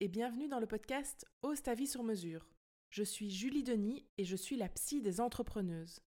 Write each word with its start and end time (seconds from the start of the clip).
Et 0.00 0.08
bienvenue 0.08 0.48
dans 0.48 0.58
le 0.58 0.66
podcast 0.66 1.24
Ose 1.42 1.62
ta 1.62 1.74
vie 1.74 1.86
sur 1.86 2.02
mesure. 2.02 2.48
Je 2.90 3.04
suis 3.04 3.30
Julie 3.30 3.62
Denis 3.62 4.04
et 4.18 4.24
je 4.24 4.34
suis 4.34 4.56
la 4.56 4.68
psy 4.68 5.00
des 5.00 5.20
entrepreneuses. 5.20 6.00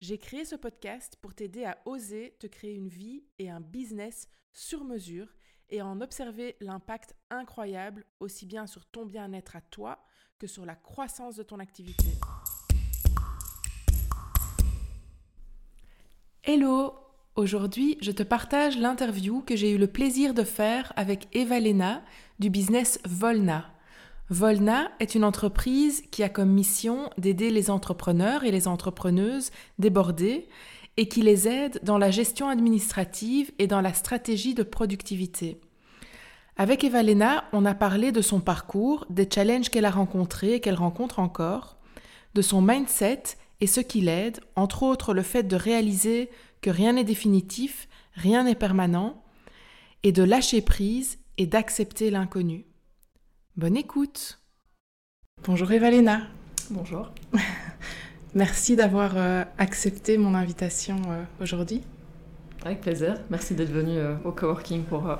J'ai 0.00 0.18
créé 0.18 0.44
ce 0.44 0.56
podcast 0.56 1.16
pour 1.22 1.34
t'aider 1.34 1.64
à 1.64 1.78
oser 1.86 2.36
te 2.38 2.46
créer 2.46 2.74
une 2.74 2.88
vie 2.88 3.24
et 3.38 3.48
un 3.48 3.62
business 3.62 4.28
sur 4.52 4.84
mesure 4.84 5.34
et 5.70 5.80
à 5.80 5.86
en 5.86 6.02
observer 6.02 6.56
l'impact 6.60 7.14
incroyable 7.30 8.04
aussi 8.20 8.44
bien 8.44 8.66
sur 8.66 8.84
ton 8.84 9.06
bien-être 9.06 9.56
à 9.56 9.62
toi 9.62 10.04
que 10.38 10.46
sur 10.46 10.66
la 10.66 10.74
croissance 10.74 11.36
de 11.36 11.42
ton 11.44 11.58
activité. 11.60 12.08
Hello 16.42 17.06
Aujourd'hui, 17.36 17.98
je 18.00 18.12
te 18.12 18.22
partage 18.22 18.78
l'interview 18.78 19.42
que 19.42 19.56
j'ai 19.56 19.70
eu 19.70 19.76
le 19.76 19.86
plaisir 19.86 20.32
de 20.32 20.42
faire 20.42 20.94
avec 20.96 21.28
Eva 21.36 21.60
Lena 21.60 22.02
du 22.38 22.50
business 22.50 22.98
Volna. 23.04 23.66
Volna 24.28 24.90
est 25.00 25.14
une 25.14 25.24
entreprise 25.24 26.02
qui 26.10 26.22
a 26.22 26.28
comme 26.28 26.50
mission 26.50 27.10
d'aider 27.16 27.50
les 27.50 27.70
entrepreneurs 27.70 28.44
et 28.44 28.50
les 28.50 28.68
entrepreneuses 28.68 29.52
débordés 29.78 30.48
et 30.96 31.08
qui 31.08 31.22
les 31.22 31.46
aide 31.46 31.80
dans 31.82 31.98
la 31.98 32.10
gestion 32.10 32.48
administrative 32.48 33.52
et 33.58 33.66
dans 33.66 33.80
la 33.80 33.94
stratégie 33.94 34.54
de 34.54 34.62
productivité. 34.62 35.60
Avec 36.56 36.84
Eva 36.84 37.02
Lena, 37.02 37.44
on 37.52 37.66
a 37.66 37.74
parlé 37.74 38.12
de 38.12 38.22
son 38.22 38.40
parcours, 38.40 39.06
des 39.10 39.28
challenges 39.32 39.68
qu'elle 39.68 39.84
a 39.84 39.90
rencontrés 39.90 40.54
et 40.54 40.60
qu'elle 40.60 40.74
rencontre 40.74 41.18
encore, 41.18 41.76
de 42.34 42.42
son 42.42 42.62
mindset 42.62 43.22
et 43.60 43.66
ce 43.66 43.80
qui 43.80 44.00
l'aide, 44.00 44.40
entre 44.56 44.82
autres 44.82 45.14
le 45.14 45.22
fait 45.22 45.42
de 45.42 45.56
réaliser 45.56 46.30
que 46.62 46.70
rien 46.70 46.94
n'est 46.94 47.04
définitif, 47.04 47.88
rien 48.14 48.44
n'est 48.44 48.54
permanent, 48.54 49.22
et 50.02 50.12
de 50.12 50.22
lâcher 50.22 50.62
prise 50.62 51.18
et 51.38 51.46
d'accepter 51.46 52.10
l'inconnu. 52.10 52.64
Bonne 53.56 53.76
écoute 53.76 54.40
Bonjour 55.44 55.70
Evalena 55.72 56.22
Bonjour 56.70 57.10
Merci 58.34 58.76
d'avoir 58.76 59.12
euh, 59.16 59.44
accepté 59.58 60.18
mon 60.18 60.34
invitation 60.34 60.96
euh, 61.08 61.22
aujourd'hui. 61.40 61.82
Avec 62.64 62.80
plaisir. 62.80 63.14
Merci 63.30 63.54
d'être 63.54 63.70
venu 63.72 63.96
euh, 63.96 64.14
au 64.24 64.32
coworking 64.32 64.82
pour, 64.84 65.16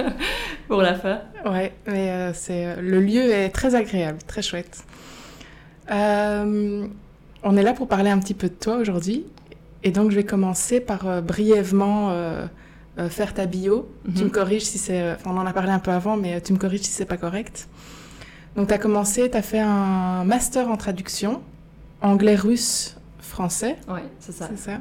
pour 0.68 0.82
la 0.82 0.94
faire. 0.94 1.26
Ouais, 1.44 1.74
mais 1.86 2.32
c'est 2.32 2.80
le 2.80 3.00
lieu 3.00 3.30
est 3.30 3.50
très 3.50 3.74
agréable, 3.74 4.18
très 4.26 4.42
chouette. 4.42 4.84
on 5.88 7.56
est 7.56 7.62
là 7.62 7.72
pour 7.74 7.88
parler 7.88 8.10
un 8.10 8.18
petit 8.18 8.34
peu 8.34 8.48
de 8.48 8.54
toi 8.54 8.76
aujourd'hui. 8.76 9.26
Et 9.86 9.92
donc, 9.92 10.10
je 10.10 10.16
vais 10.16 10.24
commencer 10.24 10.80
par 10.80 11.06
euh, 11.06 11.20
brièvement 11.20 12.10
euh, 12.98 13.02
euh, 13.02 13.08
faire 13.08 13.34
ta 13.34 13.46
bio. 13.46 13.88
Tu 14.04 14.20
me 14.20 14.24
mhm. 14.24 14.30
corriges 14.30 14.64
si 14.64 14.78
c'est. 14.78 15.12
Enfin, 15.12 15.30
on 15.32 15.38
en 15.38 15.46
a 15.46 15.52
parlé 15.52 15.70
un 15.70 15.78
peu 15.78 15.90
avant, 15.90 16.16
mais 16.16 16.40
tu 16.40 16.52
me 16.52 16.58
corriges 16.58 16.82
si 16.82 16.90
c'est 16.90 17.04
pas 17.04 17.16
correct. 17.16 17.68
Donc, 18.56 18.68
tu 18.68 18.74
as 18.74 18.78
commencé, 18.78 19.30
tu 19.30 19.36
as 19.36 19.42
fait 19.42 19.60
un 19.60 20.24
master 20.24 20.68
en 20.68 20.76
traduction, 20.76 21.42
anglais, 22.00 22.36
russe, 22.36 22.96
français. 23.18 23.76
Oui, 23.88 24.00
c'est 24.18 24.32
ça. 24.32 24.48
C'est 24.50 24.70
ça. 24.70 24.80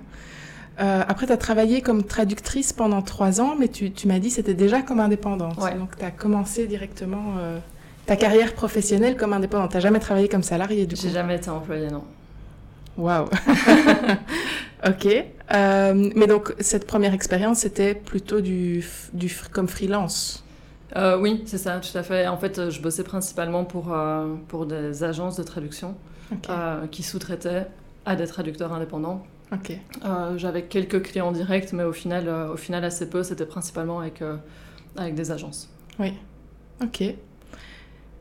après, 1.08 1.26
tu 1.26 1.34
as 1.34 1.38
travaillé 1.38 1.82
comme 1.82 2.04
traductrice 2.04 2.72
pendant 2.72 3.02
trois 3.02 3.42
ans, 3.42 3.56
mais 3.60 3.68
tu, 3.68 3.92
tu 3.92 4.08
m'as 4.08 4.20
dit 4.20 4.30
que 4.30 4.36
c'était 4.36 4.54
déjà 4.54 4.82
comme 4.82 5.02
indépendante. 5.02 5.58
Donc, 5.58 5.98
tu 5.98 6.06
as 6.06 6.12
commencé 6.12 6.68
directement 6.68 7.34
ta 8.06 8.16
carrière 8.16 8.54
professionnelle 8.54 9.18
comme 9.18 9.34
indépendante. 9.34 9.72
Tu 9.72 9.78
n'as 9.78 9.82
jamais 9.82 10.00
travaillé 10.00 10.30
comme 10.30 10.44
salarié, 10.44 10.86
du 10.86 10.96
coup 10.96 11.02
J'ai 11.02 11.10
jamais 11.10 11.36
été 11.36 11.50
employée, 11.50 11.90
non. 11.90 12.06
Waouh 12.98 13.26
Ok. 14.88 15.08
Euh, 15.54 16.12
mais 16.16 16.28
donc, 16.28 16.54
cette 16.60 16.88
première 16.88 17.14
expérience, 17.14 17.60
c'était 17.60 17.94
plutôt 17.94 18.42
du, 18.42 18.86
du, 19.14 19.34
comme 19.52 19.68
freelance 19.68 20.44
euh, 20.96 21.19
Oui, 21.19 21.44
c'est 21.46 21.58
ça, 21.58 21.80
tout 21.80 21.97
à 21.97 22.03
fait. 22.03 22.28
En 22.28 22.38
fait, 22.38 22.69
je 22.69 22.81
bossais 22.81 23.03
principalement 23.03 23.64
pour, 23.64 23.94
euh, 23.94 24.34
pour 24.47 24.66
des 24.66 25.03
agences 25.03 25.38
de 25.38 25.44
traduction 25.44 25.96
qui 26.90 27.03
sous-traitaient 27.03 27.68
à 28.06 28.16
des 28.16 28.25
traducteurs 28.25 28.74
indépendants. 28.74 29.24
Ok. 29.52 29.78
J'avais 30.38 30.64
quelques 30.64 31.03
clients 31.03 31.31
directs, 31.31 31.72
mais 31.72 31.84
au 31.84 31.94
final, 31.94 32.28
au 32.30 32.58
final 32.58 32.84
assez 32.84 33.08
peu. 33.08 33.22
C'était 33.22 33.46
principalement 33.46 34.00
avec, 34.00 34.24
avec 34.98 35.14
des 35.14 35.31
agences. 35.31 35.69
Oui. 36.00 36.14
Ok. 36.81 37.03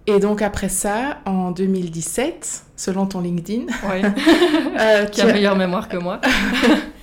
Et 0.06 0.18
donc 0.20 0.42
après 0.42 0.68
ça, 0.68 1.20
en 1.24 1.50
2017, 1.50 2.64
selon 2.76 3.06
ton 3.06 3.20
LinkedIn, 3.20 3.66
oui. 3.90 4.02
euh, 4.78 5.06
qui 5.06 5.22
a 5.22 5.26
meilleure 5.26 5.56
mémoire 5.56 5.88
que 5.88 5.96
moi, 5.96 6.20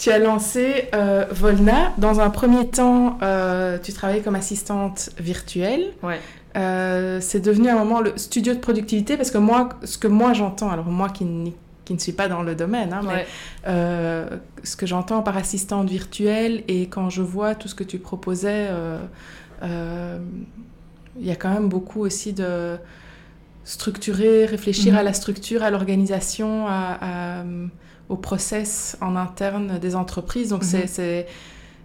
tu 0.00 0.10
as 0.10 0.18
lancé 0.18 0.88
euh, 0.94 1.26
Volna. 1.30 1.92
Dans 1.98 2.20
un 2.20 2.30
premier 2.30 2.66
temps, 2.68 3.18
euh, 3.22 3.78
tu 3.78 3.92
travaillais 3.92 4.22
comme 4.22 4.34
assistante 4.34 5.10
virtuelle. 5.18 5.92
Ouais. 6.02 6.18
Euh, 6.56 7.18
c'est 7.20 7.40
devenu 7.40 7.68
un 7.68 7.76
moment 7.76 8.00
le 8.00 8.14
studio 8.16 8.54
de 8.54 8.58
productivité 8.58 9.18
parce 9.18 9.30
que 9.30 9.38
moi, 9.38 9.68
ce 9.84 9.98
que 9.98 10.08
moi 10.08 10.32
j'entends, 10.32 10.70
alors 10.70 10.86
moi 10.86 11.10
qui, 11.10 11.26
qui, 11.84 11.92
ne 11.92 11.98
suis 11.98 12.12
pas 12.12 12.28
dans 12.28 12.42
le 12.42 12.54
domaine, 12.54 12.94
hein, 12.94 13.02
mais 13.06 13.26
ce 14.62 14.74
que 14.74 14.86
j'entends 14.86 15.22
par 15.22 15.36
assistante 15.36 15.88
virtuelle 15.88 16.64
et 16.66 16.88
quand 16.88 17.10
je 17.10 17.22
vois 17.22 17.54
tout 17.54 17.68
ce 17.68 17.74
que 17.74 17.84
tu 17.84 17.98
proposais 17.98 18.68
il 19.62 21.26
y 21.26 21.30
a 21.30 21.36
quand 21.36 21.52
même 21.52 21.68
beaucoup 21.68 22.00
aussi 22.00 22.32
de 22.32 22.78
structurer, 23.64 24.46
réfléchir 24.46 24.96
à 24.96 25.00
mhm. 25.00 25.04
la 25.04 25.12
structure, 25.12 25.62
à 25.62 25.70
l'organisation, 25.70 26.66
à, 26.66 27.44
au 28.10 28.16
process 28.16 28.98
en 29.00 29.16
interne 29.16 29.78
des 29.78 29.96
entreprises. 29.96 30.50
Donc 30.50 30.64
c'est 30.64 31.20
mhm 31.20 31.24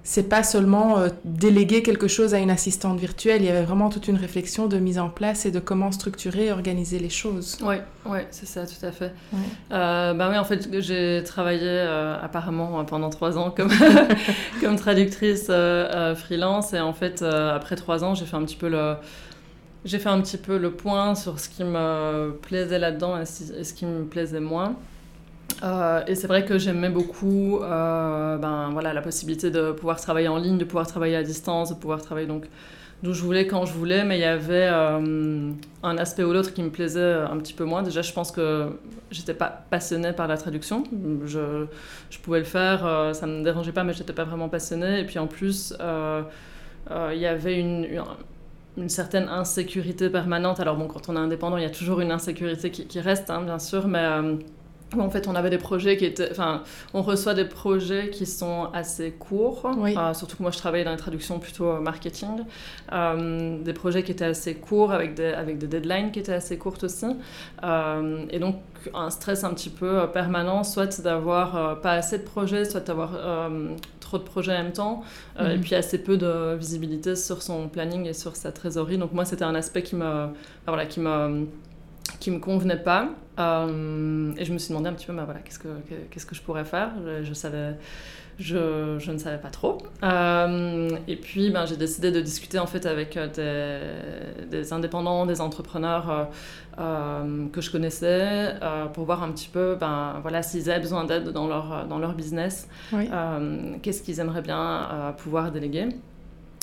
c'est 0.06 0.30
pas 0.30 0.44
seulement 0.44 1.00
euh, 1.00 1.10
déléguer 1.26 1.82
quelque 1.82 2.08
chose 2.08 2.36
à 2.36 2.38
une 2.38 2.52
assistante 2.52 3.00
virtuelle, 3.00 3.42
il 3.42 3.48
y 3.48 3.50
avait 3.50 3.64
vraiment 3.64 3.90
toute 3.90 4.08
une 4.08 4.18
réflexion 4.18 4.68
de 4.68 4.78
mise 4.78 5.00
en 5.00 5.10
place 5.10 5.48
et 5.48 5.52
de 5.52 5.60
comment 5.60 5.92
structurer 5.92 6.46
et 6.46 6.52
organiser 6.52 7.00
les 7.00 7.10
choses. 7.10 7.58
Oui, 7.64 7.78
ouais, 8.06 8.28
c'est 8.30 8.46
ça, 8.46 8.68
tout 8.68 8.86
à 8.86 8.92
fait. 8.92 9.12
Euh, 9.72 10.14
bah 10.14 10.30
oui, 10.30 10.38
en 10.38 10.44
fait, 10.44 10.70
j'ai 10.80 11.24
travaillé 11.26 11.68
euh, 11.68 12.18
apparemment 12.22 12.86
pendant 12.86 13.10
trois 13.10 13.36
ans 13.40 13.50
comme, 13.50 13.72
comme 14.62 14.76
traductrice 14.76 15.50
freelance 16.16 16.74
et 16.74 16.80
en 16.80 16.94
fait, 16.94 17.24
après 17.24 17.76
trois 17.76 18.04
ans, 18.04 18.14
j'ai 18.14 18.26
fait 18.26 18.38
un 18.38 18.44
petit 18.44 18.58
peu 18.58 18.70
le... 18.70 18.96
J'ai 19.86 20.00
fait 20.00 20.10
un 20.10 20.22
petit 20.22 20.38
peu 20.38 20.58
le 20.58 20.72
point 20.72 21.14
sur 21.14 21.40
ce 21.40 21.48
qui 21.50 21.64
me 21.64 22.32
plaisait 22.42 22.80
là-dedans 22.80 23.20
et 23.20 23.26
ce 23.26 23.74
qui 23.74 23.86
me 23.86 24.04
plaisait 24.04 24.40
moins. 24.40 24.76
Euh, 25.64 26.04
et 26.08 26.16
c'est 26.16 26.28
vrai 26.28 26.46
que 26.46 26.58
j'aimais 26.58 26.90
beaucoup 26.90 27.60
euh, 27.62 28.38
ben, 28.38 28.70
voilà, 28.72 28.94
la 28.94 29.02
possibilité 29.02 29.52
de 29.52 29.72
pouvoir 29.72 30.00
travailler 30.02 30.28
en 30.28 30.38
ligne, 30.38 30.58
de 30.58 30.66
pouvoir 30.66 30.88
travailler 30.88 31.16
à 31.16 31.24
distance, 31.24 31.70
de 31.70 31.76
pouvoir 31.76 32.02
travailler 32.02 32.28
donc 32.28 32.46
d'où 33.04 33.14
je 33.14 33.22
voulais, 33.22 33.46
quand 33.46 33.66
je 33.66 33.74
voulais, 33.74 34.04
mais 34.04 34.18
il 34.18 34.22
y 34.22 34.26
avait 34.26 34.68
euh, 34.72 35.52
un 35.84 35.98
aspect 35.98 36.24
ou 36.24 36.34
l'autre 36.34 36.54
qui 36.54 36.64
me 36.64 36.70
plaisait 36.70 37.14
un 37.14 37.38
petit 37.38 37.54
peu 37.54 37.64
moins. 37.64 37.84
Déjà, 37.84 38.02
je 38.02 38.12
pense 38.14 38.32
que 38.32 38.70
j'étais 39.12 39.34
pas 39.34 39.66
passionnée 39.70 40.14
par 40.14 40.28
la 40.28 40.38
traduction. 40.38 40.84
Je, 41.26 41.66
je 42.10 42.20
pouvais 42.20 42.40
le 42.40 42.46
faire, 42.46 43.12
ça 43.14 43.28
ne 43.28 43.40
me 43.40 43.44
dérangeait 43.44 43.74
pas, 43.74 43.84
mais 43.84 43.94
je 43.94 44.00
n'étais 44.00 44.14
pas 44.14 44.24
vraiment 44.24 44.50
passionnée. 44.50 45.02
Et 45.02 45.06
puis 45.06 45.20
en 45.20 45.28
plus, 45.28 45.76
il 45.80 47.18
y 47.20 47.26
avait 47.28 47.60
une, 47.60 47.86
une, 48.78 48.90
certaine 48.90 49.28
insécurité 49.30 50.10
permanente. 50.10 50.60
Alors 50.60 50.76
bon, 50.76 50.88
quand 50.88 51.08
on 51.10 51.16
est 51.16 51.20
indépendant, 51.20 51.58
il 51.58 51.64
y 51.64 51.68
a 51.68 51.72
toujours 51.72 52.00
une 52.00 52.12
insécurité 52.12 52.72
qui, 52.72 52.88
qui 52.88 53.00
reste, 53.02 53.30
hein, 53.30 53.42
bien 53.42 53.60
sûr, 53.60 53.88
mais 53.88 54.08
en 54.98 55.10
fait, 55.10 55.28
on 55.28 55.36
avait 55.36 55.50
des 55.50 55.58
projets 55.58 55.98
qui 55.98 56.06
étaient. 56.06 56.30
Enfin, 56.32 56.64
on 56.94 57.02
reçoit 57.02 57.34
des 57.34 57.46
projets 57.46 58.10
qui 58.10 58.26
sont 58.26 58.70
assez 58.74 59.12
courts. 59.12 59.64
Euh, 59.66 60.14
surtout 60.14 60.38
que 60.38 60.44
moi, 60.44 60.52
je 60.52 60.58
travaillais 60.58 60.86
dans 60.86 60.92
les 60.92 60.98
traductions 60.98 61.40
plutôt 61.40 61.80
marketing. 61.80 62.44
Euh, 62.92 63.62
des 63.62 63.74
projets 63.74 64.04
qui 64.04 64.12
étaient 64.12 64.26
assez 64.26 64.56
courts, 64.56 64.92
avec 64.92 65.16
des, 65.16 65.34
avec 65.34 65.58
des 65.58 65.68
deadlines 65.68 66.12
qui 66.12 66.20
étaient 66.20 66.34
assez 66.34 66.58
courtes 66.58 66.84
aussi. 66.84 67.08
Euh, 67.64 68.26
et 68.30 68.40
donc, 68.40 68.58
un 68.94 69.10
stress 69.10 69.44
un 69.44 69.54
petit 69.54 69.70
peu 69.70 70.08
permanent, 70.14 70.64
soit 70.64 71.02
d'avoir 71.02 71.82
pas 71.82 71.94
assez 71.94 72.20
de 72.20 72.24
projets, 72.24 72.66
soit 72.66 72.82
d'avoir 72.82 73.12
trop 74.00 74.20
de 74.20 74.24
projets 74.24 74.54
en 74.54 74.64
même 74.64 74.72
temps. 74.72 75.04
Et 75.40 75.56
mhm. 75.56 75.62
puis, 75.62 75.76
assez 75.76 75.98
peu 75.98 76.18
de 76.18 76.56
visibilité 76.56 77.16
sur 77.16 77.42
son 77.42 77.68
planning 77.68 78.06
et 78.06 78.14
sur 78.14 78.36
sa 78.36 78.52
trésorerie. 78.52 78.98
Donc, 78.98 79.14
moi, 79.14 79.26
c'était 79.26 79.46
un 79.46 79.56
aspect 79.56 79.82
qui 79.82 79.96
me. 79.96 80.28
voilà, 80.68 80.86
qui 80.86 81.00
me 81.00 81.48
qui 82.20 82.32
me 82.32 82.40
convenait 82.40 82.82
pas. 82.82 83.10
Euh, 83.38 84.32
et 84.38 84.46
je 84.46 84.54
me 84.54 84.58
suis 84.58 84.70
demandé 84.70 84.90
un 84.90 84.94
petit 84.94 85.06
peu, 85.06 85.14
bah, 85.14 85.26
voilà, 85.26 85.42
qu'est-ce 85.42 85.60
que, 85.60 85.68
qu'est-ce 86.10 86.26
que 86.26 86.36
je 86.36 86.42
pourrais 86.42 86.64
faire? 86.64 86.92
Je, 87.24 87.34
savais, 87.34 87.76
je, 88.40 88.98
je, 88.98 89.12
ne 89.12 89.18
savais 89.18 89.38
pas 89.38 89.50
trop. 89.50 89.80
Euh, 90.04 90.90
et 91.08 91.18
puis, 91.18 91.50
ben, 91.50 91.66
j'ai 91.66 91.76
décidé 91.76 92.12
de 92.12 92.22
discuter 92.22 92.60
en 92.60 92.68
fait 92.68 92.86
avec 92.86 93.18
des, 93.36 93.80
des 94.50 94.74
indépendants, 94.74 95.26
des 95.26 95.42
entrepreneurs 95.42 96.30
euh, 96.80 97.48
que 97.52 97.62
je 97.62 97.72
connaissais 97.72 98.56
pour 98.94 99.06
voir 99.06 99.22
un 99.22 99.32
petit 99.32 99.50
peu, 99.50 99.76
ben, 99.76 100.20
voilà, 100.22 100.42
s'ils 100.42 100.70
avaient 100.72 100.80
besoin 100.80 101.04
d'aide 101.04 101.30
dans 101.30 101.48
leur, 101.48 101.86
dans 101.88 102.00
leur 102.00 102.14
business, 102.14 102.70
qu'est-ce 103.82 104.02
qu'ils 104.02 104.20
aimeraient 104.20 104.42
bien 104.42 105.14
pouvoir 105.18 105.52
déléguer. 105.52 105.90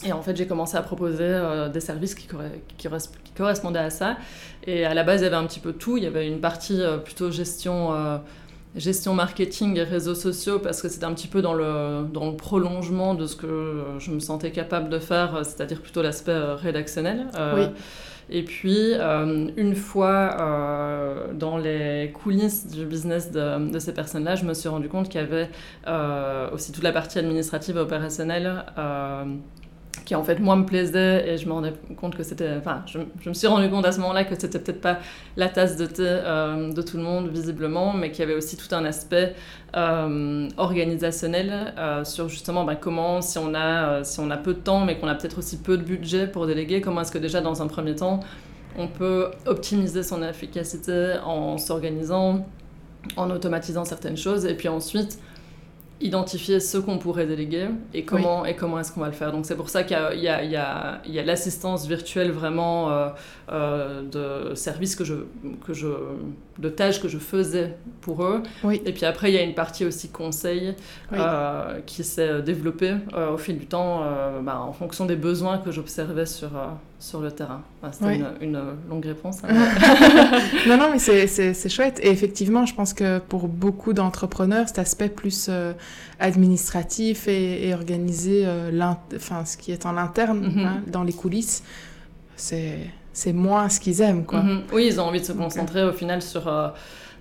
Et 0.04 0.12
en 0.12 0.22
fait, 0.22 0.36
j'ai 0.36 0.46
commencé 0.46 0.76
à 0.76 0.82
proposer 0.82 1.24
euh, 1.24 1.68
des 1.68 1.80
services 1.80 2.14
qui, 2.14 2.28
qui, 2.76 2.88
correspondaient 3.36 3.78
à 3.78 3.90
ça. 3.90 4.16
Et 4.66 4.84
à 4.84 4.94
la 4.94 5.04
base, 5.04 5.20
il 5.20 5.24
y 5.24 5.26
avait 5.26 5.36
un 5.36 5.46
petit 5.46 5.60
peu 5.60 5.72
tout. 5.72 5.96
Il 5.96 6.04
y 6.04 6.06
avait 6.06 6.26
une 6.26 6.40
partie 6.40 6.80
euh, 6.80 6.98
plutôt 6.98 7.30
gestion, 7.30 7.94
euh, 7.94 8.18
gestion 8.74 9.14
marketing 9.14 9.76
et 9.76 9.84
réseaux 9.84 10.14
sociaux 10.14 10.58
parce 10.58 10.82
que 10.82 10.88
c'était 10.88 11.04
un 11.04 11.14
petit 11.14 11.28
peu 11.28 11.42
dans 11.42 11.54
le, 11.54 12.04
dans 12.12 12.30
le 12.30 12.36
prolongement 12.36 13.14
de 13.14 13.26
ce 13.26 13.36
que 13.36 13.84
je 13.98 14.10
me 14.10 14.20
sentais 14.20 14.50
capable 14.50 14.88
de 14.88 14.98
faire, 14.98 15.40
c'est-à-dire 15.44 15.80
plutôt 15.80 16.02
l'aspect 16.02 16.36
rédactionnel. 16.54 17.26
oui. 17.54 17.66
Et 18.30 18.44
puis, 18.44 18.94
une 18.94 19.74
fois 19.74 21.28
dans 21.34 21.58
les 21.58 22.12
coulisses 22.14 22.66
du 22.66 22.86
business 22.86 23.30
de, 23.30 23.70
de 23.70 23.78
ces 23.78 23.92
personnes-là, 23.92 24.36
je 24.36 24.44
me 24.44 24.54
suis 24.54 24.70
rendu 24.70 24.88
compte 24.88 25.10
qu'il 25.10 25.20
y 25.20 25.24
avait 25.24 25.50
aussi 26.54 26.72
toute 26.72 26.84
la 26.84 26.92
partie 26.92 27.18
administrative 27.18 27.76
et 27.76 27.80
opérationnelle 27.80 28.64
qui 30.04 30.14
en 30.14 30.24
fait 30.24 30.40
moi 30.40 30.56
me 30.56 30.64
plaisait 30.64 31.28
et 31.28 31.38
je 31.38 31.46
me 31.46 31.52
rendais 31.52 31.72
compte 31.96 32.16
que 32.16 32.22
c'était 32.22 32.50
enfin 32.58 32.82
je, 32.86 33.28
me 33.28 33.34
suis 33.34 33.46
rendu 33.46 33.68
compte 33.68 33.84
à 33.84 33.92
ce 33.92 34.00
moment-là 34.00 34.24
que 34.24 34.34
c'était 34.34 34.58
peut-être 34.58 34.80
pas 34.80 34.98
la 35.36 35.48
tasse 35.48 35.76
de 35.76 35.86
thé 35.86 36.02
euh, 36.06 36.72
de 36.72 36.82
tout 36.82 36.96
le 36.96 37.02
monde 37.02 37.28
visiblement 37.28 37.92
mais 37.92 38.10
qu'il 38.10 38.20
y 38.20 38.22
avait 38.22 38.34
aussi 38.34 38.56
tout 38.56 38.74
un 38.74 38.84
aspect 38.84 39.34
euh, 39.76 40.48
organisationnel 40.56 41.74
euh, 41.78 42.04
sur 42.04 42.28
justement 42.28 42.64
ben, 42.64 42.74
comment 42.74 43.20
si 43.20 43.38
on 43.38 43.54
a 43.54 44.02
si 44.02 44.18
on 44.20 44.30
a 44.30 44.36
peu 44.36 44.54
de 44.54 44.60
temps 44.60 44.84
mais 44.84 44.98
qu'on 44.98 45.08
a 45.08 45.14
peut-être 45.14 45.38
aussi 45.38 45.58
peu 45.58 45.76
de 45.76 45.82
budget 45.82 46.26
pour 46.26 46.46
déléguer 46.46 46.80
comment 46.80 47.02
est-ce 47.02 47.12
que 47.12 47.18
déjà 47.18 47.40
dans 47.40 47.62
un 47.62 47.66
premier 47.66 47.94
temps 47.94 48.20
on 48.78 48.88
peut 48.88 49.30
optimiser 49.44 50.02
son 50.02 50.22
efficacité 50.22 51.16
en 51.24 51.58
s'organisant 51.58 52.46
en 53.16 53.30
automatisant 53.30 53.84
certaines 53.84 54.16
choses 54.16 54.46
et 54.46 54.54
puis 54.54 54.68
ensuite 54.68 55.18
identifier 56.02 56.60
ce 56.60 56.78
qu'on 56.78 56.98
pourrait 56.98 57.26
déléguer 57.26 57.68
et 57.94 58.04
comment, 58.04 58.44
et 58.44 58.54
comment 58.54 58.78
est-ce 58.80 58.92
qu'on 58.92 59.00
va 59.00 59.06
le 59.06 59.12
faire. 59.12 59.32
Donc 59.32 59.46
c'est 59.46 59.56
pour 59.56 59.68
ça 59.68 59.84
qu'il 59.84 59.96
y 60.18 60.28
a, 60.28 61.22
l'assistance 61.24 61.86
virtuelle 61.86 62.32
vraiment 62.32 62.90
euh, 62.90 63.08
euh, 63.50 64.02
de 64.50 64.54
services 64.54 64.96
que 64.96 65.04
je, 65.04 65.14
que 65.64 65.72
je, 65.72 65.88
de 66.58 66.68
tâches 66.68 67.00
que 67.00 67.08
je 67.08 67.18
faisais 67.18 67.76
pour 68.00 68.24
eux. 68.24 68.42
Et 68.84 68.92
puis 68.92 69.04
après, 69.04 69.30
il 69.30 69.34
y 69.34 69.38
a 69.38 69.42
une 69.42 69.54
partie 69.54 69.84
aussi 69.84 70.10
conseil 70.10 70.74
euh, 71.12 71.80
qui 71.86 72.04
s'est 72.04 72.42
développée 72.42 72.94
au 73.32 73.38
fil 73.38 73.58
du 73.58 73.66
temps 73.66 74.02
bah, 74.42 74.60
en 74.60 74.72
fonction 74.72 75.06
des 75.06 75.16
besoins 75.16 75.58
que 75.58 75.70
j'observais 75.70 76.26
sur, 76.26 76.50
sur 77.02 77.20
le 77.20 77.32
terrain. 77.32 77.62
C'était 77.90 78.20
une, 78.40 78.60
longue 78.88 79.04
réponse. 79.04 79.38
Hein. 79.44 79.48
non, 80.68 80.76
non, 80.76 80.90
mais 80.92 80.98
c'est 80.98 81.68
chouette. 81.68 81.98
Et 82.02 82.10
effectivement, 82.10 82.64
je 82.64 82.74
pense 82.74 82.94
que 82.94 83.18
pour 83.18 83.48
beaucoup 83.48 83.92
d'entrepreneurs, 83.92 84.68
cet 84.68 84.78
aspect 84.78 85.08
plus 85.08 85.50
administratif 86.20 87.26
et, 87.28 87.68
et 87.68 87.74
organiser 87.74 88.46
enfin, 89.16 89.44
ce 89.44 89.56
qui 89.56 89.72
est 89.72 89.84
en 89.84 89.96
interne, 89.96 90.46
mm-hmm. 90.46 90.66
hein, 90.66 90.82
dans 90.86 91.02
les 91.02 91.12
coulisses, 91.12 91.62
c'est 93.12 93.32
moins 93.32 93.68
ce 93.68 93.80
qu'ils 93.80 94.00
aiment. 94.00 94.24
Quoi. 94.24 94.42
Mhm. 94.42 94.62
Oui, 94.72 94.86
ils 94.86 95.00
ont 95.00 95.04
envie 95.04 95.20
de 95.20 95.24
se 95.24 95.32
concentrer 95.32 95.84
au 95.84 95.92
final 95.92 96.22
sur, 96.22 96.48
euh, 96.48 96.68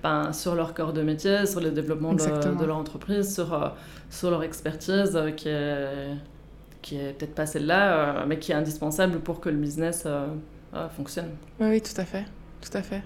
ben, 0.04 0.34
sur 0.34 0.56
leur 0.56 0.74
corps 0.74 0.94
de 0.94 1.02
métier, 1.02 1.46
sur 1.46 1.60
le 1.60 1.72
développement 1.72 2.14
de, 2.14 2.66
leur 2.66 2.78
entreprise, 2.78 3.34
sur, 3.34 3.54
euh, 3.54 3.68
sur 4.10 4.32
leur 4.32 4.44
expertise 4.44 5.16
euh, 5.16 5.32
qui 5.32 5.50
est, 5.50 6.16
qui 6.82 6.98
est 6.98 7.14
peut-être 7.14 7.36
pas 7.36 7.46
celle-là, 7.46 8.26
mais 8.28 8.40
qui 8.40 8.52
est 8.52 8.56
indispensable 8.56 9.20
pour 9.20 9.40
que 9.40 9.50
le 9.50 9.58
business 9.58 10.08
fonctionne. 10.96 11.32
Oui, 11.60 11.68
oui, 11.70 11.82
tout 11.82 12.00
à 12.00 12.06
fait. 12.06 12.26
Tout 12.62 12.78
à 12.78 12.82
fait. 12.82 13.02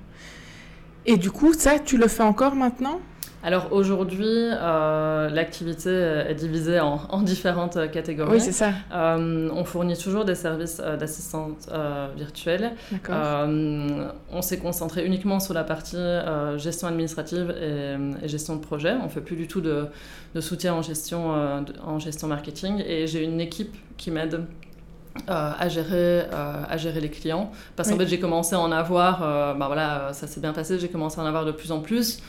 Et 1.05 1.17
du 1.17 1.31
coup, 1.31 1.53
ça, 1.53 1.79
tu 1.79 1.97
le 1.97 2.07
fais 2.07 2.23
encore 2.23 2.55
maintenant? 2.55 2.99
Alors 3.45 3.67
aujourd'hui, 3.71 4.25
euh, 4.27 5.29
l'activité 5.29 5.91
est 5.91 6.33
divisée 6.33 6.79
en, 6.79 7.21
différentes 7.21 7.91
catégories. 7.91 8.31
Oui, 8.31 8.41
c'est 8.41 8.51
ça. 8.51 8.71
Euh, 8.91 9.51
on 9.53 9.63
fournit 9.63 9.95
toujours 9.95 10.25
des 10.25 10.33
services 10.33 10.81
euh, 10.83 10.97
d'assistance 10.97 11.69
virtuelle. 12.17 12.71
on 13.07 14.41
s'est 14.41 14.57
concentré 14.57 15.05
uniquement 15.05 15.39
sur 15.39 15.53
la 15.53 15.63
partie 15.63 15.95
gestion 16.57 16.87
administrative 16.87 17.53
et, 17.61 18.27
gestion 18.27 18.55
de 18.55 18.61
projet. 18.61 18.95
On 19.03 19.09
fait 19.09 19.21
plus 19.21 19.35
du 19.35 19.47
tout 19.47 19.61
de, 19.61 19.89
soutien 20.39 20.73
en 20.73 20.81
gestion, 20.81 21.29
en 21.85 21.99
gestion 21.99 22.27
marketing. 22.27 22.83
Et 22.87 23.05
j'ai 23.05 23.23
une 23.23 23.39
équipe 23.39 23.75
qui 23.95 24.09
m'aide 24.09 24.41
à, 25.27 25.69
gérer, 25.69 26.21
à 26.31 26.77
gérer 26.77 26.99
les 26.99 27.11
clients. 27.11 27.51
Parce 27.75 27.91
qu'en 27.91 27.97
fait, 27.97 28.07
j'ai 28.07 28.19
commencé 28.19 28.55
à 28.55 28.59
en 28.59 28.71
avoir, 28.71 29.19
bah 29.55 29.67
voilà, 29.67 30.13
ça 30.13 30.25
s'est 30.25 30.41
bien 30.41 30.51
passé, 30.51 30.79
j'ai 30.79 30.89
commencé 30.89 31.19
à 31.19 31.23
en 31.23 31.27
avoir 31.27 31.45
de 31.45 31.51
plus 31.51 31.71
en 31.71 31.81
plus 31.81 32.23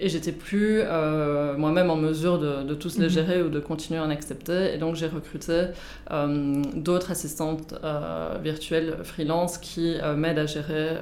et 0.00 0.08
j'étais 0.08 0.32
plus 0.32 0.80
euh, 0.82 1.56
moi-même 1.56 1.90
en 1.90 1.96
mesure 1.96 2.38
de, 2.38 2.62
de 2.62 2.74
tous 2.74 2.98
les 2.98 3.04
mhm. 3.04 3.10
gérer 3.10 3.42
ou 3.42 3.48
de 3.48 3.60
continuer 3.60 3.98
à 3.98 4.04
en 4.04 4.10
accepter. 4.10 4.74
Et 4.74 4.78
donc 4.78 4.94
j'ai 4.96 5.06
recruté 5.06 5.66
euh, 6.10 6.62
d'autres 6.74 7.10
assistantes 7.10 7.74
euh, 7.84 8.38
virtuelles 8.42 8.98
freelance 9.02 9.58
qui 9.58 9.96
m'aident 10.16 10.38
à 10.38 10.46
gérer 10.46 10.96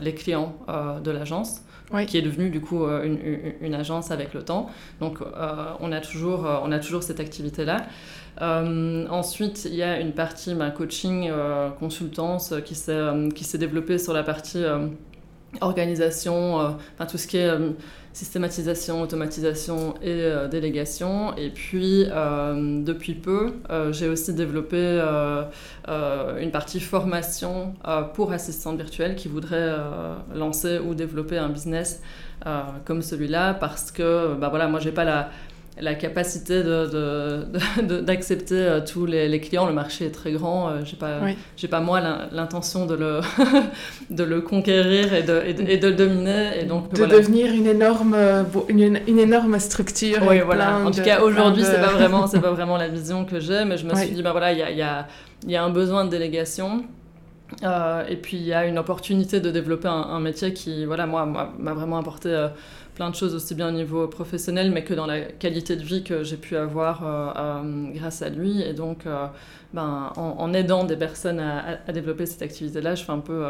les 0.00 0.14
clients 0.14 0.54
de 1.02 1.10
l'agence. 1.10 1.62
qui 2.06 2.18
est 2.18 2.22
devenue 2.22 2.50
du 2.50 2.60
coup 2.60 2.84
une, 2.84 3.18
une, 3.60 3.74
agence 3.74 4.10
avec 4.10 4.34
le 4.34 4.42
temps. 4.42 4.70
Donc 5.00 5.18
on, 5.80 5.92
a 5.92 6.00
toujours, 6.00 6.46
on 6.64 6.72
a 6.72 6.78
toujours 6.78 7.02
cette 7.02 7.20
activité-là. 7.20 7.86
ensuite, 8.40 9.64
il 9.64 9.74
y 9.74 9.82
a 9.82 10.00
une 10.00 10.12
partie 10.12 10.54
coaching, 10.76 11.30
consultance 11.78 12.54
qui 12.64 12.74
s'est 12.74 13.58
développée 13.58 13.98
sur 13.98 14.12
la 14.12 14.22
partie 14.22 14.64
organisation, 15.60 16.56
enfin 16.56 17.06
tout 17.06 17.18
ce 17.18 17.26
qui 17.26 17.38
est 17.38 17.50
systématisation, 18.12 19.02
automatisation 19.02 19.94
et 20.02 20.08
euh, 20.08 20.48
délégation. 20.48 21.36
Et 21.36 21.50
puis, 21.50 22.06
euh, 22.08 22.82
depuis 22.82 23.14
peu, 23.14 23.54
euh, 23.70 23.92
j'ai 23.92 24.08
aussi 24.08 24.34
développé 24.34 25.00
une 26.40 26.50
partie 26.50 26.80
formation 26.80 27.74
pour 28.14 28.32
assistants 28.32 28.74
virtuels 28.74 29.16
qui 29.16 29.28
voudraient 29.28 29.74
lancer 30.34 30.78
ou 30.78 30.94
développer 30.94 31.38
un 31.38 31.48
business 31.48 32.02
comme 32.84 33.02
celui-là 33.02 33.54
parce 33.54 33.90
que, 33.90 34.34
bah 34.34 34.48
voilà, 34.48 34.68
moi, 34.68 34.80
j'ai 34.80 34.92
pas 34.92 35.04
la 35.04 35.30
la 35.80 35.94
capacité 35.94 36.62
d'accepter 36.62 38.54
de, 38.54 38.60
de, 38.60 38.66
euh, 38.68 38.80
tous 38.80 39.06
les, 39.06 39.40
clients. 39.40 39.66
Le 39.66 39.72
marché 39.72 40.06
est 40.06 40.10
très 40.10 40.32
grand. 40.32 40.68
Euh, 40.68 40.80
j'ai 40.84 40.96
pas, 40.96 41.20
j'ai 41.56 41.68
pas 41.68 41.80
moi 41.80 42.00
l'intention 42.32 42.86
de 42.86 42.94
le, 42.94 43.20
de 44.10 44.24
le 44.24 44.40
conquérir 44.40 45.14
et 45.14 45.22
de, 45.22 45.42
et 45.46 45.78
de, 45.78 45.88
le 45.88 45.94
dominer. 45.94 46.60
Et 46.60 46.64
donc, 46.64 46.92
de 46.92 47.06
devenir 47.06 47.52
une 47.52 47.66
énorme, 47.66 48.16
une, 48.68 49.00
une 49.06 49.18
énorme 49.18 49.58
structure. 49.58 50.20
Oui, 50.28 50.40
voilà. 50.40 50.78
En 50.78 50.90
tout 50.90 51.02
cas, 51.02 51.20
aujourd'hui, 51.20 51.64
c'est 51.64 51.80
pas 51.80 51.92
vraiment, 51.92 52.26
c'est 52.28 52.40
pas 52.40 52.52
vraiment 52.52 52.76
la 52.76 52.88
vision 52.88 53.24
que 53.24 53.40
j'ai, 53.40 53.64
mais 53.64 53.76
je 53.76 53.86
me 53.86 53.94
suis 53.94 54.10
dit, 54.10 54.22
bah 54.22 54.32
voilà, 54.32 54.52
il 54.52 54.58
y 54.58 54.62
a, 54.62 54.70
y, 54.70 54.82
a, 54.82 55.06
y 55.46 55.56
a 55.56 55.62
un 55.62 55.70
besoin 55.70 56.04
de 56.04 56.10
délégation. 56.10 56.84
Euh, 57.64 58.06
et 58.08 58.16
puis 58.16 58.36
il 58.36 58.44
y 58.44 58.52
a 58.52 58.64
une 58.64 58.78
opportunité 58.78 59.40
de 59.40 59.50
développer 59.50 59.88
un, 59.88 60.20
métier 60.20 60.52
qui, 60.52 60.84
voilà, 60.84 61.06
moi, 61.06 61.26
m'a 61.26 61.74
vraiment 61.74 61.98
apporté 61.98 62.48
plein 63.00 63.08
de 63.08 63.14
choses 63.14 63.34
aussi 63.34 63.54
bien 63.54 63.68
au 63.68 63.72
niveau 63.72 64.08
professionnel, 64.08 64.70
mais 64.70 64.84
que 64.84 64.92
dans 64.92 65.06
la 65.06 65.22
qualité 65.22 65.74
de 65.74 65.82
vie 65.82 66.04
que 66.04 66.22
j'ai 66.22 66.36
pu 66.36 66.54
avoir 66.54 67.02
euh, 67.02 67.30
euh, 67.34 67.92
grâce 67.94 68.20
à 68.20 68.28
lui. 68.28 68.60
Et 68.60 68.74
donc, 68.74 69.06
euh, 69.06 69.26
ben, 69.72 70.12
en, 70.16 70.52
aidant 70.52 70.84
des 70.84 70.96
personnes 70.96 71.40
à, 71.40 71.92
développer 71.94 72.26
cette 72.26 72.42
activité-là, 72.42 72.94
je 72.96 73.02
fais 73.02 73.12
un 73.12 73.20
peu 73.20 73.42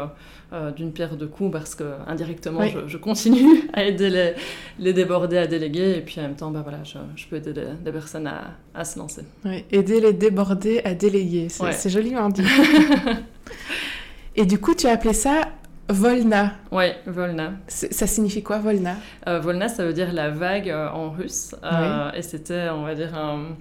d'une 0.77 0.93
pierre 0.93 1.17
deux 1.17 1.27
coups 1.27 1.51
parce 1.51 1.75
que 1.75 1.83
indirectement, 2.07 2.61
je, 2.87 2.95
continue 2.95 3.69
à 3.73 3.83
aider 3.83 4.09
les, 4.09 4.35
les, 4.79 4.93
débordés 4.93 5.37
à 5.37 5.47
déléguer. 5.47 5.97
Et 5.97 6.01
puis 6.01 6.21
en 6.21 6.23
même 6.23 6.37
temps, 6.37 6.49
ben, 6.49 6.61
voilà, 6.61 6.85
je, 6.85 6.99
je 7.17 7.27
peux 7.27 7.35
aider 7.35 7.51
des, 7.51 7.91
personnes 7.91 8.27
à, 8.27 8.51
à, 8.73 8.85
se 8.85 8.97
lancer. 8.97 9.23
Oui, 9.43 9.65
aider 9.69 9.99
les 9.99 10.13
débordés 10.13 10.79
à 10.85 10.93
déléguer. 10.93 11.49
C'est 11.49 11.89
joliment 11.89 12.29
dit. 12.29 12.45
Et 14.37 14.45
du 14.45 14.59
coup, 14.59 14.75
tu 14.75 14.87
as 14.87 14.91
appelé 14.91 15.13
ça 15.13 15.49
Volna. 15.91 16.53
Ouais, 16.71 16.97
Volna. 17.05 17.53
Ça 17.67 18.07
signifie 18.07 18.43
quoi, 18.43 18.59
Volna? 18.59 18.95
Euh, 19.27 19.39
Volna, 19.39 19.67
ça 19.67 19.85
veut 19.85 19.93
dire 19.93 20.13
la 20.13 20.29
vague 20.29 20.69
euh, 20.69 20.89
en 20.89 21.11
russe. 21.11 21.55
Euh, 21.63 22.11
et 22.13 22.21
c'était, 22.21 22.69
on 22.69 22.83
va 22.83 22.95
dire, 22.95 23.15
un, 23.15 23.55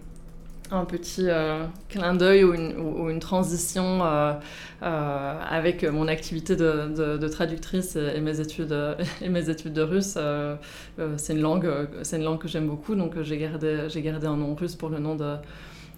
petit 0.85 1.27
clin 1.89 2.15
d'œil 2.15 2.45
ou, 2.45 2.55
une, 2.55 2.71
une, 3.11 3.21
avec 4.81 5.85
mon 5.85 6.07
activité 6.07 6.55
de, 6.55 7.29
traductrice 7.29 7.97
et 7.97 8.21
mes 8.21 8.41
études, 8.41 8.77
et 9.23 9.29
mes 9.29 9.51
études 9.51 9.73
de 9.73 9.83
russe. 9.83 10.17
c'est 11.17 11.33
une, 11.33 11.41
langue, 11.41 11.69
c'est 12.03 12.17
une 12.17 12.25
langue 12.25 12.39
que 12.39 12.49
j'aime 12.49 12.69
beaucoup, 12.69 12.95
donc 12.95 13.21
j'ai 13.23 13.39
gardé, 13.39 13.89
j'ai 13.89 14.03
gardé 14.03 14.29
un 14.29 14.37
nom 14.37 14.55
russe 14.55 14.77
pour 14.77 14.91
le 14.91 15.01
nom 15.01 15.17
de, 15.17 15.35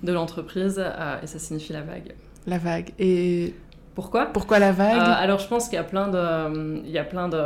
de 0.03 0.13
l'entreprise, 0.13 0.83
et 1.23 1.27
ça 1.27 1.39
signifie 1.39 1.75
la 1.75 1.83
vague. 1.83 2.15
La 2.47 2.59
vague. 2.59 2.93
Et 2.99 3.55
pourquoi? 3.95 4.27
Pourquoi 4.27 4.59
la 4.59 4.73
vague? 4.73 4.97
Euh, 4.97 5.15
Alors 5.23 5.39
je 5.39 5.49
pense 5.49 5.69
qu'il 5.69 5.77
y 5.77 5.81
a 5.81 5.85
plein 5.85 6.09
de, 6.09 6.81
il 6.85 6.91
y 6.91 6.99
a 6.99 7.05
plein 7.05 7.29
de, 7.29 7.39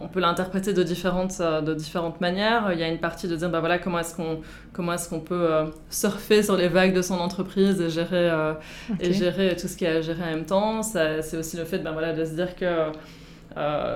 on 0.00 0.08
peut 0.08 0.20
l'interpréter 0.20 0.72
de 0.72 0.82
différentes, 0.82 1.36
euh, 1.40 1.60
de 1.60 1.72
différentes 1.74 2.20
manières. 2.20 2.70
Il 2.72 2.80
y 2.80 2.82
a 2.82 2.88
une 2.88 2.98
partie 2.98 3.28
de 3.28 3.36
dire, 3.36 3.48
bah 3.48 3.60
voilà, 3.60 3.78
comment 3.78 4.00
est-ce 4.00 4.16
qu'on, 4.16 4.40
comment 4.72 4.94
est-ce 4.94 5.08
qu'on 5.08 5.20
peut 5.20 5.52
euh, 5.52 5.66
surfer 5.88 6.42
sur 6.42 6.56
les 6.56 6.68
vagues 6.68 6.94
de 6.94 7.02
son 7.02 7.14
entreprise 7.14 7.80
et 7.80 7.90
gérer, 7.90 8.30
et 8.98 9.12
gérer 9.12 9.54
tout 9.54 9.68
ce 9.68 9.76
qu'il 9.76 9.86
y 9.86 9.90
a 9.90 9.96
à 9.96 10.00
gérer 10.00 10.22
en 10.22 10.34
même 10.36 10.46
temps. 10.46 10.82
c'est 10.82 11.36
aussi 11.36 11.56
le 11.56 11.64
fait, 11.64 11.78
ben 11.78 11.92
voilà, 11.92 12.12
de 12.12 12.24
se 12.24 12.32
dire 12.32 12.56
que 12.56 12.90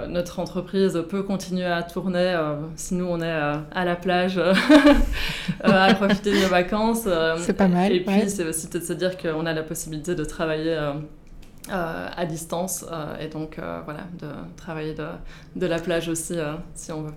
notre 0.09 0.39
entreprise 0.39 1.03
peut 1.09 1.23
continuer 1.23 1.65
à 1.65 1.83
tourner 1.83 2.39
si 2.77 2.95
nous 2.95 3.07
on 3.07 3.21
est 3.21 3.41
à 3.73 3.85
la 3.85 3.97
plage 3.97 4.39
à 5.65 5.95
profiter 5.95 6.31
de 6.31 6.43
nos 6.43 6.49
vacances. 6.49 7.09
c'est 7.39 7.57
pas 7.57 7.67
mal. 7.67 7.91
Et 7.91 8.01
puis 8.01 8.29
c'est 8.29 8.47
aussi 8.47 8.69
de 8.69 8.79
se 8.79 8.93
dire 8.93 9.17
qu'on 9.17 9.47
a 9.47 9.53
la 9.53 9.63
possibilité 9.65 10.15
de 10.15 10.25
travailler 10.25 10.79
euh, 11.71 12.09
à 12.17 12.27
distance 12.27 12.85
euh, 12.91 13.19
et 13.19 13.27
donc 13.27 13.59
euh, 13.59 13.81
voilà 13.85 14.03
de 14.21 14.29
travailler 14.57 14.95
de, 14.95 15.07
de, 15.57 15.67
la 15.67 15.81
plage 15.81 16.09
aussi 16.09 16.35
si 16.75 16.93
on 16.93 17.03
veut. 17.03 17.15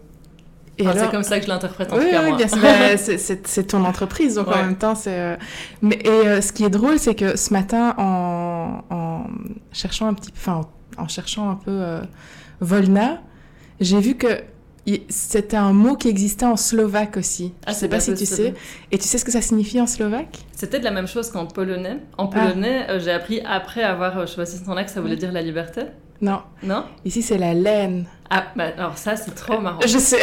c'est 0.77 1.11
comme 1.11 1.23
ça 1.23 1.37
que 1.39 1.45
je 1.45 1.49
l'interprète 1.49 1.93
en 1.93 1.97
oui, 1.97 2.05
tout 2.05 2.09
cas. 2.09 2.23
Oui, 2.23 2.35
bien 2.35 2.47
sûr. 2.47 2.57
Bah, 2.61 2.97
c'est 2.97 3.67
ton 3.67 3.85
entreprise, 3.85 4.35
donc 4.35 4.47
en 4.47 4.57
même 4.57 4.77
temps, 4.77 4.95
c'est. 4.95 5.37
Mais 5.81 5.97
et 5.97 6.41
ce 6.41 6.51
qui 6.51 6.63
est 6.63 6.69
drôle, 6.69 6.97
c'est 6.97 7.15
que 7.15 7.37
ce 7.37 7.53
matin, 7.53 7.93
en, 7.97 8.83
en 8.89 9.23
cherchant 9.71 10.07
un 10.07 10.13
petit, 10.15 10.31
enfin, 10.35 10.61
en, 10.97 11.07
cherchant 11.07 11.51
un 11.51 11.55
peu 11.55 11.99
Volna, 12.59 13.21
j'ai 13.79 13.99
vu 13.99 14.15
que 14.15 14.41
c'était 15.09 15.57
un 15.57 15.73
mot 15.73 15.95
qui 15.95 16.07
existait 16.07 16.45
en 16.45 16.57
slovaque 16.57 17.17
aussi. 17.17 17.53
Ah, 17.65 17.71
je 17.71 17.77
sais 17.77 17.89
pas 17.89 17.99
si 17.99 18.13
tu 18.13 18.25
sais. 18.25 18.53
Et 18.91 18.97
tu 18.97 19.07
sais 19.07 19.17
ce 19.17 19.25
que 19.25 19.31
ça 19.31 19.41
signifie 19.41 19.79
en 19.79 19.87
slovaque? 19.87 20.39
C'était 20.53 20.79
de 20.79 20.83
la 20.83 20.91
même 20.91 21.07
chose 21.07 21.29
qu'en 21.29 21.45
polonais. 21.45 21.97
En 22.17 22.29
ah. 22.33 22.39
polonais, 22.39 22.89
euh, 22.89 22.99
j'ai 22.99 23.11
appris 23.11 23.41
après 23.41 23.83
avoir 23.83 24.27
choisi 24.27 24.57
ce 24.57 24.65
nom-là 24.65 24.83
que 24.83 24.91
ça 24.91 25.01
voulait 25.01 25.15
dire 25.15 25.31
la 25.31 25.41
liberté. 25.41 25.81
Non. 26.21 26.41
Non? 26.63 26.83
Ici, 27.05 27.21
c'est 27.21 27.37
la 27.37 27.53
laine. 27.53 28.05
Ah, 28.31 28.45
bah, 28.55 28.65
alors 28.77 28.97
ça, 28.97 29.15
c'est 29.15 29.33
trop 29.33 29.59
marrant. 29.59 29.79
Je 29.81 29.97
sais. 29.97 30.21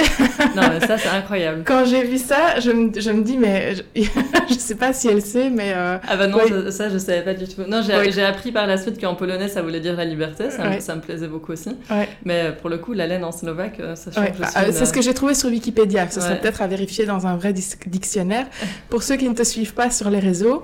non, 0.55 0.62
mais 0.71 0.87
ça, 0.87 0.97
c'est 0.97 1.09
incroyable. 1.09 1.65
Quand 1.67 1.85
j'ai 1.85 2.05
vu 2.05 2.19
ça, 2.19 2.61
je 2.61 2.71
me, 2.71 2.93
je 3.00 3.11
me 3.11 3.23
dis, 3.23 3.37
mais 3.37 3.75
je, 3.75 3.83
je, 4.49 4.55
sais 4.55 4.76
pas 4.76 4.93
si 4.93 5.09
elle 5.09 5.23
sait, 5.23 5.50
mais. 5.50 5.73
Euh, 5.75 5.99
ah, 6.07 6.17
bah 6.17 6.29
non, 6.29 6.38
ça, 6.71 6.88
je 6.88 6.99
savais 6.99 7.23
pas 7.23 7.35
du 7.35 7.49
tout. 7.49 7.62
Non, 7.67 7.83
j'ai 7.83 8.25
appris 8.25 8.53
par 8.53 8.67
la 8.67 8.76
suite 8.76 9.00
qu'en 9.00 9.17
polonais, 9.17 9.49
ça 9.49 9.61
voulait 9.61 9.81
dire 9.81 9.97
la 9.97 10.05
liberté. 10.05 10.50
Ça, 10.50 10.69
me, 10.69 10.81
ça 10.81 10.95
me 10.95 11.00
plaisait 11.00 11.26
beaucoup 11.26 11.53
aussi. 11.53 11.76
Mais 12.25 12.53
pour 12.61 12.71
le 12.71 12.79
coup, 12.79 12.93
la 12.93 13.07
laine 13.07 13.25
en 13.25 13.33
slovaque, 13.33 13.81
euh, 13.81 13.97
ça 13.97 14.12
change. 14.12 14.29
Euh, 14.29 14.71
c'est 14.71 14.87
ce 14.87 14.93
que 14.93 15.03
j'ai 15.03 15.15
trouvé 15.15 15.35
sur 15.35 15.49
Wikipédia. 15.49 16.09
Ce 16.09 16.21
serait 16.21 16.38
peut-être 16.38 16.62
à 16.62 16.67
vérifier 16.67 17.07
dans 17.07 17.26
un 17.26 17.37
vrai 17.37 17.53
dictionnaire. 17.53 18.47
Pour 18.88 19.03
ceux 19.03 19.17
qui 19.17 19.29
ne 19.29 19.35
te 19.35 19.43
suivent 19.43 19.75
pas 19.75 19.91
sur 19.91 20.11
les 20.11 20.21
réseaux, 20.21 20.62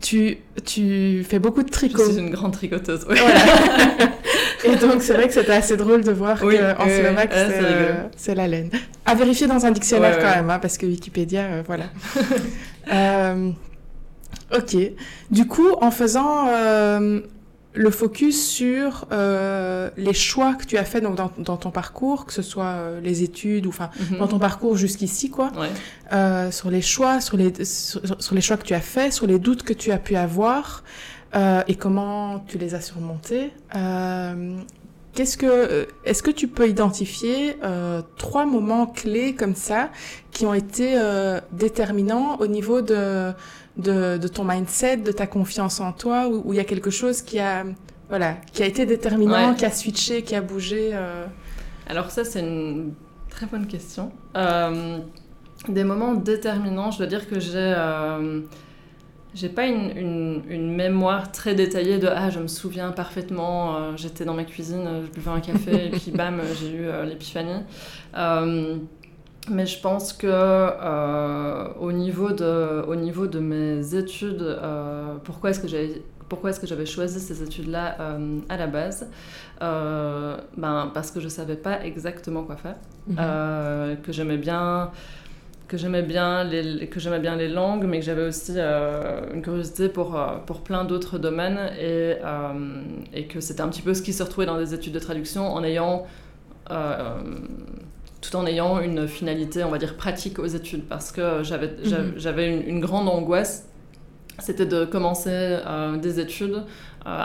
tu, 0.00 0.38
tu 0.64 1.24
fais 1.28 1.38
beaucoup 1.38 1.62
de 1.62 1.70
tricot. 1.70 2.04
Je 2.06 2.12
suis 2.12 2.20
une 2.20 2.30
grande 2.30 2.52
tricoteuse, 2.52 3.06
oui. 3.08 3.16
Et 4.64 4.76
donc, 4.76 5.02
c'est 5.02 5.14
vrai 5.14 5.28
que 5.28 5.34
c'était 5.34 5.52
assez 5.52 5.76
drôle 5.76 6.02
de 6.02 6.12
voir 6.12 6.40
qu'en 6.40 6.50
slovaque, 6.50 7.32
c'est 8.16 8.34
la 8.34 8.48
laine. 8.48 8.70
À 9.06 9.14
vérifier 9.14 9.46
dans 9.46 9.64
un 9.64 9.70
dictionnaire 9.70 10.18
quand 10.18 10.34
même, 10.34 10.50
hein, 10.50 10.58
parce 10.58 10.76
que 10.76 10.86
Wikipédia, 10.86 11.44
euh, 11.44 11.62
voilà. 11.66 11.84
euh, 12.92 13.50
ok. 14.54 14.76
Du 15.30 15.46
coup, 15.46 15.70
en 15.80 15.90
faisant 15.90 16.48
euh, 16.48 17.20
le 17.78 17.90
focus 17.90 18.44
sur 18.48 19.06
euh, 19.12 19.88
les 19.96 20.12
choix 20.12 20.54
que 20.54 20.64
tu 20.64 20.76
as 20.76 20.84
fait 20.84 21.00
donc, 21.00 21.14
dans, 21.14 21.30
dans 21.38 21.56
ton 21.56 21.70
parcours, 21.70 22.26
que 22.26 22.32
ce 22.32 22.42
soit 22.42 22.64
euh, 22.64 23.00
les 23.00 23.22
études 23.22 23.66
ou 23.66 23.68
enfin 23.68 23.90
mhm. 24.10 24.18
dans 24.18 24.26
ton 24.26 24.38
parcours 24.38 24.76
jusqu'ici 24.76 25.30
quoi, 25.30 25.52
euh, 26.12 26.50
sur 26.50 26.70
les 26.70 26.82
choix, 26.82 27.20
sur 27.20 27.36
les 27.36 27.52
sur, 27.64 28.00
les 28.32 28.40
choix 28.40 28.56
que 28.56 28.64
tu 28.64 28.74
as 28.74 28.80
fait, 28.80 29.12
sur 29.12 29.26
les 29.26 29.38
doutes 29.38 29.62
que 29.62 29.72
tu 29.72 29.92
as 29.92 29.98
pu 29.98 30.16
avoir 30.16 30.82
euh, 31.34 31.62
et 31.68 31.74
comment 31.74 32.40
tu 32.46 32.58
les 32.58 32.74
as 32.74 32.80
surmontés. 32.80 33.52
Euh, 33.74 34.58
Qu'est-ce 35.14 35.36
que, 35.36 35.88
est-ce 36.04 36.22
que 36.22 36.30
tu 36.30 36.46
peux 36.46 36.68
identifier 36.68 37.56
euh, 37.64 38.02
trois 38.18 38.46
moments 38.46 38.86
clés 38.86 39.34
comme 39.34 39.56
ça 39.56 39.90
qui 40.30 40.46
ont 40.46 40.54
été 40.54 40.94
euh, 40.96 41.40
déterminants 41.50 42.36
au 42.36 42.46
niveau 42.46 42.82
de 42.82 43.32
de, 43.76 44.28
ton 44.28 44.44
mindset, 44.44 44.98
de 44.98 45.10
ta 45.10 45.26
confiance 45.26 45.80
en 45.80 45.92
toi, 45.92 46.28
où, 46.28 46.52
il 46.52 46.56
y 46.56 46.60
a 46.60 46.64
quelque 46.64 46.90
chose 46.90 47.22
qui 47.22 47.40
a, 47.40 47.64
voilà, 48.08 48.34
qui 48.52 48.62
a 48.62 48.66
été 48.66 48.86
déterminant, 48.86 49.54
qui 49.54 49.64
a 49.64 49.72
switché, 49.72 50.22
qui 50.22 50.36
a 50.36 50.40
bougé 50.40 50.90
euh? 50.92 51.26
Alors 51.88 52.12
ça, 52.12 52.24
c'est 52.24 52.40
une 52.40 52.94
très 53.28 53.46
bonne 53.46 53.66
question. 53.66 54.12
Euh, 54.36 54.98
des 55.68 55.84
moments 55.84 56.14
déterminants, 56.14 56.92
je 56.92 56.98
dois 56.98 57.06
dire 57.06 57.28
que 57.28 57.40
j'ai... 57.40 57.74
Euh, 59.28 59.34
j'ai 59.34 59.48
pas 59.48 59.66
une, 59.66 60.42
une, 60.48 60.74
mémoire 60.74 61.30
très 61.32 61.54
détaillée 61.54 61.98
de 61.98 62.08
ah 62.08 62.30
je 62.30 62.40
me 62.40 62.46
souviens 62.46 62.92
parfaitement 62.92 63.96
j'étais 63.96 64.24
dans 64.24 64.34
ma 64.34 64.44
cuisine 64.44 65.02
je 65.04 65.10
buvais 65.10 65.30
un 65.30 65.40
café 65.40 65.86
et 65.86 65.90
puis 65.90 66.10
bam 66.10 66.40
j'ai 66.58 66.72
eu 66.72 66.86
l'épiphanie. 67.06 67.62
Mais 69.50 69.66
je 69.66 69.80
pense 69.80 70.12
que 70.12 70.26
euh, 70.30 71.68
au, 71.80 71.92
niveau 71.92 72.32
de, 72.32 72.84
au 72.86 72.94
niveau 72.94 73.26
de 73.26 73.38
mes 73.38 73.94
études, 73.94 74.42
euh, 74.42 75.14
pourquoi 75.24 75.50
est-ce 75.50 75.60
que 75.60 75.68
j'avais 75.68 76.02
pourquoi 76.28 76.50
est-ce 76.50 76.60
que 76.60 76.66
j'avais 76.66 76.84
choisi 76.84 77.20
ces 77.20 77.42
études-là 77.42 77.96
euh, 78.00 78.38
à 78.50 78.58
la 78.58 78.66
base? 78.66 79.08
Ben, 79.60 80.90
Parce 80.92 81.10
que 81.10 81.20
je 81.20 81.24
ne 81.24 81.30
savais 81.30 81.56
pas 81.56 81.82
exactement 81.82 82.42
quoi 82.42 82.56
faire, 82.56 82.76
mhm. 83.06 84.02
que 84.02 84.12
j'aimais 84.12 84.36
bien 84.36 84.90
que 85.68 85.76
j'aimais 85.76 86.02
bien 86.02 86.44
les 86.44 86.88
que 86.88 86.98
j'aimais 86.98 87.20
bien 87.20 87.36
les 87.36 87.48
langues 87.48 87.84
mais 87.84 88.00
que 88.00 88.04
j'avais 88.04 88.26
aussi 88.26 88.58
une 88.58 89.42
curiosité 89.42 89.88
pour 89.88 90.18
pour 90.46 90.62
plein 90.62 90.84
d'autres 90.84 91.18
domaines 91.18 91.70
et, 91.78 92.14
et 93.12 93.26
que 93.26 93.40
c'était 93.40 93.60
un 93.60 93.68
petit 93.68 93.82
peu 93.82 93.92
ce 93.94 94.02
qui 94.02 94.12
se 94.12 94.22
retrouvait 94.22 94.46
dans 94.46 94.58
des 94.58 94.72
études 94.74 94.94
de 94.94 94.98
traduction 94.98 95.46
en 95.46 95.62
ayant 95.62 96.06
tout 98.20 98.36
en 98.36 98.46
ayant 98.46 98.80
une 98.80 99.06
finalité, 99.06 99.64
on 99.64 99.70
va 99.70 99.78
dire, 99.78 99.96
pratique 99.96 100.38
aux 100.38 100.46
études, 100.46 100.84
parce 100.84 101.12
que 101.12 101.42
j'avais 101.42 101.68
mhm. 101.68 102.14
j'avais 102.16 102.60
une, 102.60 102.80
grande 102.80 103.08
angoisse, 103.08 103.68
c'était 104.38 104.66
de 104.66 104.84
commencer 104.84 105.30
euh, 105.32 105.96
des 105.96 106.20
études 106.20 106.54
euh, 106.54 106.62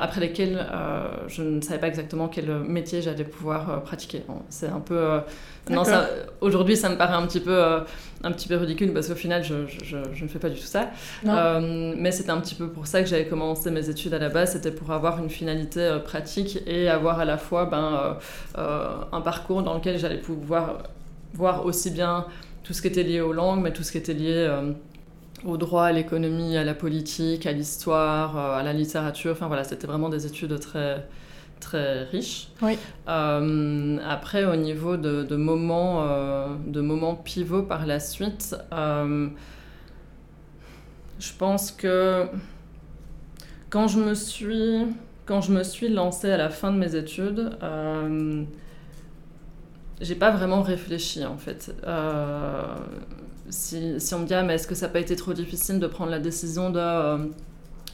après 0.02 0.22
lesquelles 0.22 0.66
euh, 0.72 1.08
je 1.28 1.42
ne 1.42 1.62
savais 1.62 1.80
pas 1.80 1.88
exactement 1.88 2.28
quel 2.28 2.50
métier 2.60 3.02
j'allais 3.02 3.24
pouvoir 3.24 3.82
pratiquer. 3.84 4.24
C'est 4.50 4.68
un 4.68 4.80
peu... 4.80 5.20
non, 5.70 5.84
aujourd'hui, 6.42 6.78
ça 6.78 6.90
me 6.90 6.96
paraît 6.96 7.16
un 7.16 7.26
petit 7.28 7.40
peu, 7.40 7.62
un 8.24 8.32
petit 8.32 8.48
peu 8.48 8.56
ridicule, 8.56 8.94
parce 8.94 9.08
qu'au 9.08 9.16
final, 9.16 9.44
je, 9.44 9.68
je, 9.68 9.98
je, 10.14 10.24
ne 10.24 10.30
fais 10.30 10.40
pas 10.40 10.50
du 10.50 10.60
tout 10.60 10.66
ça. 10.66 10.90
mais 11.24 12.12
c'était 12.12 12.32
un 12.32 12.40
petit 12.40 12.56
peu 12.56 12.68
pour 12.68 12.88
ça 12.88 13.02
que 13.02 13.08
j'avais 13.10 13.28
commencé 13.28 13.72
mes 13.72 13.90
études 13.90 14.14
à 14.14 14.20
la 14.20 14.30
base, 14.30 14.54
c'était 14.54 14.72
pour 14.72 14.92
avoir 14.92 15.20
une 15.20 15.30
finalité 15.30 15.98
pratique 16.04 16.60
et 16.68 16.90
avoir 16.90 17.20
à 17.20 17.26
la 17.26 17.38
fois 17.38 17.66
ben, 17.66 18.18
un 18.56 19.22
parcours 19.22 19.64
dans 19.64 19.74
lequel 19.74 19.98
j'allais 19.98 20.20
pouvoir 20.20 20.84
voir 21.34 21.66
aussi 21.66 21.92
bien 21.92 22.26
tout 22.64 22.74
ce 22.74 22.82
qui 22.82 22.88
était 22.88 23.04
lié 23.04 23.22
aux 23.22 23.34
langues, 23.34 23.62
mais 23.62 23.74
tout 23.74 23.84
ce 23.84 23.92
qui 23.92 23.98
était 23.98 24.14
lié 24.14 24.34
euh, 24.36 24.72
au 25.46 25.58
droit, 25.58 25.86
à 25.86 25.92
l'économie, 25.92 26.58
à 26.58 26.64
la 26.64 26.74
politique, 26.74 27.46
à 27.46 27.52
l'histoire, 27.52 28.38
euh, 28.38 28.60
à 28.60 28.64
la 28.64 28.74
littérature. 28.74 29.32
Enfin 29.34 29.48
voilà, 29.48 29.64
c'était 29.64 29.88
vraiment 29.88 30.10
des 30.10 30.26
études 30.26 30.60
très 30.60 31.08
très 31.60 32.04
riches. 32.04 32.50
Oui. 32.62 32.78
Euh, 33.08 33.98
après, 34.08 34.44
au 34.44 34.56
niveau 34.56 34.98
de, 34.98 35.24
de 35.24 35.36
moments, 35.38 36.06
de 36.68 36.82
moments 36.82 37.16
pivots 37.16 37.64
par 37.64 37.86
la 37.86 38.02
suite, 38.02 38.56
je 41.20 41.32
pense 41.38 41.72
que 41.72 42.28
quand 43.70 43.88
je 43.88 44.00
me 44.00 44.14
suis 44.14 44.88
quand 45.26 45.40
je 45.40 45.54
me 45.54 45.64
suis 45.64 45.88
lancée 45.88 46.30
à 46.30 46.36
la 46.36 46.50
fin 46.50 46.70
de 46.70 46.78
mes 46.78 46.96
études, 46.96 47.52
j'ai 50.04 50.16
pas 50.16 50.32
vraiment 50.32 50.62
réfléchi 50.62 51.26
en 51.26 51.38
fait. 51.38 51.74
Euh, 51.86 52.76
si, 53.50 53.98
on 54.14 54.20
me 54.20 54.26
dit, 54.26 54.34
ah, 54.34 54.44
mais 54.44 54.56
est-ce 54.56 54.68
que 54.68 54.76
ça 54.76 54.88
n'a 54.88 54.94
pas 54.94 55.00
été 55.00 55.16
trop 55.16 55.34
difficile 55.34 55.80
de 55.80 55.88
prendre 55.88 56.12
la 56.12 56.20
décision 56.20 56.70
de, 56.70 56.80
euh, 56.80 57.18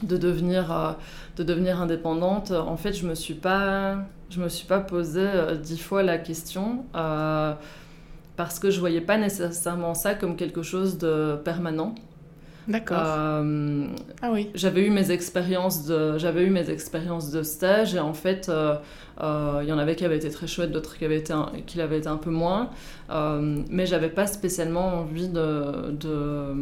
de, 0.02 0.16
devenir, 0.16 0.72
euh, 0.72 0.92
de 1.36 1.42
devenir 1.42 1.80
indépendante? 1.80 2.50
En 2.50 2.76
fait, 2.76 2.92
je 2.92 3.06
me 3.06 3.14
suis 3.14 3.34
pas, 3.34 3.98
je 4.30 4.40
me 4.40 4.48
suis 4.48 4.66
pas 4.66 4.80
posé 4.80 5.26
dix 5.62 5.78
fois 5.78 6.02
la 6.02 6.18
question 6.18 6.84
parce 8.36 8.58
que 8.58 8.70
je 8.70 8.80
voyais 8.80 9.02
pas 9.02 9.18
nécessairement 9.18 9.94
ça 9.94 10.14
comme 10.14 10.34
quelque 10.36 10.62
chose 10.62 10.96
de 10.96 11.36
permanent. 11.44 11.94
D'accord. 12.70 13.02
Euh, 13.04 13.86
ah 14.22 14.30
oui. 14.32 14.48
J'avais 14.54 14.86
eu 14.86 14.90
mes 14.90 15.10
expériences 15.10 15.86
de, 15.86 16.18
j'avais 16.18 16.44
eu 16.44 16.50
mes 16.50 16.70
expériences 16.70 17.30
de 17.30 17.42
stage 17.42 17.96
et 17.96 17.98
en 17.98 18.14
fait, 18.14 18.48
euh, 18.48 18.76
euh, 19.20 19.60
il 19.62 19.68
y 19.68 19.72
en 19.72 19.78
avait 19.78 19.96
qui 19.96 20.04
avaient 20.04 20.16
été 20.16 20.30
très 20.30 20.46
chouettes, 20.46 20.70
d'autres 20.70 20.96
qui 20.96 21.04
avaient 21.04 21.18
été, 21.18 21.32
un, 21.32 21.50
qui 21.66 21.78
l'avaient 21.78 21.98
été 21.98 22.06
un 22.08 22.16
peu 22.16 22.30
moins. 22.30 22.70
mais 23.10 23.86
j'avais 23.86 24.08
pas 24.08 24.26
spécialement 24.26 25.00
envie 25.00 25.28
de, 25.28 25.90
de 25.90 26.54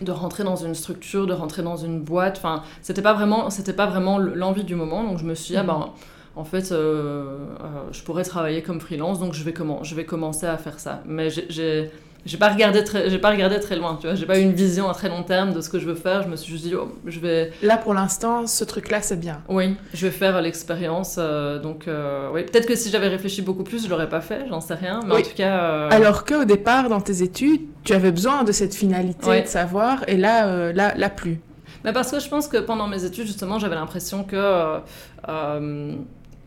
de 0.00 0.12
rentrer 0.12 0.44
dans 0.44 0.54
une 0.54 0.76
structure, 0.76 1.26
de 1.26 1.32
rentrer 1.32 1.64
dans 1.64 1.76
une 1.76 2.00
boîte. 2.00 2.36
Enfin, 2.36 2.62
c'était 2.82 3.02
pas 3.02 3.14
vraiment, 3.14 3.50
c'était 3.50 3.72
pas 3.72 3.86
vraiment 3.86 4.18
l'envie 4.18 4.62
du 4.62 4.76
moment. 4.76 5.02
Donc 5.02 5.18
je 5.18 5.24
me 5.24 5.34
suis 5.34 5.54
dit, 5.54 5.56
ah 5.56 5.62
mhm. 5.62 5.68
ben, 5.68 5.88
en 6.36 6.44
fait, 6.44 6.68
je 6.68 8.02
pourrais 8.04 8.22
travailler 8.22 8.62
comme 8.62 8.80
freelance, 8.80 9.18
donc 9.18 9.32
je 9.32 9.42
vais 9.42 9.52
comment, 9.52 9.82
je 9.82 9.96
vais 9.96 10.04
commencer 10.04 10.46
à 10.46 10.56
faire 10.56 10.78
ça. 10.78 11.02
Mais 11.04 11.30
j'ai 11.30 11.90
j'ai 12.26 12.36
pas 12.36 12.48
regardé 12.48 12.84
très 12.84 13.10
j'ai 13.10 13.18
pas 13.18 13.30
regardé 13.30 13.58
très 13.60 13.76
loin 13.76 13.96
tu 14.00 14.06
vois. 14.06 14.14
J'ai 14.14 14.26
pas 14.26 14.38
eu 14.38 14.42
une 14.42 14.52
vision 14.52 14.88
à 14.88 14.94
très 14.94 15.08
long 15.08 15.22
terme 15.22 15.52
de 15.52 15.60
ce 15.60 15.68
que 15.68 15.78
je 15.78 15.86
veux 15.86 15.94
faire. 15.94 16.22
Je 16.22 16.28
me 16.28 16.36
suis 16.36 16.52
juste 16.52 16.64
dit 16.64 16.74
oh, 16.74 16.92
je 17.06 17.20
vais 17.20 17.52
là 17.62 17.76
pour 17.76 17.94
l'instant 17.94 18.46
ce 18.46 18.64
truc 18.64 18.90
là 18.90 19.00
c'est 19.00 19.18
bien. 19.18 19.42
Oui 19.48 19.76
je 19.94 20.06
vais 20.06 20.12
faire 20.12 20.40
l'expérience 20.42 21.16
euh, 21.18 21.58
donc 21.58 21.88
euh, 21.88 22.28
oui. 22.32 22.44
Peut-être 22.44 22.66
que 22.66 22.74
si 22.74 22.90
j'avais 22.90 23.08
réfléchi 23.08 23.42
beaucoup 23.42 23.64
plus 23.64 23.84
je 23.84 23.90
l'aurais 23.90 24.08
pas 24.08 24.20
fait 24.20 24.46
j'en 24.48 24.60
sais 24.60 24.74
rien 24.74 25.00
mais 25.06 25.14
en 25.14 25.22
tout 25.22 25.34
cas 25.36 25.58
euh, 25.58 25.88
alors 25.90 26.24
qu'au 26.24 26.44
départ 26.44 26.88
dans 26.88 27.00
tes 27.00 27.22
études 27.22 27.62
tu 27.84 27.92
avais 27.94 28.12
besoin 28.12 28.44
de 28.44 28.52
cette 28.52 28.74
finalité 28.74 29.42
de 29.42 29.46
savoir 29.46 30.04
et 30.08 30.16
là 30.16 30.72
là 30.72 30.94
là 30.96 31.10
plus. 31.10 31.40
Mais 31.84 31.92
parce 31.92 32.10
que 32.10 32.18
je 32.18 32.28
pense 32.28 32.48
que 32.48 32.58
pendant 32.58 32.88
mes 32.88 33.04
études 33.04 33.26
justement 33.26 33.58
j'avais 33.58 33.76
l'impression 33.76 34.24
que 34.24 34.78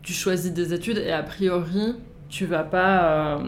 tu 0.02 0.12
choisis 0.12 0.52
des 0.52 0.74
études 0.74 0.98
et 0.98 1.12
a 1.12 1.22
priori 1.22 1.96
tu 2.28 2.46
vas 2.46 2.62
pas 2.62 3.40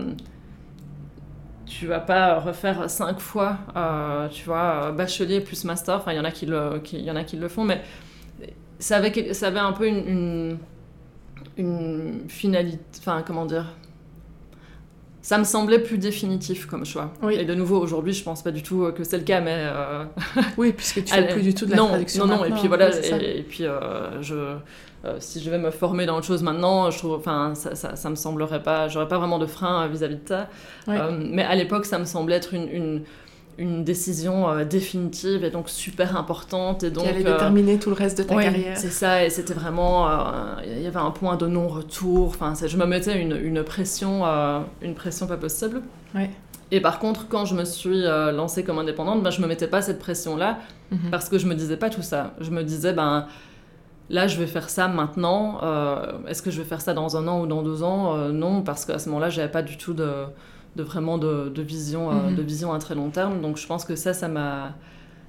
tu 1.66 1.86
vas 1.86 2.00
pas 2.00 2.40
refaire 2.40 2.88
cinq 2.90 3.20
fois, 3.20 3.58
euh, 3.76 4.28
tu 4.28 4.44
vois, 4.44 4.92
bachelier 4.92 5.40
plus 5.40 5.64
master. 5.64 5.96
Enfin, 5.96 6.12
il 6.12 6.16
y 6.16 6.20
en 6.20 6.24
a 6.24 6.30
qui 6.30 6.46
le, 6.46 6.82
y 6.92 7.10
en 7.10 7.16
a 7.16 7.24
qui 7.24 7.36
le 7.36 7.48
font, 7.48 7.64
mais 7.64 7.82
ça 8.78 8.96
avait, 8.96 9.32
ça 9.34 9.48
avait 9.48 9.58
un 9.58 9.72
peu 9.72 9.86
une, 9.86 10.58
une, 11.56 12.24
finalité, 12.28 12.78
enfin, 12.98 13.22
comment 13.26 13.46
dire, 13.46 13.66
ça 15.24 15.38
me 15.38 15.44
semblait 15.44 15.78
plus 15.78 15.96
définitif 15.96 16.66
comme 16.66 16.84
choix. 16.84 17.10
Et 17.30 17.46
de 17.46 17.54
nouveau, 17.54 17.80
aujourd'hui, 17.80 18.12
je 18.12 18.22
pense 18.22 18.42
pas 18.42 18.50
du 18.50 18.62
tout 18.62 18.92
que 18.94 19.04
c'est 19.04 19.16
le 19.16 19.24
cas, 19.24 19.40
mais... 19.40 19.64
oui, 20.58 20.74
puisque 20.74 21.02
tu 21.02 21.14
fais 21.14 21.28
plus 21.28 21.40
du 21.40 21.54
tout 21.54 21.64
de 21.64 21.70
la 21.70 21.78
non, 21.78 21.88
traduction 21.88 22.26
Non, 22.26 22.36
non, 22.36 22.44
et 22.44 22.50
puis 22.50 22.68
voilà, 22.68 22.90
et, 22.94 23.42
puis 23.42 23.64
je... 24.20 24.54
si 25.20 25.40
je 25.42 25.48
vais 25.48 25.56
me 25.56 25.70
former 25.70 26.04
dans 26.04 26.18
autre 26.18 26.26
chose 26.26 26.42
maintenant, 26.42 26.90
je 26.90 26.98
trouve, 26.98 27.14
enfin, 27.14 27.54
ça, 27.54 27.74
ça, 27.74 27.96
ça, 27.96 28.10
me 28.10 28.16
semblerait 28.16 28.62
pas, 28.62 28.88
j'aurais 28.88 29.08
pas 29.08 29.16
vraiment 29.16 29.38
de 29.38 29.46
frein 29.46 29.88
vis-à-vis 29.88 30.16
de 30.16 30.28
ça. 30.28 30.50
mais 30.86 31.42
à 31.42 31.54
l'époque, 31.54 31.86
ça 31.86 31.98
me 31.98 32.04
semblait 32.04 32.36
être 32.36 32.52
une, 32.52 32.68
une, 32.68 33.02
une 33.58 33.84
décision 33.84 34.48
euh, 34.48 34.64
définitive 34.64 35.44
et 35.44 35.50
donc 35.50 35.68
super 35.68 36.16
importante. 36.16 36.82
Et 36.82 36.90
donc, 36.90 37.04
Qui 37.04 37.10
allait 37.10 37.26
euh, 37.26 37.32
déterminer 37.32 37.78
tout 37.78 37.90
le 37.90 37.96
reste 37.96 38.18
de 38.18 38.22
ta 38.22 38.34
carrière. 38.34 38.76
C'est 38.76 38.90
ça, 38.90 39.24
et 39.24 39.30
c'était 39.30 39.54
vraiment. 39.54 40.08
Euh, 40.08 40.12
il 40.64 40.82
y 40.82 40.86
avait 40.86 40.96
un 40.96 41.10
point 41.10 41.36
de 41.36 41.46
non-retour. 41.46 42.28
Enfin, 42.28 42.54
je 42.66 42.76
me 42.76 42.86
mettais 42.86 43.20
une, 43.20 43.36
une 43.36 43.62
pression, 43.62 44.24
une 44.82 44.94
pression 44.94 45.26
pas 45.26 45.36
possible. 45.36 45.82
Et 46.70 46.80
par 46.80 46.98
contre, 46.98 47.28
quand 47.28 47.44
je 47.44 47.54
me 47.54 47.64
suis 47.64 48.02
lancée 48.02 48.64
comme 48.64 48.78
indépendante, 48.78 49.22
ben, 49.22 49.30
je 49.30 49.40
me 49.40 49.46
mettais 49.46 49.68
pas 49.68 49.82
cette 49.82 49.98
pression-là 49.98 50.58
mhm. 50.90 51.10
parce 51.10 51.28
que 51.28 51.38
je 51.38 51.46
me 51.46 51.54
disais 51.54 51.76
pas 51.76 51.90
tout 51.90 52.02
ça. 52.02 52.34
Je 52.40 52.50
me 52.50 52.62
disais, 52.62 52.92
ben. 52.92 53.26
Là, 54.10 54.26
je 54.26 54.38
vais 54.38 54.46
faire 54.46 54.68
ça 54.68 54.86
maintenant. 54.86 55.60
Est-ce 56.28 56.42
que 56.42 56.50
je 56.50 56.60
vais 56.60 56.68
faire 56.68 56.82
ça 56.82 56.92
dans 56.92 57.16
un 57.16 57.26
an 57.26 57.40
ou 57.40 57.46
dans 57.46 57.62
deux 57.62 57.82
ans? 57.82 58.16
Non, 58.32 58.60
parce 58.60 58.84
qu'à 58.84 58.98
ce 58.98 59.08
moment-là, 59.08 59.30
j'avais 59.30 59.50
pas 59.50 59.62
du 59.62 59.78
tout 59.78 59.94
de, 59.94 60.26
de 60.76 60.82
vraiment 60.82 61.18
de, 61.18 61.62
vision, 61.62 62.10
euh, 62.10 62.30
mhm. 62.30 62.36
de 62.36 62.42
vision 62.42 62.72
à 62.72 62.78
très 62.78 62.94
long 62.94 63.10
terme. 63.10 63.40
Donc 63.40 63.56
je 63.58 63.66
pense 63.66 63.84
que 63.84 63.96
ça, 63.96 64.14
ça 64.14 64.28
m'a 64.28 64.74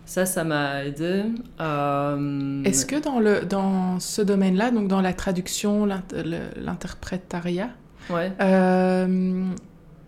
ça, 0.06 0.26
ça 0.26 0.44
m'a 0.44 0.86
aidé. 0.86 1.24
Euh, 1.60 2.64
Est-ce 2.64 2.86
que 2.86 3.02
dans, 3.02 3.20
le, 3.20 3.42
dans 3.42 4.00
ce 4.00 4.22
domaine-là, 4.22 4.70
donc 4.70 4.88
dans 4.88 5.02
la 5.02 5.14
traduction, 5.14 5.88
l'interprétariat, 5.88 7.70
ouais. 8.12 8.32
Euh, 8.40 9.46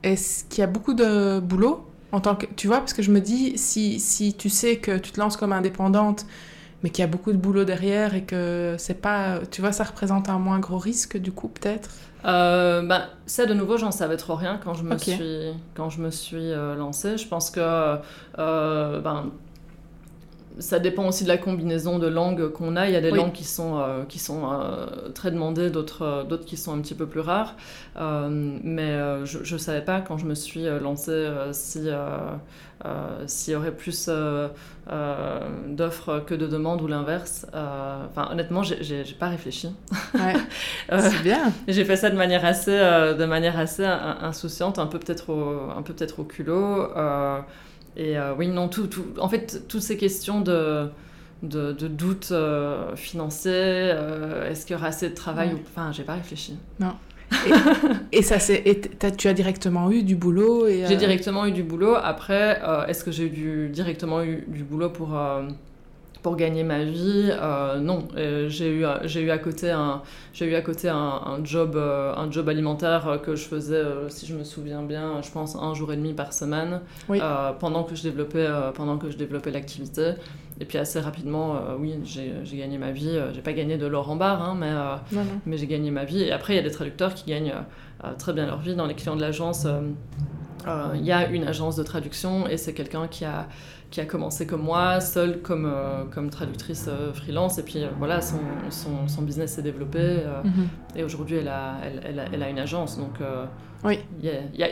est-ce 0.03 0.44
qu'il 0.46 0.60
y 0.60 0.63
a 0.63 0.67
beaucoup 0.67 0.94
de 0.94 1.39
boulot 1.39 1.84
en 2.12 2.22
tant 2.22 2.36
que... 2.36 2.46
Tu 2.56 2.67
vois, 2.67 2.77
parce 2.77 2.94
que 2.94 3.01
je 3.01 3.12
me 3.12 3.20
dis, 3.20 3.58
si, 3.58 4.00
si 4.00 4.36
tu 4.36 4.50
sais 4.50 4.77
que 4.77 4.98
tu 4.98 5.12
te 5.12 5.20
lances 5.20 5.36
comme 5.36 5.51
indépendante, 5.51 6.27
mais 6.84 6.89
qu'il 6.89 7.01
y 7.01 7.07
a 7.07 7.07
beaucoup 7.07 7.31
de 7.31 7.38
boulot 7.38 7.65
derrière 7.65 8.13
et 8.13 8.24
que 8.24 8.75
c'est 8.77 9.01
pas... 9.01 9.39
Tu 9.51 9.62
vois, 9.62 9.72
ça 9.72 9.84
représente 9.84 10.29
un 10.29 10.39
moins 10.39 10.60
gros 10.60 10.77
risque, 10.77 11.17
du 11.17 11.31
coup, 11.31 11.48
peut-être? 11.48 11.89
Euh, 12.25 12.81
ben, 12.81 13.07
ça, 13.25 13.46
de 13.46 13.53
nouveau, 13.53 13.77
j'en 13.77 13.91
savais 13.91 14.17
trop 14.17 14.36
rien 14.36 14.60
quand 14.63 14.74
je 14.74 14.84
me 14.84 14.98
suis, 14.98 15.53
quand 15.75 15.89
je 15.89 16.01
me 16.01 16.12
suis 16.12 16.51
euh, 16.51 16.75
lancée. 16.75 17.17
Je 17.17 17.27
pense 17.27 17.50
que 17.50 17.98
euh, 18.39 19.01
ben, 19.01 19.31
ça 20.60 20.80
dépend 20.80 21.08
aussi 21.08 21.24
de 21.24 21.30
la 21.30 21.38
combinaison 21.38 22.00
de 22.00 22.08
langues 22.08 22.50
qu'on 22.50 22.76
a. 22.76 22.88
Il 22.88 22.94
y 22.94 22.96
a 22.96 23.02
des 23.02 23.12
langues 23.12 23.32
qui 23.32 23.44
sont, 23.44 23.82
qui 24.10 24.20
sont 24.20 24.50
très 25.14 25.32
demandées, 25.32 25.70
d'autres, 25.70 26.26
d'autres 26.28 26.46
qui 26.46 26.58
sont 26.58 26.74
un 26.74 26.82
petit 26.82 26.96
peu 26.96 27.06
plus 27.06 27.20
rares. 27.20 27.56
mais 27.96 29.26
je 29.26 29.54
ne 29.54 29.60
savais 29.60 29.82
pas 29.82 30.02
quand 30.02 30.18
je 30.18 30.26
me 30.26 30.36
suis 30.36 30.64
lancée 30.64 31.28
si 31.52 31.90
euh, 32.86 33.24
s'il 33.26 33.54
y 33.54 33.56
aurait 33.56 33.72
plus 33.72 34.06
euh, 34.08 34.50
euh, 34.92 35.40
d'offres 35.68 36.20
que 36.20 36.36
de 36.36 36.46
demandes 36.46 36.82
ou 36.84 36.88
l'inverse. 36.88 37.48
Enfin, 37.48 38.30
honnêtement, 38.32 38.62
j'ai 38.62 39.04
pas 39.20 39.30
réfléchi. 39.30 39.70
Ouais, 40.14 40.34
c'est 41.00 41.24
bien. 41.24 41.52
j'ai 41.68 41.86
fait 41.86 41.96
ça 41.96 42.12
de 42.12 42.16
manière 42.16 42.46
assez, 42.46 42.72
de 42.72 43.26
manière 43.26 43.58
assez 43.58 43.86
insouciante, 43.86 44.78
un 44.78 44.86
peu 44.86 45.00
peut-être 45.00 45.32
au, 45.32 45.72
un 45.76 45.82
peu 45.82 45.94
peut-être 45.94 46.20
au 46.20 46.24
culot. 46.24 46.88
Et 47.98 48.16
oui, 48.38 48.48
non, 48.48 48.70
tout, 48.70 48.88
tout, 48.88 49.06
en 49.20 49.27
fait, 49.27 49.68
toutes 49.68 49.82
ces 49.82 49.98
questions 49.98 50.42
de 50.42 50.88
de, 51.44 51.72
de 51.72 51.88
doutes 51.88 52.34
financiers, 52.96 53.94
est-ce 54.50 54.66
qu'il 54.66 54.75
y 54.75 54.80
aura 54.80 54.88
assez 54.88 55.10
de 55.10 55.13
travail 55.13 55.54
ou... 55.54 55.60
Enfin, 55.70 55.92
j'ai 55.92 56.04
pas 56.04 56.16
réfléchi. 56.16 56.58
Non. 56.80 56.94
Et, 58.12 58.22
ça, 58.22 58.39
c'est, 58.39 58.63
tu 59.18 59.27
as 59.27 59.34
directement 59.34 59.92
eu 59.92 60.04
du 60.04 60.16
boulot 60.16 60.68
et 60.68 60.86
J'ai 60.88 60.96
euh, 60.96 60.98
directement 60.98 61.46
eu 61.46 61.51
du 61.51 61.63
boulot. 61.63 61.96
Après, 61.96 62.62
euh, 62.64 62.86
est-ce 62.86 63.03
que 63.03 63.12
j'ai 63.12 63.25
eu 63.25 63.70
directement 63.70 64.24
eu 64.24 64.46
du 64.48 64.64
boulot 64.64 64.90
pour, 64.90 65.18
euh, 65.18 65.44
pour 66.22 66.36
gagner 66.36 66.64
ma 66.64 66.84
vie 66.84 67.32
Non. 67.80 68.08
j'ai, 68.48 68.72
eu, 68.72 68.86
j'ai 69.03 69.22
eu 69.22 69.32
à 69.32 69.38
côté 69.38 69.72
un, 69.72 70.01
j'ai 70.34 70.46
eu 70.46 70.56
à 70.56 70.62
côté 70.62 70.90
un, 70.90 71.40
job, 71.44 71.75
un 71.77 72.32
job 72.32 72.50
alimentaire 72.50 73.20
que 73.24 73.36
je 73.36 73.46
faisais, 73.46 73.84
si 74.10 74.25
je 74.25 74.36
me 74.36 74.44
souviens 74.44 74.84
bien, 74.84 75.22
je 75.22 75.32
pense 75.32 75.56
un 75.56 75.74
jour 75.74 75.94
et 75.94 75.96
demi 75.96 76.14
par 76.14 76.34
semaine 76.34 76.82
pendant, 77.60 77.84
que 77.84 77.96
je 77.96 78.03
développais, 78.03 78.48
pendant 78.75 78.98
que 78.98 79.10
je 79.10 79.18
développais 79.18 79.51
l'activité. 79.51 80.14
Et 80.60 80.66
puis 80.66 80.77
assez 80.77 81.00
rapidement, 81.00 81.56
euh, 81.56 81.75
oui, 81.80 81.96
j'ai 82.03 82.58
gagné 82.58 82.77
ma 82.77 82.92
vie. 82.92 83.10
Euh, 83.10 83.32
j'ai 83.34 83.42
pas 83.42 83.53
gagné 83.53 83.77
de 83.77 83.86
l'or 83.86 84.10
en 84.10 84.16
barre, 84.16 84.42
hein, 84.42 84.56
mais, 84.60 84.72
euh, 84.72 85.24
mais 85.46 85.58
j'ai 85.58 85.68
gagné 85.68 85.92
ma 85.92 86.03
vie. 86.03 86.24
Et 86.24 86.32
après, 86.32 86.53
il 86.53 86.56
y 86.56 86.60
a 86.60 86.64
des 86.64 86.72
traducteurs 86.72 87.14
qui 87.14 87.30
gagnent 87.30 87.53
très 88.18 88.34
bien 88.34 88.46
leur 88.46 88.60
vie. 88.60 88.75
Dans 88.75 88.88
les 88.88 88.96
clients 88.96 89.16
de 89.16 89.22
l'agence, 89.22 89.68
il 90.96 91.06
y 91.06 91.12
a 91.12 91.27
une 91.30 91.48
agence 91.48 91.75
de 91.75 91.84
traduction 91.84 92.48
et 92.48 92.58
c'est 92.58 92.74
quelqu'un 92.74 93.08
qui 93.08 93.25
a, 93.25 93.48
qui 93.90 94.02
a 94.02 94.06
commencé 94.06 94.46
comme 94.46 94.64
moi, 94.64 95.00
seule 95.00 95.42
comme, 95.42 95.72
comme 96.12 96.30
traductrice 96.30 96.90
freelance. 97.14 97.58
Et 97.58 97.64
puis 97.64 97.80
voilà, 97.98 98.22
son, 98.22 98.40
son, 98.70 99.08
son 99.08 99.22
business 99.22 99.54
s'est 99.54 99.62
développé. 99.62 100.00
Mm-hmm. 100.00 100.98
Et 100.98 101.04
aujourd'hui, 101.04 101.38
elle 101.38 101.48
a, 101.48 101.76
elle, 101.84 102.30
elle, 102.32 102.44
a, 102.44 102.50
une 102.50 102.60
agence. 102.60 102.98
Donc, 102.98 103.20
oui. 103.84 104.00
il 104.20 104.26
y 104.26 104.30
a, 104.30 104.42
y 104.54 104.64
a 104.64 104.68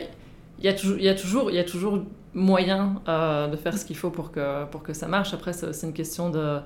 y, 0.62 0.68
a 0.68 0.74
toujours, 0.74 0.98
y 0.98 1.08
a 1.08 1.14
toujours, 1.14 1.50
y 1.50 1.58
a 1.58 1.64
toujours 1.64 2.02
moyen 2.34 3.02
euh, 3.08 3.48
de 3.48 3.56
faire 3.56 3.76
ce 3.76 3.84
qu'il 3.84 3.96
faut 3.96 4.10
pour 4.10 4.32
que, 4.32 4.64
pour 4.66 4.82
que 4.82 4.92
ça 4.92 5.08
marche. 5.08 5.34
Après, 5.34 5.52
c'est 5.52 5.86
une 5.86 5.92
question 5.92 6.30
de, 6.30 6.58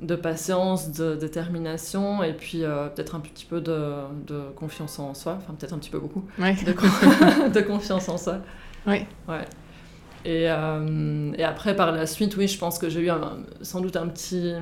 de 0.00 0.16
patience, 0.16 0.92
de 0.92 1.14
détermination 1.14 2.22
et 2.22 2.32
puis 2.32 2.64
euh, 2.64 2.88
peut-être 2.88 3.14
un 3.14 3.20
petit 3.20 3.46
peu 3.46 3.60
de, 3.60 3.92
de, 4.26 4.42
confiance 4.56 4.98
en 4.98 5.14
soi. 5.14 5.38
Enfin, 5.38 5.54
peut-être 5.54 5.72
un 5.72 5.78
petit 5.78 5.90
peu 5.90 5.98
beaucoup. 5.98 6.24
De, 6.38 7.48
de, 7.52 7.60
confiance 7.60 8.08
en 8.08 8.18
soi. 8.18 8.38
Oui. 8.86 9.06
Ouais. 9.28 9.44
Et, 10.24 10.50
euh, 10.50 11.32
et, 11.36 11.44
après, 11.44 11.76
par 11.76 11.92
la 11.92 12.06
suite, 12.06 12.36
oui, 12.36 12.48
je 12.48 12.58
pense 12.58 12.78
que 12.78 12.88
j'ai 12.88 13.06
eu 13.06 13.10
sans 13.62 13.80
doute 13.80 13.96
un 13.96 14.08
petit 14.08 14.52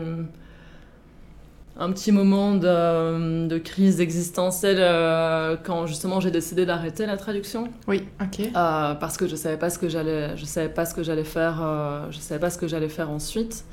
un 1.79 1.91
petit 1.91 2.13
moment 2.13 2.55
de, 2.55 3.47
de 3.47 3.59
crise 3.59 4.03
existentielle 4.03 4.77
euh, 4.79 5.57
quand 5.65 5.87
justement 5.87 6.21
j'ai 6.21 6.31
décidé 6.31 6.67
d'arrêter 6.67 7.07
la 7.07 7.17
traduction. 7.17 7.69
Oui, 7.89 8.05
ok. 8.21 8.41
Euh, 8.41 8.95
parce 8.95 9.17
que 9.17 9.27
je 9.27 9.37
savais 9.37 9.57
pas 9.57 9.71
ce 9.71 9.79
que 9.79 9.89
j'allais, 9.89 10.37
je 10.37 10.45
savais 10.45 10.69
pas 10.69 10.85
ce 10.85 10.95
que 10.95 11.03
j'allais 11.03 11.25
faire, 11.25 11.63
je 12.11 12.19
savais 12.19 12.41
pas 12.41 12.51
ce 12.51 12.59
que 12.59 12.69
j'allais 12.69 12.91
faire 12.91 13.11
ensuite. 13.11 13.65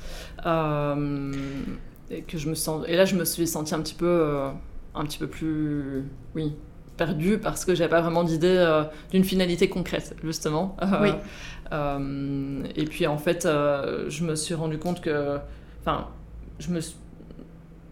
et 0.46 2.22
que 2.22 2.38
je 2.38 2.48
me 2.48 2.54
sens, 2.54 2.84
et 2.88 2.96
là 2.96 3.04
je 3.04 3.16
me 3.16 3.24
suis 3.24 3.46
sentie 3.46 3.74
un 3.74 3.80
petit 3.80 3.94
peu, 3.94 4.44
un 4.94 5.04
petit 5.04 5.18
peu 5.18 5.26
plus, 5.26 6.04
oui, 6.34 6.54
perdue 7.04 7.38
parce 7.38 7.64
que 7.64 7.74
j'avais 7.74 7.90
pas 7.90 8.02
vraiment 8.02 8.22
d'idée 8.24 8.82
d'une 9.10 9.24
finalité 9.24 9.68
concrète 9.68 10.14
justement. 10.22 10.76
oui. 11.02 11.10
et 12.76 12.84
puis 12.84 13.06
en 13.06 13.18
fait, 13.18 13.42
je 13.44 14.24
me 14.24 14.36
suis 14.36 14.54
rendu 14.54 14.78
compte 14.78 15.00
que, 15.00 15.38
enfin, 15.80 16.08
je 16.58 16.70
me 16.70 16.80
suis 16.80 16.96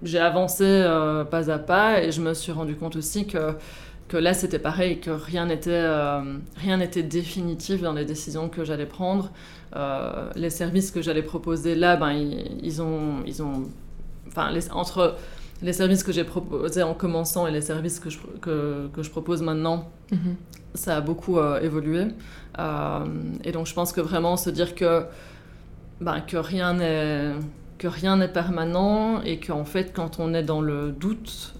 j'ai 0.02 0.18
avancé 0.18 0.64
euh, 0.64 1.24
pas 1.24 1.50
à 1.50 1.58
pas 1.58 2.02
et 2.02 2.12
je 2.12 2.20
me 2.20 2.34
suis 2.34 2.52
rendu 2.52 2.76
compte 2.76 2.96
aussi 2.96 3.26
que, 3.26 3.54
que 4.08 4.16
là 4.16 4.34
c'était 4.34 4.58
pareil, 4.58 5.00
que 5.00 5.10
rien 5.10 5.46
n'était 5.46 5.70
euh, 5.70 6.38
rien 6.56 6.76
n'était 6.76 7.02
définitif 7.02 7.82
dans 7.82 7.92
les 7.92 8.04
décisions 8.04 8.48
que 8.48 8.64
j'allais 8.64 8.86
prendre. 8.86 9.30
Euh, 9.76 10.30
les 10.34 10.50
services 10.50 10.90
que 10.90 11.02
j'allais 11.02 11.22
proposer 11.22 11.74
là, 11.74 11.96
ben, 11.96 12.12
ils, 12.12 12.80
ont, 12.80 13.22
ils 13.26 13.42
ont, 13.42 13.68
enfin, 14.26 14.50
les, 14.50 14.70
entre 14.72 15.16
les 15.62 15.72
services 15.72 16.02
que 16.02 16.12
j'ai 16.12 16.24
proposés 16.24 16.82
en 16.82 16.94
commençant 16.94 17.46
et 17.46 17.50
les 17.50 17.60
services 17.60 18.00
que 18.00 18.10
je, 18.10 18.18
que, 18.40 18.88
que 18.92 19.02
je 19.02 19.10
propose 19.10 19.42
maintenant, 19.42 19.90
mm-hmm. 20.12 20.34
ça 20.74 20.96
a 20.96 21.00
beaucoup 21.00 21.38
évolué. 21.40 22.06
et 23.44 23.52
donc 23.52 23.66
je 23.66 23.74
pense 23.74 23.92
que 23.92 24.00
vraiment 24.00 24.36
se 24.36 24.50
dire 24.50 24.74
que, 24.74 25.04
ben, 26.00 26.20
que 26.20 26.36
rien 26.36 26.74
n'est 26.74 27.32
que 27.78 27.86
rien 27.86 28.16
n'est 28.16 28.28
permanent 28.28 29.22
et 29.22 29.38
qu'en 29.38 29.64
fait, 29.64 29.92
quand 29.94 30.18
on 30.18 30.34
est 30.34 30.42
dans 30.42 30.60
le 30.60 30.90
doute, 30.90 31.54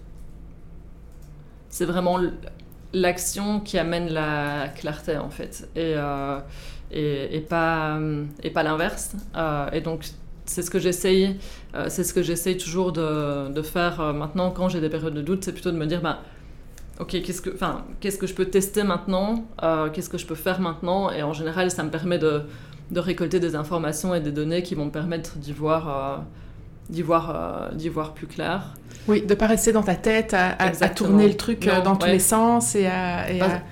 c'est 1.70 1.84
vraiment 1.84 2.18
l'action 2.92 3.60
qui 3.60 3.78
amène 3.78 4.08
la 4.08 4.68
clarté 4.68 5.16
en 5.16 5.30
fait 5.30 5.68
et, 5.76 5.94
euh, 5.96 6.40
et, 6.90 7.40
pas, 7.40 7.98
et 8.42 8.50
pas 8.50 8.62
l'inverse. 8.62 9.14
Euh, 9.36 9.70
et 9.72 9.80
donc, 9.80 10.06
c'est 10.50 10.62
ce 10.62 10.70
que 10.70 10.78
j'essaye, 10.78 11.36
euh, 11.74 11.86
c'est 11.88 12.04
ce 12.04 12.12
que 12.12 12.22
j'essaye 12.22 12.56
toujours 12.56 12.92
de, 12.92 13.48
de 13.48 13.62
faire 13.62 14.14
maintenant 14.14 14.50
quand 14.50 14.68
j'ai 14.68 14.80
des 14.80 14.88
périodes 14.88 15.14
de 15.14 15.22
doute, 15.22 15.44
c'est 15.44 15.52
plutôt 15.52 15.70
de 15.70 15.76
me 15.76 15.86
dire, 15.86 16.00
bah, 16.00 16.22
ok, 17.00 17.22
qu'est-ce 17.22 17.42
que, 17.42 17.50
enfin, 17.54 17.84
qu'est-ce 18.00 18.18
que 18.18 18.26
je 18.26 18.34
peux 18.34 18.46
tester 18.46 18.82
maintenant, 18.82 19.44
qu'est-ce 19.92 20.08
que 20.08 20.18
je 20.18 20.26
peux 20.26 20.34
faire 20.34 20.60
maintenant, 20.60 21.10
et 21.10 21.22
en 21.22 21.32
général, 21.32 21.70
ça 21.70 21.82
me 21.82 21.90
permet 21.90 22.18
de, 22.18 22.42
de 22.90 23.00
récolter 23.00 23.40
des 23.40 23.54
informations 23.54 24.14
et 24.14 24.20
des 24.20 24.32
données 24.32 24.62
qui 24.62 24.74
vont 24.74 24.86
me 24.86 24.90
permettre 24.90 25.36
d'y 25.36 25.52
voir, 25.52 25.88
euh, 25.88 26.16
d'y 26.88 27.02
voir, 27.02 27.30
euh, 27.30 27.74
d'y 27.74 27.88
voir 27.88 28.14
plus 28.14 28.26
clair. 28.26 28.74
Oui, 29.06 29.22
de 29.22 29.34
pas 29.34 29.46
rester 29.46 29.72
dans 29.72 29.82
ta 29.82 29.94
tête 29.94 30.34
à, 30.34 30.50
à, 30.58 30.88
tourner 30.88 31.28
le 31.28 31.36
truc 31.36 31.66
euh, 31.66 31.82
dans 31.82 31.96
tous 31.96 32.06
les 32.06 32.18
sens 32.18 32.74
et 32.74 32.86
à, 32.86 33.30
et 33.30 33.40
à, 33.40 33.62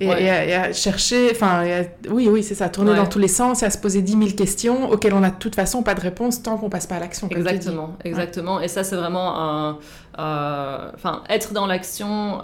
et, 0.00 0.30
à 0.54 0.72
chercher, 0.72 1.28
enfin, 1.30 1.64
oui, 2.10 2.28
oui, 2.30 2.42
c'est 2.42 2.54
ça, 2.54 2.68
tourner 2.68 2.94
dans 2.94 3.06
tous 3.06 3.18
les 3.18 3.28
sens 3.28 3.62
et 3.62 3.66
à 3.66 3.70
se 3.70 3.78
poser 3.78 4.02
10 4.02 4.12
000 4.12 4.24
questions 4.36 4.90
auxquelles 4.90 5.14
on 5.14 5.20
n'a 5.20 5.30
de 5.30 5.38
toute 5.38 5.54
façon 5.54 5.82
pas 5.82 5.94
de 5.94 6.00
réponse 6.00 6.42
tant 6.42 6.56
qu'on 6.56 6.70
passe 6.70 6.86
pas 6.86 6.96
à 6.96 7.00
l'action. 7.00 7.28
Exactement, 7.30 7.96
exactement. 8.04 8.60
Et 8.60 8.68
ça, 8.68 8.84
c'est 8.84 8.96
vraiment 8.96 9.38
un, 9.38 9.78
Enfin, 10.18 11.22
être 11.28 11.52
dans 11.52 11.66
l'action, 11.66 12.42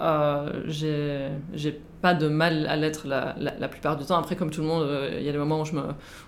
j'ai 0.67 1.81
pas 2.07 2.13
de 2.13 2.29
mal 2.29 2.65
à 2.67 2.77
l'être 2.77 3.05
la, 3.05 3.35
la, 3.37 3.67
plupart 3.67 3.97
du 3.97 4.05
temps. 4.05 4.17
Après, 4.17 4.37
comme 4.37 4.49
tout 4.49 4.61
le 4.61 4.67
monde, 4.67 4.83
euh, 4.83 5.17
il 5.19 5.25
y 5.25 5.29
a 5.29 5.33
des 5.33 5.37
moments 5.37 5.59
où 5.61 5.65
je 5.65 5.73
me, 5.73 5.83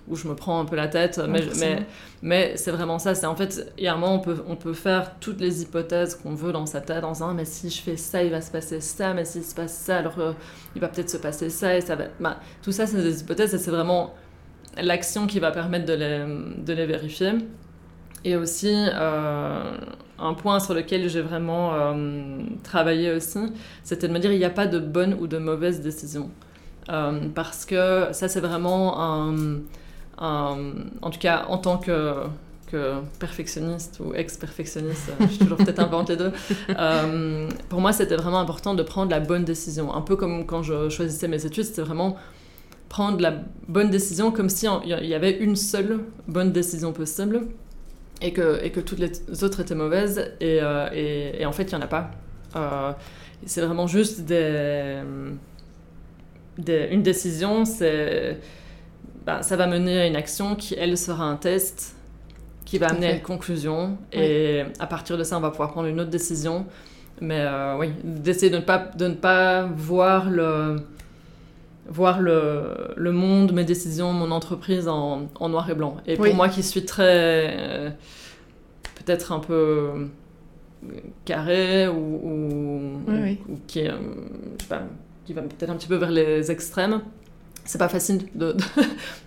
où 0.10 0.15
je 0.18 0.28
me 0.28 0.36
prends 0.36 0.60
un 0.60 0.65
peu 0.65 0.76
la 0.76 0.89
tête, 0.89 1.22
mais, 1.30 1.42
mais, 1.58 1.86
mais 2.22 2.58
c'est 2.58 2.72
vraiment 2.72 3.00
ça. 3.00 3.15
C'est 3.15 3.28
en 3.28 3.36
fait, 3.36 3.72
il 3.78 3.86
y 3.86 3.88
a 3.88 3.94
un 3.94 3.98
moment, 3.98 4.15
on 4.15 4.20
peut, 4.20 4.44
on 4.46 4.58
peut 4.58 4.74
faire 4.74 5.18
toutes 5.22 5.39
les 5.39 5.62
hypothèses 5.62 6.15
qu'on 6.15 6.36
veut 6.36 6.52
dans 6.52 6.65
sa 6.65 6.82
tête 6.82 7.06
en 7.06 7.13
disant, 7.13 7.34
mais 7.34 7.46
si 7.46 7.70
je 7.70 7.82
fais 7.82 7.96
ça, 7.96 8.22
il 8.22 8.32
va 8.32 8.42
se 8.42 8.52
passer 8.52 8.82
ça, 8.82 9.13
mais 9.13 9.24
s'il 9.24 9.46
se 9.46 9.56
passe 9.56 9.74
ça, 9.74 10.00
alors 10.00 10.20
euh, 10.20 10.34
il 10.76 10.82
va 10.82 10.89
peut-être 10.89 11.10
se 11.10 11.18
passer 11.18 11.50
ça, 11.50 11.78
et 11.78 11.80
ça 11.80 11.96
va. 11.96 12.06
Bah, 12.20 12.39
tout 12.62 12.74
ça, 12.74 12.86
c'est 12.86 13.02
des 13.02 13.22
hypothèses, 13.22 13.54
et 13.54 13.58
c'est 13.58 13.72
vraiment 13.72 14.13
l'action 14.82 15.28
qui 15.28 15.39
va 15.39 15.52
permettre 15.52 15.86
de 15.86 15.94
les, 15.94 16.26
de 16.62 16.74
les 16.74 16.86
vérifier. 16.86 17.32
Et 18.26 18.36
aussi, 18.36 18.74
euh, 18.76 19.78
un 20.22 20.34
point 20.34 20.60
sur 20.60 20.74
lequel 20.74 21.10
j'ai 21.10 21.22
vraiment 21.22 21.74
euh, 21.74 22.40
travaillé 22.64 23.12
aussi, 23.12 23.40
c'était 23.84 24.08
de 24.08 24.14
me 24.14 24.20
dire 24.20 24.32
il 24.32 24.40
n'y 24.40 24.46
a 24.46 24.50
pas 24.50 24.68
de 24.68 24.80
bonne 24.80 25.16
ou 25.20 25.28
de 25.28 25.38
mauvaise 25.38 25.82
décision. 25.82 26.30
Euh, 26.90 27.20
parce 27.36 27.66
que 27.66 28.08
ça, 28.12 28.28
c'est 28.28 28.40
vraiment 28.40 29.00
un, 29.00 29.60
En 30.18 31.10
tout 31.12 31.20
cas, 31.20 31.46
en 31.48 31.58
tant 31.58 31.78
que, 31.78 32.26
perfectionniste 33.20 34.00
ou 34.00 34.14
ex-perfectionniste, 34.14 35.12
je 35.22 35.26
suis 35.26 35.40
toujours 35.40 35.58
peut-être 35.58 35.80
inventé 35.80 36.16
deux, 36.16 36.32
pour 37.70 37.82
moi, 37.82 37.92
c'était 37.94 38.16
vraiment 38.16 38.40
important 38.40 38.76
de 38.76 38.84
prendre 38.84 39.10
la 39.10 39.20
bonne 39.20 39.44
décision. 39.44 39.94
Un 39.94 40.02
peu 40.02 40.16
comme 40.16 40.46
quand 40.46 40.62
je 40.62 40.90
choisissais 40.90 41.28
mes 41.28 41.46
études, 41.46 41.64
c'était 41.64 41.82
vraiment 41.82 42.16
prendre 42.90 43.22
la 43.22 43.34
bonne 43.68 43.90
décision 43.90 44.32
comme 44.32 44.50
si 44.50 44.68
il 44.84 45.06
y 45.06 45.14
avait 45.14 45.38
une 45.38 45.56
seule 45.56 46.02
bonne 46.28 46.52
décision 46.52 46.92
possible 46.92 47.48
et 48.22 48.34
que, 48.34 48.64
et 48.64 48.72
que 48.72 48.80
toutes 48.80 49.00
les 49.00 49.44
autres 49.44 49.62
étaient 49.62 49.76
mauvaises, 49.76 50.34
et, 50.40 50.60
euh, 50.62 51.34
et, 51.40 51.46
en 51.46 51.52
fait, 51.52 51.64
il 51.64 51.76
n'y 51.76 51.82
en 51.82 51.86
a 51.86 51.88
pas. 51.88 52.12
Euh, 52.56 52.92
c'est 53.46 53.62
vraiment 53.62 53.88
juste 53.88 54.22
des, 54.22 55.02
des 56.58 56.90
une 56.92 57.04
décision, 57.04 57.66
c'est, 57.66 58.38
bah, 59.26 59.42
ça 59.42 59.56
va 59.56 59.68
mener 59.68 60.02
à 60.02 60.08
une 60.08 60.16
action 60.16 60.56
qui, 60.56 60.76
elle, 60.76 60.98
sera 60.98 61.24
un 61.26 61.36
test, 61.38 61.96
qui 62.66 62.78
va 62.78 62.88
amener 62.88 63.08
à 63.08 63.14
une 63.14 63.22
conclusion, 63.22 63.98
et 64.12 64.64
à 64.80 64.88
partir 64.88 65.18
de 65.18 65.24
ça, 65.24 65.38
on 65.38 65.42
va 65.42 65.52
pouvoir 65.52 65.72
prendre 65.72 65.88
une 65.88 66.00
autre 66.00 66.12
décision. 66.12 66.66
Mais 67.22 67.42
euh, 67.42 67.78
oui, 67.78 67.92
d'essayer 68.04 68.50
de 68.50 68.58
ne 68.58 68.62
pas, 68.62 68.78
de 68.78 69.08
ne 69.08 69.16
pas 69.16 69.64
voir 69.64 70.30
le 70.30 70.78
voir 71.89 72.21
le, 72.21 72.93
le, 72.95 73.12
monde, 73.12 73.52
mes 73.52 73.65
décisions, 73.65 74.13
mon 74.13 74.32
entreprise 74.32 74.88
en, 74.88 75.28
en 75.39 75.49
noir 75.49 75.69
et 75.69 75.75
blanc. 75.75 75.97
Et 76.06 76.15
pour 76.15 76.34
moi 76.34 76.49
qui 76.49 76.63
suis 76.63 76.86
très... 76.86 77.47
Euh, 77.60 77.89
peut-être 78.95 79.32
un 79.32 79.39
peu 79.39 80.08
carré 81.25 81.88
ou, 81.88 81.95
ou, 81.97 83.60
qui, 83.67 83.88
euh, 83.88 83.93
pas, 84.67 84.84
qui 85.25 85.34
va 85.34 85.41
peut-être 85.41 85.69
un 85.69 85.75
petit 85.75 85.88
peu 85.88 85.95
vers 85.95 86.12
les 86.12 86.52
extrêmes, 86.52 87.02
c'est 87.65 87.78
pas 87.78 87.89
facile 87.89 88.28
de, 88.36 88.56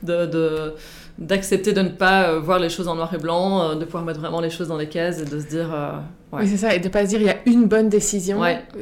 de, 0.03 0.27
de 0.27 0.75
d'accepter 1.19 1.73
de 1.73 1.83
ne 1.83 1.89
pas 1.91 2.29
euh, 2.29 2.41
voir 2.41 2.59
les 2.59 2.69
choses 2.69 2.89
en 2.89 2.95
noir 2.95 3.13
et 3.15 3.19
blanc, 3.19 3.63
euh, 3.63 3.75
de 3.75 3.85
pouvoir 3.85 4.05
mettre 4.05 4.21
vraiment 4.21 4.41
les 4.41 4.51
choses 4.51 4.69
dans 4.69 4.77
les 4.77 4.89
cases 4.89 5.21
et 5.21 5.25
de 5.25 5.41
se 5.41 5.47
dire. 5.47 5.73
Euh, 5.73 5.99
oui, 6.33 6.49
c'est 6.49 6.57
ça, 6.57 6.75
et 6.75 6.81
de 6.81 6.89
pas 6.89 7.05
se 7.05 7.11
dire 7.11 7.21
il 7.21 7.27
y 7.27 7.31
a 7.31 7.37
une 7.47 7.67
bonne 7.67 7.91
décision. 7.91 8.41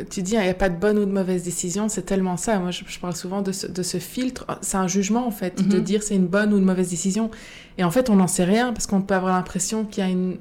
Tu 0.09 0.23
dis 0.23 0.35
il 0.35 0.41
n'y 0.41 0.49
a 0.49 0.55
pas 0.55 0.69
de 0.69 0.79
bonne 0.79 0.99
ou 0.99 1.05
de 1.05 1.11
mauvaise 1.11 1.43
décision, 1.43 1.89
c'est 1.89 2.03
tellement 2.03 2.37
ça. 2.37 2.59
Moi, 2.61 2.71
je, 2.71 2.99
parle 3.01 3.17
souvent 3.17 3.43
de 3.43 3.51
ce, 3.51 3.67
de 3.67 3.83
ce 3.83 3.99
filtre. 3.99 4.47
C'est 4.61 4.77
un 4.77 4.87
jugement 4.87 5.27
en 5.27 5.33
fait, 5.33 5.67
de 5.69 5.77
mhm. 5.77 5.83
dire 5.83 6.03
c'est 6.05 6.15
une 6.15 6.29
bonne 6.29 6.53
ou 6.53 6.59
une 6.59 6.65
mauvaise 6.65 6.91
décision. 6.91 7.31
Et 7.77 7.85
en 7.85 7.91
fait, 7.91 8.09
on 8.09 8.17
n'en 8.17 8.29
sait 8.29 8.45
rien 8.45 8.73
parce 8.73 8.87
qu'on 8.87 9.03
peut 9.03 9.15
avoir 9.15 9.35
l'impression 9.35 9.85
qu'il 9.85 10.05
y 10.05 10.07
a 10.07 10.11
une. 10.11 10.37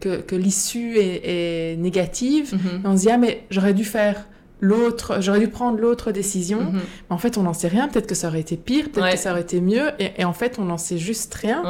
que, 0.00 0.20
que 0.20 0.34
l'issue 0.34 0.98
est, 0.98 1.76
négative. 1.78 2.54
Mhm. 2.54 2.82
Et 2.84 2.88
on 2.88 2.96
se 2.96 3.02
dit 3.02 3.10
ah, 3.10 3.18
mais 3.18 3.44
j'aurais 3.50 3.74
dû 3.74 3.84
faire 3.84 4.26
l'autre, 4.60 5.18
j'aurais 5.20 5.40
dû 5.40 5.48
prendre 5.48 5.78
l'autre 5.78 6.12
décision. 6.12 6.60
Mhm. 6.60 6.72
Mais 6.74 6.80
en 7.14 7.18
fait, 7.18 7.36
on 7.38 7.42
n'en 7.42 7.52
sait 7.52 7.68
rien. 7.68 7.88
Peut-être 7.88 8.06
que 8.06 8.14
ça 8.14 8.28
aurait 8.28 8.40
été 8.40 8.56
pire, 8.56 8.90
peut-être 8.90 9.12
que 9.12 9.18
ça 9.18 9.32
aurait 9.32 9.42
été 9.42 9.60
mieux. 9.60 9.90
Et, 9.98 10.24
en 10.24 10.32
fait, 10.32 10.58
on 10.58 10.64
n'en 10.64 10.78
sait 10.78 10.98
juste 10.98 11.34
rien. 11.34 11.62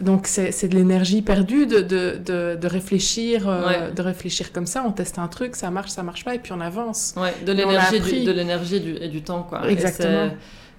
Donc, 0.00 0.26
c'est 0.28 0.68
de 0.68 0.74
l'énergie 0.76 1.22
perdue 1.22 1.66
de, 1.66 1.80
de, 1.80 2.56
de, 2.56 2.66
réfléchir, 2.66 3.48
euh, 3.48 3.90
de 3.90 4.02
réfléchir 4.02 4.52
comme 4.52 4.66
ça. 4.66 4.84
On 4.86 4.92
teste 4.92 5.18
un 5.18 5.26
truc, 5.26 5.56
ça 5.56 5.70
marche, 5.70 5.90
ça 5.90 6.04
marche 6.04 6.24
pas, 6.24 6.34
et 6.34 6.38
puis 6.38 6.52
on 6.52 6.60
avance. 6.60 7.14
de 7.44 7.52
l'énergie, 7.52 8.24
de 8.24 8.32
l'énergie 8.32 8.96
et 9.00 9.08
du 9.08 9.22
temps, 9.22 9.42
quoi. 9.42 9.68
Exactement. 9.68 10.30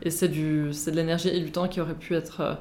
Et 0.02 0.12
c'est 0.12 0.30
de 0.30 0.92
l'énergie 0.92 1.28
et 1.28 1.42
du 1.42 1.52
temps 1.52 1.68
qui 1.68 1.82
aurait 1.82 1.94
pu 1.94 2.16
être 2.16 2.40
euh, 2.40 2.54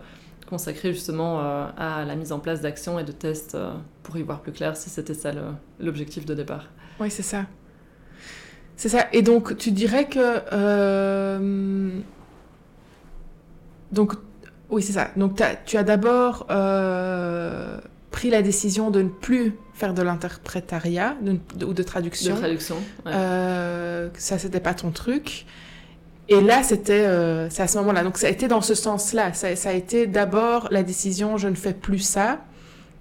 consacré 0.48 0.92
justement 0.92 1.40
euh, 1.40 1.66
à 1.76 2.04
la 2.04 2.16
mise 2.16 2.32
en 2.32 2.40
place 2.40 2.60
d'actions 2.60 2.98
et 2.98 3.04
de 3.04 3.12
tests 3.12 3.56
pour 4.02 4.16
y 4.16 4.22
voir 4.22 4.40
plus 4.40 4.50
clair 4.50 4.76
si 4.76 4.90
c'était 4.90 5.14
ça 5.14 5.30
l'objectif 5.78 6.26
de 6.26 6.34
départ. 6.34 6.64
Oui, 6.98 7.12
c'est 7.12 7.22
ça. 7.22 7.44
C'est 8.78 8.88
ça. 8.88 9.08
Et 9.12 9.22
donc, 9.22 9.58
tu 9.58 9.72
dirais 9.72 10.06
que. 10.06 10.40
Euh, 10.52 11.98
donc, 13.90 14.12
oui, 14.70 14.82
c'est 14.82 14.92
ça. 14.92 15.10
Donc, 15.16 15.42
tu 15.66 15.76
as 15.76 15.82
d'abord 15.82 16.46
euh, 16.50 17.78
pris 18.12 18.30
la 18.30 18.40
décision 18.40 18.90
de 18.92 19.02
ne 19.02 19.08
plus 19.08 19.56
faire 19.74 19.94
de 19.94 20.02
l'interprétariat 20.02 21.16
ou 21.66 21.74
de 21.74 21.82
traduction. 21.82 22.36
De 22.36 22.38
traduction. 22.38 22.76
Ouais. 23.04 23.12
Euh, 23.14 24.08
ça, 24.14 24.38
c'était 24.38 24.60
pas 24.60 24.74
ton 24.74 24.92
truc. 24.92 25.44
Et 26.28 26.40
là, 26.40 26.62
c'était, 26.62 27.04
c'est 27.50 27.62
à 27.62 27.66
ce 27.66 27.78
moment-là. 27.78 28.04
Donc, 28.04 28.16
ça 28.16 28.28
a 28.28 28.30
été 28.30 28.46
dans 28.46 28.60
ce 28.60 28.74
sens-là. 28.76 29.32
Ça, 29.32 29.56
ça, 29.56 29.70
a 29.70 29.72
été 29.72 30.06
d'abord 30.06 30.68
la 30.70 30.84
décision, 30.84 31.36
je 31.36 31.48
ne 31.48 31.56
fais 31.56 31.72
plus 31.72 31.98
ça. 31.98 32.38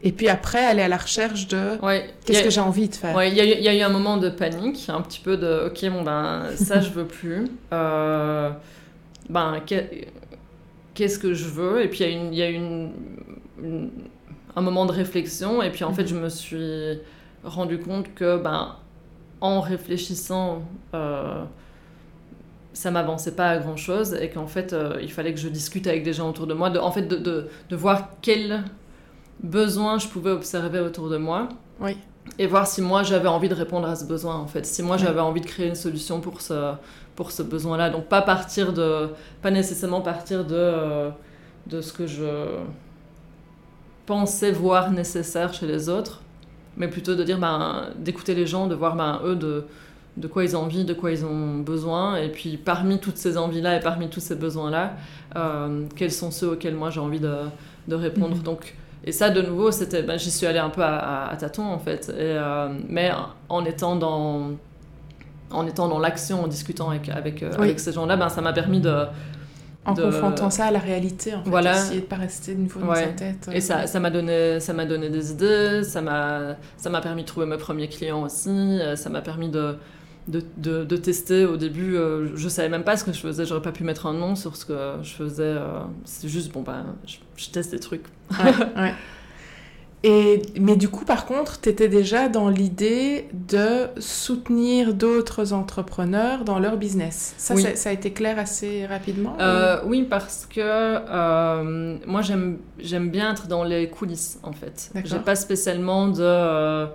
Et 0.04 0.12
puis 0.12 0.28
après, 0.30 0.64
aller 0.64 0.84
à 0.84 0.88
la 0.88 0.98
recherche 0.98 1.48
de 1.48 1.78
qu'est-ce 2.26 2.44
que 2.44 2.50
j'ai 2.50 2.62
envie 2.62 2.88
de 2.88 2.96
faire. 2.96 3.22
Il 3.24 3.34
y, 3.34 3.68
a 3.68 3.76
eu 3.76 3.82
un 3.82 3.90
moment 3.90 4.18
de 4.18 4.30
panique, 4.30 4.90
un 4.90 5.02
petit 5.02 5.20
peu 5.20 5.38
de 5.38 5.68
ok, 5.68 5.92
bon 5.92 6.04
ben 6.04 6.46
ça 6.56 6.82
je 6.82 6.90
veux 6.92 7.06
plus. 7.06 7.48
Euh, 7.74 8.50
ben 9.30 9.62
qu'est-ce 10.94 11.20
que 11.20 11.34
je 11.34 11.46
veux? 11.46 11.84
Et 11.84 11.90
puis 11.90 12.06
il 12.06 12.34
y 12.34 12.42
a 12.42 12.50
eu 12.50 12.54
une, 12.54 12.92
un 14.56 14.62
moment 14.62 14.86
de 14.86 14.92
réflexion, 14.92 15.62
et 15.62 15.70
puis 15.70 15.84
en 15.84 15.94
fait 15.94 16.04
mhm. 16.04 16.08
je 16.08 16.16
me 16.16 16.30
suis 16.30 17.00
rendu 17.44 17.80
compte 17.80 18.14
que 18.14 18.38
ben 18.38 18.76
en 19.42 19.60
réfléchissant, 19.60 20.64
euh, 20.94 21.44
ça 22.74 22.90
m'avançait 22.92 23.36
pas 23.36 23.50
à 23.50 23.58
grand 23.58 23.76
chose, 23.76 24.14
et 24.20 24.30
qu'en 24.30 24.48
fait 24.48 24.72
euh, 24.72 24.98
il 25.02 25.12
fallait 25.12 25.34
que 25.34 25.40
je 25.40 25.50
discute 25.50 25.88
avec 25.88 26.04
des 26.04 26.14
gens 26.14 26.30
autour 26.30 26.48
de 26.48 26.54
moi, 26.54 26.70
de, 26.70 26.80
en 26.80 26.92
fait 26.92 27.04
de, 27.04 27.18
de, 27.18 27.50
de 27.70 27.76
voir 27.76 28.12
quel 28.22 28.64
besoin 29.41 30.00
je 30.00 30.08
pouvais 30.08 30.32
observer 30.32 30.80
autour 30.80 31.10
de 31.10 31.17
moi. 31.17 31.50
Oui. 31.80 31.97
Et 32.39 32.47
voir 32.47 32.67
si 32.67 32.82
moi 32.82 33.04
j'avais 33.04 33.30
envie 33.30 33.50
de 33.50 33.54
répondre 33.54 33.88
à 33.88 33.95
ce 33.95 34.06
besoin 34.06 34.36
en 34.36 34.47
fait. 34.47 34.65
Si 34.65 34.84
moi 34.84 34.97
j'avais 34.97 35.21
envie 35.21 35.41
de 35.41 35.45
créer 35.45 35.67
une 35.67 35.76
solution 35.76 36.19
pour 36.19 36.41
ce, 36.41 36.73
pour 37.15 37.32
ce 37.32 37.43
besoin-là. 37.43 37.89
Donc 37.89 38.06
pas 38.06 38.21
partir 38.21 38.73
de. 38.73 39.10
Pas 39.41 39.52
nécessairement 39.52 40.02
partir 40.02 40.45
de, 40.45 41.10
de 41.67 41.82
ce 41.82 41.91
que 41.91 42.08
je 42.08 42.60
pensais 44.06 44.52
voir 44.52 44.91
nécessaire 44.91 45.54
chez 45.54 45.67
les 45.67 45.89
autres, 45.89 46.21
mais 46.78 46.88
plutôt 46.88 47.15
de 47.15 47.23
dire 47.23 47.39
ben, 47.39 47.89
d'écouter 47.97 48.34
les 48.36 48.47
gens, 48.47 48.67
de 48.67 48.76
voir 48.76 48.95
ben, 48.95 49.19
eux 49.26 49.36
de, 49.36 49.65
de 50.15 50.28
quoi 50.28 50.43
ils 50.43 50.56
ont 50.56 50.62
envie, 50.62 50.86
de 50.86 50.93
quoi 50.93 51.12
ils 51.12 51.26
ont 51.26 51.58
besoin, 51.58 52.15
et 52.15 52.30
puis 52.30 52.58
parmi 52.58 53.00
toutes 53.00 53.17
ces 53.17 53.38
envies-là 53.38 53.78
et 53.78 53.80
parmi 53.82 54.10
tous 54.10 54.21
ces 54.21 54.36
besoins-là, 54.36 54.93
euh, 55.36 55.86
quels 55.95 56.12
sont 56.12 56.32
ceux 56.32 56.52
auxquels 56.52 56.76
moi 56.76 56.89
j'ai 56.89 57.02
envie 57.02 57.19
de, 57.19 57.36
de 57.88 57.95
répondre. 57.95 58.38
Mm-hmm. 58.38 58.43
Donc 58.43 58.76
et 59.08 59.13
ça, 59.13 59.30
de 59.30 59.41
nouveau, 59.41 59.72
c'était, 59.72 60.04
ben, 60.04 60.20
j'y 60.20 60.30
suis 60.30 60.46
allée 60.46 60.60
un 60.60 60.70
peu 60.70 60.84
à, 60.84 61.34
tâtons, 61.39 61.63
en 61.63 61.80
fait. 61.80 62.12
Euh, 62.13 62.67
mais 62.89 63.10
en 63.48 63.63
étant 63.63 63.96
dans, 63.96 64.52
en 65.50 65.65
étant 65.65 65.88
dans 65.88 65.98
l'action, 65.98 66.43
en 66.43 66.48
discutant 66.48 66.89
avec, 66.89 67.08
avec, 67.08 67.41
euh, 67.41 67.54
avec 67.54 67.80
ces 67.80 67.93
gens-là, 67.93 68.17
ben, 68.17 68.28
ça 68.28 68.41
m'a 68.41 68.52
permis 68.52 68.82
de... 68.82 69.06
En 69.86 69.96
confrontant 69.96 70.50
ça 70.50 70.65
à 70.65 70.72
la 70.72 70.80
réalité, 70.80 71.34
en 71.34 71.41
fait. 71.41 71.50
Voilà. 71.50 71.78
Essayer 71.78 72.02
de 72.02 72.06
pas 72.06 72.17
rester 72.17 72.54
de 72.54 72.60
nouveau 72.60 72.82
dans 72.82 72.93
sa 72.93 73.08
tête. 73.08 73.50
Et 73.54 73.62
ça, 73.62 73.88
ça 73.88 74.02
m'a 74.02 74.10
donné, 74.10 74.60
ça 74.60 74.74
m'a 74.74 74.84
donné 74.84 75.10
des 75.10 75.32
idées, 75.32 75.84
ça 75.86 76.02
m'a, 76.02 76.58
ça 76.76 76.89
m'a 76.89 77.00
permis 77.00 77.22
de 77.22 77.28
trouver 77.28 77.46
mes 77.46 77.56
premiers 77.56 77.88
clients 77.88 78.24
aussi, 78.24 78.50
euh, 78.50 78.98
ça 78.98 79.10
m'a 79.10 79.22
permis 79.22 79.48
de 79.48 79.78
de, 80.28 80.84
de, 80.84 80.98
tester. 80.98 81.46
Au 81.46 81.58
début, 81.58 81.96
euh, 81.96 82.36
je 82.36 82.50
savais 82.50 82.70
même 82.70 82.84
pas 82.84 82.98
ce 82.98 83.04
que 83.04 83.13
je 83.13 83.20
faisais. 83.20 83.46
J'aurais 83.46 83.62
pas 83.62 83.72
pu 83.72 83.84
mettre 83.84 84.06
un 84.06 84.13
nom 84.13 84.36
sur 84.36 84.56
ce 84.56 84.66
que 84.66 84.78
je 85.02 85.13
faisais. 85.13 85.44
Euh, 85.44 85.80
c'est 86.06 86.28
juste, 86.28 86.52
bon, 86.52 86.62
ben, 86.62 86.86
je, 87.06 87.50
teste 87.50 87.72
des 87.72 87.80
trucs. 87.80 88.06
ouais, 88.40 88.94
Et, 90.04 90.42
mais 90.60 90.76
du 90.76 90.90
coup, 90.90 91.06
par 91.06 91.26
contre, 91.26 91.62
tu 91.62 91.70
étais 91.70 91.88
déjà 91.88 92.28
dans 92.28 92.50
l'idée 92.50 93.30
de 93.34 93.88
soutenir 94.00 94.94
d'autres 94.94 95.54
entrepreneurs 95.54 96.44
dans 96.44 96.60
leur 96.60 96.78
business. 96.78 97.34
Ça, 97.38 97.56
ça, 97.76 97.90
a 97.90 97.94
été 97.94 98.12
clair 98.12 98.38
assez 98.38 98.86
rapidement 98.86 99.38
euh, 99.40 99.80
Oui, 99.86 100.04
parce 100.04 100.46
que 100.46 102.06
moi, 102.06 102.22
j'aime 102.22 103.10
bien 103.10 103.32
être 103.32 103.48
dans 103.48 103.63
les 103.63 103.90
coulisses, 103.90 104.40
en 104.44 104.54
fait. 104.54 104.92
J'ai 105.06 105.20
pas 105.20 105.36
spécialement 105.36 106.10
de... 106.10 106.86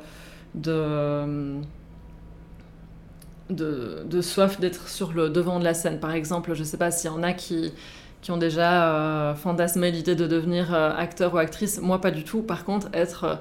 de 0.55 1.63
de, 3.55 4.21
soif 4.21 4.61
d'être 4.61 4.89
sur 4.89 5.13
le 5.13 5.31
devant 5.31 5.59
de 5.59 5.65
la 5.65 5.75
scène. 5.75 6.01
Par 6.01 6.13
exemple, 6.13 6.55
je 6.55 6.61
ne 6.61 6.65
sais 6.65 6.77
pas 6.77 6.91
s'il 6.91 7.11
y 7.11 7.15
en 7.15 7.23
a 7.23 7.33
qui, 7.33 7.73
qui 8.21 8.31
ont 8.31 8.37
déjà 8.37 8.95
euh, 8.95 9.35
fantasmé 9.35 9.91
l'idée 9.91 10.15
de 10.15 10.27
devenir 10.27 10.75
euh, 10.75 10.93
acteur 10.97 11.35
ou 11.35 11.39
actrice. 11.39 11.81
Moi, 11.81 12.01
pas 12.01 12.11
du 12.11 12.25
tout. 12.25 12.43
Par 12.43 12.65
contre, 12.65 12.89
être 12.93 13.25
euh, 13.25 13.35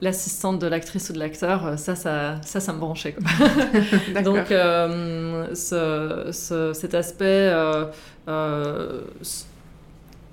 l'assistante 0.00 0.58
de 0.58 0.66
l'actrice 0.66 1.10
ou 1.10 1.12
de 1.12 1.18
l'acteur, 1.18 1.78
ça, 1.78 1.94
ça, 1.94 2.40
ça, 2.42 2.60
ça 2.60 2.72
me 2.72 2.78
branchait. 2.78 3.16
Donc, 4.24 4.48
ce, 5.54 6.70
cet 6.74 6.94
aspect 6.94 7.52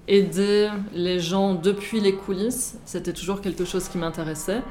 aider 0.07 0.69
les 0.93 1.19
gens 1.19 1.53
depuis 1.53 1.99
les 2.01 2.15
coulisses, 2.15 2.77
c'était 2.85 3.13
toujours 3.13 3.39
quelque 3.39 3.65
chose 3.65 3.87
qui 3.87 3.97
m'intéressait. 3.99 4.61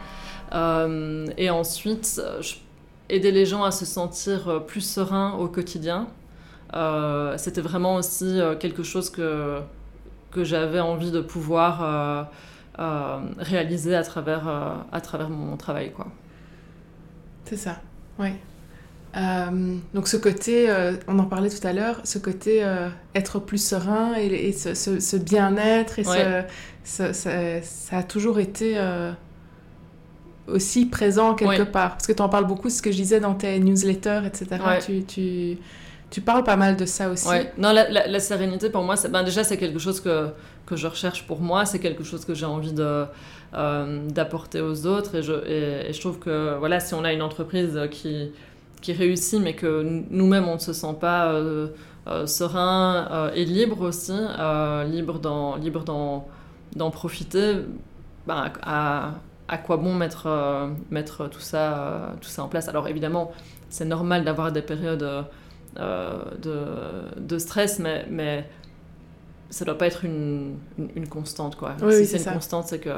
Et 0.52 1.50
ensuite, 1.50 2.20
aider 3.10 3.32
les 3.32 3.46
gens 3.46 3.64
à 3.64 3.70
se 3.70 3.84
sentir 3.84 4.64
plus 4.66 4.80
sereins 4.80 5.34
au 5.34 5.48
quotidien. 5.48 6.08
Euh, 6.74 7.36
c'était 7.36 7.60
vraiment 7.60 7.96
aussi 7.96 8.40
euh, 8.40 8.54
quelque 8.54 8.82
chose 8.82 9.10
que, 9.10 9.60
que 10.30 10.44
j'avais 10.44 10.80
envie 10.80 11.10
de 11.10 11.20
pouvoir 11.20 12.28
réaliser 13.38 13.94
à 13.94 14.02
travers, 14.02 14.48
à 14.90 15.00
travers 15.00 15.28
mon 15.28 15.56
travail. 15.56 15.92
Quoi. 15.92 16.06
C'est 17.44 17.56
ça, 17.56 17.76
oui. 18.18 18.30
Euh, 19.16 19.76
donc 19.92 20.06
ce 20.06 20.16
côté, 20.16 20.70
euh, 20.70 20.92
on 21.08 21.18
en 21.18 21.24
parlait 21.24 21.50
tout 21.50 21.66
à 21.66 21.72
l'heure, 21.72 22.00
ce 22.04 22.18
côté 22.18 22.62
euh, 22.62 22.88
être 23.14 23.40
plus 23.40 23.62
serein 23.62 24.14
et, 24.14 24.52
ce, 24.52 25.16
bien-être, 25.16 25.98
et 25.98 26.04
ça, 26.84 27.10
a 27.90 28.02
toujours 28.04 28.38
été 28.38 28.78
aussi 30.52 30.86
présent 30.86 31.34
quelque 31.34 31.62
part. 31.62 31.92
Parce 31.92 32.06
que 32.06 32.12
tu 32.12 32.22
en 32.22 32.28
parles 32.28 32.46
beaucoup, 32.46 32.70
ce 32.70 32.82
que 32.82 32.90
je 32.90 32.96
disais 32.96 33.20
dans 33.20 33.34
tes 33.34 33.58
newsletters, 33.58 34.22
etc. 34.26 34.46
Tu, 34.84 35.04
tu, 35.04 35.58
tu, 36.10 36.20
parles 36.20 36.44
pas 36.44 36.56
mal 36.56 36.76
de 36.76 36.86
ça 36.86 37.10
aussi. 37.10 37.28
Non, 37.58 37.72
la, 37.72 38.20
sérénité 38.20 38.70
pour 38.70 38.82
moi, 38.82 38.94
ben 39.10 39.22
déjà 39.22 39.44
c'est 39.44 39.56
quelque 39.56 39.78
chose 39.78 40.00
que, 40.00 40.28
que 40.66 40.76
je 40.76 40.86
recherche 40.86 41.26
pour 41.26 41.40
moi, 41.40 41.64
c'est 41.64 41.78
quelque 41.78 42.04
chose 42.04 42.24
que 42.24 42.34
j'ai 42.34 42.46
envie 42.46 42.72
de... 42.72 43.04
d'apporter 44.08 44.60
aux 44.60 44.86
autres 44.86 45.16
et 45.16 45.22
je, 45.22 45.32
et 45.88 45.92
je 45.92 46.00
trouve 46.00 46.18
que 46.18 46.56
voilà 46.58 46.78
si 46.80 46.94
on 46.94 47.04
a 47.04 47.12
une 47.12 47.22
entreprise 47.22 47.78
qui, 47.90 48.30
qui 48.80 48.92
réussit, 48.92 49.40
mais 49.40 49.54
que 49.54 50.02
nous-mêmes, 50.10 50.48
on 50.48 50.54
ne 50.54 50.60
se 50.60 50.72
sent 50.72 50.96
pas 51.00 51.32
euh, 51.32 51.68
euh, 52.08 52.26
serein 52.26 53.08
euh, 53.10 53.30
et 53.34 53.44
libre 53.44 53.82
aussi, 53.82 54.12
libre 54.86 55.18
d'en 55.18 55.56
libre 55.56 55.84
d'en 55.84 56.90
profiter, 56.90 57.56
ben, 58.26 58.50
à, 58.62 59.12
à, 59.50 59.58
quoi 59.58 59.76
bon 59.76 59.94
mettre, 59.94 60.70
mettre 60.90 61.28
tout, 61.28 61.40
ça, 61.40 62.14
tout 62.20 62.28
ça 62.28 62.42
en 62.42 62.48
place. 62.48 62.68
Alors 62.68 62.88
évidemment, 62.88 63.32
c'est 63.68 63.84
normal 63.84 64.24
d'avoir 64.24 64.52
des 64.52 64.62
périodes 64.62 65.26
de, 65.76 67.18
de, 67.18 67.38
stress, 67.38 67.78
mais, 67.78 68.06
mais 68.10 68.48
ça 69.50 69.64
ne 69.64 69.66
doit 69.66 69.78
pas 69.78 69.86
être 69.86 70.04
une, 70.04 70.56
une, 70.96 71.08
constante. 71.08 71.56
Quoi. 71.56 71.76
si 71.90 72.06
c'est 72.06 72.18
une 72.18 72.32
constante, 72.32 72.68
c'est 72.68 72.80
que 72.80 72.90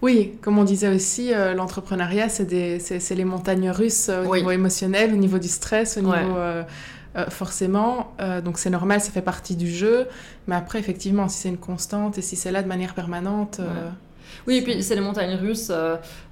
oui, 0.00 0.38
comme 0.42 0.58
on 0.58 0.64
disait 0.64 0.94
aussi, 0.94 1.32
euh, 1.32 1.54
l'entrepreneuriat, 1.54 2.28
c'est 2.28 2.44
les 3.14 3.24
montagnes 3.24 3.70
russes 3.70 4.08
euh, 4.08 4.24
au 4.24 4.36
niveau 4.36 4.50
émotionnel, 4.50 5.12
au 5.12 5.16
niveau 5.16 5.38
du 5.38 5.48
stress, 5.48 5.96
au 5.96 6.00
niveau... 6.00 6.36
Euh, 6.36 6.64
forcément, 7.30 8.12
donc 8.44 8.58
c'est 8.58 8.70
normal, 8.70 9.00
ça 9.00 9.10
fait 9.10 9.22
partie 9.22 9.56
du 9.56 9.68
jeu, 9.68 10.06
mais 10.46 10.54
après, 10.54 10.78
effectivement, 10.78 11.26
si 11.26 11.38
c'est 11.40 11.48
une 11.48 11.58
constante 11.58 12.16
et 12.16 12.22
si 12.22 12.36
c'est 12.36 12.52
là 12.52 12.62
de 12.62 12.68
manière 12.68 12.94
permanente... 12.94 13.60
Oui, 14.46 14.56
et 14.56 14.62
puis 14.62 14.82
c'est 14.82 14.94
les 14.94 15.00
montagnes 15.00 15.36
russes. 15.36 15.72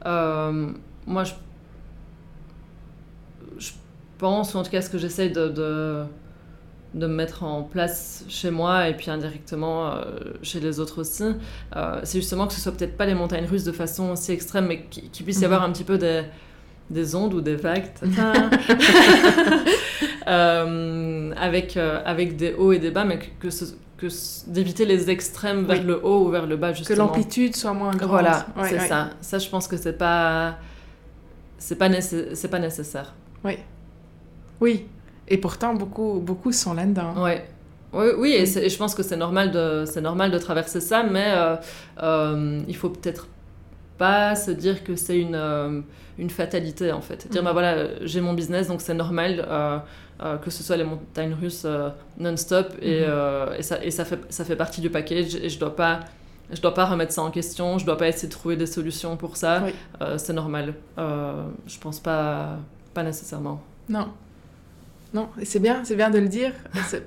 moi, 0.05 1.25
je... 1.25 1.33
pense, 4.19 4.55
ou 4.55 4.59
en 4.59 4.63
tout 4.63 4.71
cas 4.71 4.83
ce 4.83 4.91
que 4.91 4.99
j'essaie 4.99 5.29
de 5.29 6.07
de 6.97 7.07
me 7.07 7.15
mettre 7.15 7.45
en 7.45 7.63
place 7.63 8.25
chez 8.29 8.51
moi 8.51 8.89
et 8.89 8.95
puis 8.95 9.11
indirectement 9.11 9.89
euh, 9.89 10.05
chez 10.43 10.61
les 10.61 10.81
autres 10.81 11.03
aussi, 11.03 11.25
euh, 11.77 12.01
c'est 12.05 12.19
justement 12.19 12.47
que 12.47 12.55
ce 12.55 12.61
soit 12.61 12.73
peut-être 12.73 12.97
pas 12.97 13.07
les 13.07 13.15
montagnes 13.15 13.45
russes 13.45 13.65
de 13.65 13.73
façon 13.73 14.11
aussi 14.11 14.33
extrême, 14.33 14.67
mais 14.67 14.85
qu'il 14.85 15.25
puisse 15.25 15.41
y 15.41 15.45
avoir 15.45 15.61
mhm. 15.61 15.71
un 15.71 15.73
petit 15.73 15.85
peu 15.85 15.99
des, 15.99 16.23
des 16.89 17.15
ondes 17.15 17.35
ou 17.35 17.43
des 17.43 17.57
vagues 17.57 17.91
euh, 20.27 21.33
avec, 21.37 21.77
avec 21.77 22.37
des 22.37 22.55
hauts 22.55 22.73
et 22.73 22.79
des 22.79 22.91
bas, 22.91 23.05
mais 23.05 23.19
que, 23.19 23.27
que 23.39 23.51
d'éviter 24.47 24.85
les 24.85 25.11
extrêmes 25.11 25.65
vers 25.65 25.83
le 25.83 26.05
haut 26.05 26.27
ou 26.27 26.31
vers 26.31 26.47
le 26.47 26.57
bas 26.57 26.73
justement. 26.73 26.95
Que 26.95 27.01
l'amplitude 27.01 27.57
soit 27.57 27.73
moins 27.73 27.93
grande. 27.93 28.11
Voilà, 28.11 28.47
c'est 28.65 28.81
ça. 28.81 29.11
Ça, 29.21 29.39
je 29.39 29.49
pense 29.49 29.69
que 29.69 29.77
c'est 29.77 29.97
pas 29.97 30.57
c'est 31.59 31.77
pas, 31.77 31.89
c'est 32.01 32.51
pas 32.51 32.59
nécessaire. 32.59 33.15
Oui. 33.45 33.59
Oui, 34.61 34.87
et 35.29 35.39
pourtant, 35.39 35.75
beaucoup, 35.75 36.21
beaucoup 36.21 36.53
sont 36.53 36.75
là-dedans. 36.75 37.23
Ouais. 37.23 37.45
Oui, 37.93 38.07
oui 38.19 38.33
et, 38.33 38.47
je 38.47 38.77
pense 38.77 38.95
que 38.95 39.03
c'est 39.03 39.17
normal, 39.17 39.51
de, 39.51 40.01
normal 40.01 40.31
de 40.31 40.39
traverser 40.39 40.81
ça, 40.81 41.03
mais 41.03 41.33
euh, 41.35 41.57
euh, 42.03 42.61
il 42.69 42.77
faut 42.77 42.91
peut-être 42.91 43.29
pas 43.99 44.35
se 44.35 44.51
dire 44.51 44.85
que 44.85 44.97
c'est 44.97 45.19
une, 45.19 45.35
euh, 45.35 45.81
une 46.19 46.31
fatalité, 46.31 46.93
en 46.93 47.01
fait. 47.01 47.29
Dire, 47.31 47.43
mm. 47.43 47.45
bah 47.47 47.53
voilà, 47.53 47.89
j'ai 48.03 48.21
mon 48.21 48.35
business, 48.35 48.69
donc 48.69 48.81
c'est 48.81 48.95
normal 48.95 49.45
que 50.19 50.51
ce 50.51 50.63
soit 50.63 50.77
les 50.77 50.85
montagnes 50.85 51.35
russes 51.35 51.67
non-stop, 52.19 52.75
et, 52.81 53.03
mm-hmm. 53.03 53.59
et, 53.59 53.63
ça, 53.63 53.85
et 53.85 53.91
ça, 53.91 54.05
fait, 54.05 54.21
ça 54.31 54.45
fait 54.45 54.57
partie 54.57 54.81
du 54.81 54.91
package, 54.91 55.35
et 55.37 55.49
je 55.49 55.59
dois 55.59 55.75
pas... 55.75 56.01
Je 56.53 56.61
dois 56.61 56.75
pas 56.75 56.85
remettre 56.85 57.13
ça 57.13 57.23
en 57.23 57.33
question, 57.33 57.77
je 57.77 57.85
dois 57.85 57.99
pas 57.99 58.07
essayer 58.07 58.29
de 58.29 58.33
trouver 58.33 58.55
des 58.55 58.67
solutions 58.67 59.17
pour 59.17 59.37
ça. 59.37 59.65
c'est 60.17 60.33
normal. 60.33 60.75
je 60.97 61.79
pense 61.81 61.99
pas, 61.99 62.59
pas 62.95 63.03
nécessairement. 63.03 63.61
Non. 63.89 64.09
Non, 65.15 65.29
et 65.41 65.45
c'est 65.45 65.61
bien, 65.61 65.83
c'est 65.85 65.97
bien 65.97 66.11
de 66.11 66.19
le 66.19 66.29
dire. 66.29 66.53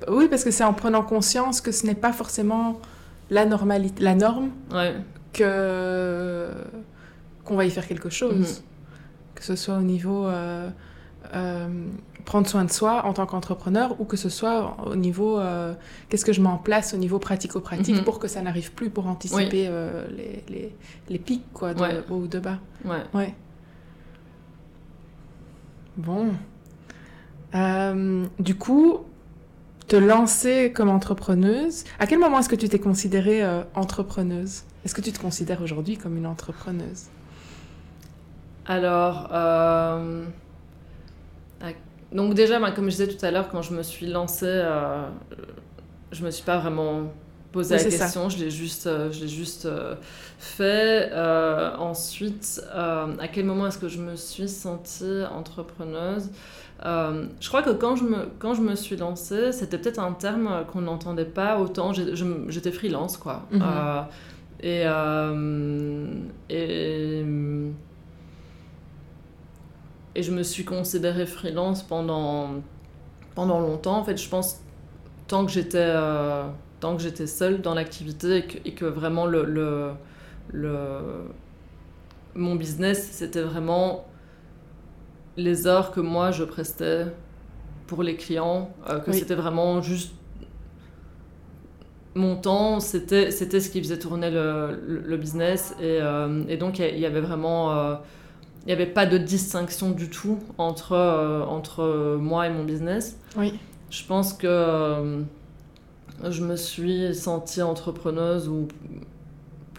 Oui, 0.08 0.28
parce 0.28 0.43
que 0.43 0.52
c'est 0.52 0.63
en 0.63 0.74
prenant 0.74 1.04
conscience 1.04 1.62
que 1.62 1.72
ce 1.72 1.86
n'est 1.86 1.95
pas 1.95 2.12
forcément 2.12 2.80
la 3.30 3.45
normalité, 3.45 4.04
la 4.04 4.15
norme, 4.15 4.50
que 5.34 6.50
qu'on 7.43 7.56
va 7.56 7.65
y 7.65 7.72
faire 7.72 7.88
quelque 7.88 8.10
chose. 8.10 8.60
Mhm. 8.60 8.65
Que 9.36 9.43
ce 9.43 9.56
soit 9.56 9.78
au 9.78 9.82
niveau 9.82 10.28
euh, 10.28 10.69
euh, 11.34 11.67
prendre 12.30 12.48
soin 12.48 12.63
de 12.63 12.72
soi 12.72 13.06
en 13.06 13.13
tant 13.13 13.26
qu'entrepreneur 13.26 14.00
ou 14.00 14.06
que 14.06 14.18
ce 14.18 14.30
soit 14.30 14.78
au 14.86 14.96
niveau 14.96 15.39
euh, 15.39 15.74
qu'est-ce 16.08 16.26
que 16.26 16.34
je 16.34 16.42
mets 16.42 16.56
en 16.58 16.58
place 16.58 16.94
au 16.94 16.98
niveau 16.98 17.18
pratico-pratique 17.18 17.98
mhm. 17.98 18.04
pour 18.04 18.20
que 18.20 18.28
ça 18.28 18.42
n'arrive 18.42 18.72
plus, 18.74 18.89
pour 18.89 19.08
anticiper 19.08 19.70
les, 20.15 20.44
les, 20.48 20.76
les, 21.10 21.20
pics 21.20 21.52
quoi, 21.54 21.74
de 21.74 22.04
haut 22.10 22.22
ou 22.24 22.28
de 22.28 22.39
bas. 22.39 22.60
Ouais. 22.86 23.04
ouais. 23.13 23.34
Bon. 25.98 26.28
Euh, 27.56 28.26
du 28.39 28.56
coup, 28.56 29.00
te 29.88 29.96
lancer 29.96 30.72
comme 30.72 30.89
entrepreneuse, 30.89 31.84
à 32.00 32.08
quel 32.08 32.20
moment 32.20 32.39
est-ce 32.39 32.50
que 32.50 32.56
tu 32.56 32.70
t'es 32.70 32.80
considérée 32.80 33.44
euh, 33.44 33.63
entrepreneuse? 33.76 34.63
Est-ce 34.86 34.96
que 34.96 35.02
tu 35.02 35.12
te 35.12 35.20
considères 35.20 35.62
aujourd'hui 35.62 35.98
comme 35.98 36.15
une 36.15 36.28
entrepreneuse? 36.28 37.08
Alors, 38.65 39.30
euh, 39.34 40.26
donc 42.12 42.34
déjà, 42.34 42.60
comme 42.72 42.86
je 42.86 42.98
disais 42.98 43.08
tout 43.08 43.24
à 43.26 43.32
l'heure, 43.32 43.50
quand 43.50 43.62
je 43.62 43.74
me 43.74 43.84
suis 43.84 44.08
lancée, 44.08 44.63
je 46.12 46.26
me 46.26 46.32
suis 46.32 46.43
pas 46.43 46.58
vraiment 46.58 47.12
posé 47.52 47.76
la 47.76 47.84
question, 47.84 48.30
je 48.30 48.38
l'ai 48.38 48.52
juste, 48.52 48.89
je 49.12 49.22
l'ai 49.22 49.28
juste 49.28 49.67
fait. 50.38 51.12
ensuite, 51.78 52.62
à 52.74 53.28
quel 53.32 53.45
moment 53.45 53.67
est-ce 53.67 53.80
que 53.80 53.89
je 53.89 54.00
me 54.00 54.15
suis 54.15 54.50
sentie 54.50 55.24
entrepreneuse? 55.32 56.30
Euh, 56.86 57.26
je 57.41 57.48
crois 57.50 57.62
que 57.62 57.72
quand 57.72 57.95
je 57.95 58.04
me, 58.04 58.30
quand 58.39 58.54
je 58.54 58.62
me 58.62 58.76
suis 58.76 58.95
lancée, 58.95 59.52
c'était 59.52 59.78
peut-être 59.78 60.00
un 60.00 60.13
terme 60.13 60.65
qu'on 60.72 60.82
n'entendait 60.82 61.26
pas 61.26 61.60
autant. 61.60 61.91
J'étais 61.93 62.72
freelance, 62.72 63.17
quoi. 63.17 63.45
Mhm. 63.52 63.62
Euh, 63.62 64.02
et, 64.62 64.84
euh, 64.86 66.08
et, 66.50 67.24
et, 70.15 70.24
je 70.24 70.32
me 70.32 70.43
suis 70.43 70.65
considérée 70.65 71.26
freelance 71.26 71.84
pendant, 71.84 72.62
pendant 73.36 73.60
longtemps. 73.60 73.98
En 73.98 74.04
fait, 74.04 74.17
je 74.17 74.30
pense, 74.30 74.62
tant 75.28 75.45
que 75.45 75.52
j'étais 75.52 75.93
tant 76.80 76.95
que 76.95 77.02
j'étais 77.02 77.28
seule 77.28 77.62
dans 77.62 77.74
l'activité 77.74 78.38
et 78.38 78.43
que, 78.45 78.58
et 78.65 78.74
que, 78.74 78.86
vraiment 78.86 79.26
le, 79.26 79.43
le, 79.43 79.91
le 80.52 81.00
mon 82.36 82.56
business, 82.56 83.10
c'était 83.12 83.41
vraiment 83.41 84.06
les 85.38 85.67
heures 85.67 85.91
que 85.91 86.00
moi 86.00 86.32
je 86.32 86.43
prestais 86.43 87.06
pour 87.88 88.04
les 88.04 88.15
clients, 88.15 88.72
euh, 88.89 89.00
que 89.00 89.12
c'était 89.12 89.36
vraiment 89.36 89.82
juste 89.82 90.13
mon 92.15 92.36
temps, 92.36 92.80
c'était 92.80 93.32
c'était 93.32 93.60
ce 93.60 93.69
qui 93.69 93.82
faisait 93.82 94.00
tourner 94.00 94.30
le, 94.30 94.80
le, 94.88 95.17
business. 95.17 95.76
Et, 95.80 96.00
euh, 96.02 96.43
et, 96.48 96.58
donc 96.58 96.80
il 96.80 97.00
y 97.00 97.06
avait 97.06 97.22
vraiment 97.22 97.72
euh, 97.72 97.95
il 98.69 98.75
n'y 98.75 98.82
avait 98.84 98.91
pas 98.91 99.08
de 99.08 99.17
distinction 99.17 99.89
du 99.89 100.10
tout 100.10 100.38
entre 100.60 100.95
entre 101.49 102.17
moi 102.21 102.45
et 102.45 102.51
mon 102.51 102.63
business. 102.63 103.17
Oui. 103.36 103.58
Je 103.89 104.05
pense 104.05 104.34
que 104.34 105.23
je 106.23 106.43
me 106.43 106.55
suis 106.55 107.15
sentie 107.15 107.63
entrepreneuse 107.63 108.47
ou 108.47 108.67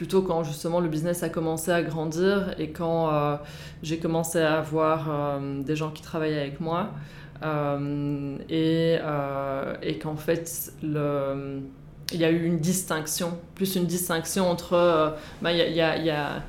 plutôt 0.00 0.22
quand 0.22 0.44
justement 0.44 0.80
le 0.80 0.88
business 0.88 1.22
a 1.22 1.28
commencé 1.28 1.70
à 1.70 1.82
grandir 1.82 2.54
et 2.58 2.70
quand 2.70 3.12
euh, 3.12 3.36
j'ai 3.82 3.98
commencé 3.98 4.40
à 4.40 4.58
avoir 4.58 5.10
euh, 5.10 5.62
des 5.62 5.76
gens 5.76 5.90
qui 5.90 6.00
travaillaient 6.00 6.40
avec 6.40 6.58
moi 6.58 6.88
euh, 7.42 8.38
et, 8.48 8.96
et 9.82 9.98
qu'en 9.98 10.16
fait 10.16 10.72
le, 10.82 11.60
il 12.12 12.18
y 12.18 12.24
a 12.24 12.30
eu 12.30 12.44
une 12.46 12.60
distinction, 12.60 13.38
plus 13.54 13.76
une 13.76 13.84
distinction 13.84 14.50
entre 14.50 15.16
bah, 15.42 15.52
y, 15.52 15.60
a, 15.60 15.98
y, 15.98 16.10
a, 16.10 16.42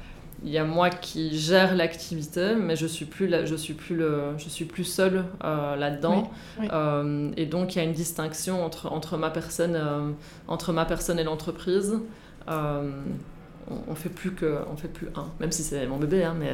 il 0.44 0.50
y 0.50 0.58
a 0.58 0.64
moi 0.64 0.90
qui 0.90 1.38
gère 1.38 1.76
l'activité, 1.76 2.56
mais 2.56 2.76
je 2.76 2.88
suis 2.88 3.06
plus 3.06 3.30
je 3.46 3.56
suis 3.56 3.74
plus 3.74 3.96
le, 3.96 4.34
je 4.38 4.50
suis 4.50 4.66
plus 4.66 4.84
seule 4.84 5.26
euh, 5.44 5.76
là-dedans. 5.76 6.32
Euh, 6.72 7.30
et 7.38 7.46
donc 7.46 7.76
il 7.76 7.80
y 7.80 7.82
a 7.82 7.84
une 7.84 7.94
distinction 7.94 8.66
entre 8.66 8.92
entre 8.92 9.18
ma 9.18 9.30
personne, 9.30 9.76
euh, 9.76 10.10
entre 10.48 10.74
ma 10.74 10.86
personne 10.86 11.20
et 11.20 11.24
l'entreprise. 11.24 12.00
on, 12.48 13.96
fait 13.96 14.10
plus 14.10 14.32
que, 14.32 14.60
on 14.72 14.76
fait 14.76 14.88
plus 14.88 15.08
un, 15.16 15.28
même 15.40 15.52
si 15.52 15.62
c'est 15.62 15.86
mon 15.86 15.98
bébé, 15.98 16.24
hein, 16.24 16.36
mais 16.38 16.52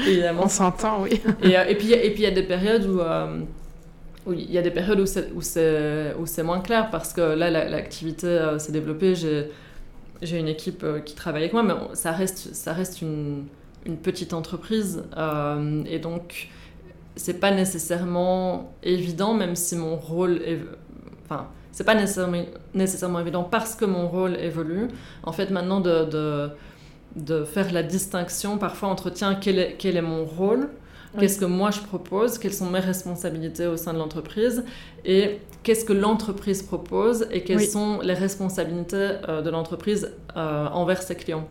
évidemment. 0.06 0.42
On 0.44 0.48
s'entend, 0.48 1.02
oui. 1.02 1.22
et, 1.42 1.52
et, 1.52 1.74
puis 1.76 1.92
et 1.92 2.10
puis 2.10 2.22
il 2.22 2.24
y 2.24 2.26
a 2.26 2.32
des 2.32 2.42
périodes 2.42 2.86
où 4.26 4.32
il 4.32 4.50
y 4.50 4.58
a 4.58 4.62
des 4.62 4.70
périodes 4.72 5.00
où 5.00 5.06
c'est, 5.06 5.30
où 5.32 5.42
c'est, 5.42 6.14
où 6.18 6.26
c'est 6.26 6.42
moins 6.42 6.60
clair 6.60 6.90
parce 6.90 7.12
que 7.12 7.20
là, 7.20 7.50
l'activité 7.50 8.56
s'est 8.58 8.72
développée. 8.72 9.14
J'ai, 9.14 9.48
j'ai 10.22 10.38
une 10.38 10.48
équipe 10.48 10.84
euh, 10.84 11.00
qui 11.00 11.14
travaille 11.14 11.42
avec 11.42 11.52
moi, 11.52 11.62
mais 11.62 11.74
ça 11.94 12.12
reste, 12.12 12.54
ça 12.54 12.72
reste 12.72 13.02
une, 13.02 13.46
une 13.84 13.96
petite 13.96 14.32
entreprise. 14.32 15.04
Euh, 15.16 15.84
et 15.86 15.98
donc, 15.98 16.48
c'est 17.16 17.40
pas 17.40 17.50
nécessairement 17.50 18.72
évident, 18.82 19.34
même 19.34 19.56
si 19.56 19.76
mon 19.76 19.96
rôle 19.96 20.40
est. 20.42 20.60
Enfin, 21.24 21.48
c'est 21.72 21.84
pas 21.84 21.94
nécessairement, 21.94 22.44
nécessairement 22.74 23.20
évident 23.20 23.44
parce 23.44 23.74
que 23.74 23.84
mon 23.84 24.08
rôle 24.08 24.36
évolue. 24.36 24.88
En 25.24 25.32
fait, 25.32 25.50
maintenant, 25.50 25.80
de, 25.80 26.04
de, 26.04 26.50
de 27.16 27.44
faire 27.44 27.72
la 27.72 27.82
distinction 27.82 28.58
parfois 28.58 28.88
entre 28.88 29.10
tiens, 29.10 29.34
quel 29.34 29.58
est, 29.58 29.76
quel 29.78 29.96
est 29.96 30.02
mon 30.02 30.24
rôle 30.24 30.70
Qu'est-ce 31.18 31.38
que 31.38 31.44
moi 31.44 31.70
je 31.70 31.80
propose? 31.80 32.38
Quelles 32.38 32.54
sont 32.54 32.70
mes 32.70 32.80
responsabilités 32.80 33.66
au 33.66 33.76
sein 33.76 33.92
de 33.92 33.98
l'entreprise? 33.98 34.64
Et 35.04 35.40
qu'est-ce 35.62 35.84
que 35.84 35.92
l'entreprise 35.92 36.62
propose? 36.62 37.26
Et 37.30 37.42
quelles 37.42 37.66
sont 37.66 38.00
les 38.00 38.14
responsabilités 38.14 39.10
euh, 39.28 39.42
de 39.42 39.50
l'entreprise 39.50 40.12
euh, 40.36 40.66
envers 40.68 41.02
ses 41.02 41.14
clients? 41.14 41.46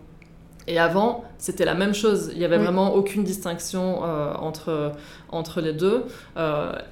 Et 0.67 0.79
avant, 0.79 1.23
c'était 1.37 1.65
la 1.65 1.73
même 1.73 1.93
chose. 1.93 2.29
Il 2.33 2.39
n'y 2.39 2.45
avait 2.45 2.59
vraiment 2.59 2.93
aucune 2.93 3.23
distinction 3.23 4.03
euh, 4.03 4.33
entre, 4.35 4.93
entre 5.29 5.59
les 5.59 5.73
deux. 5.73 6.05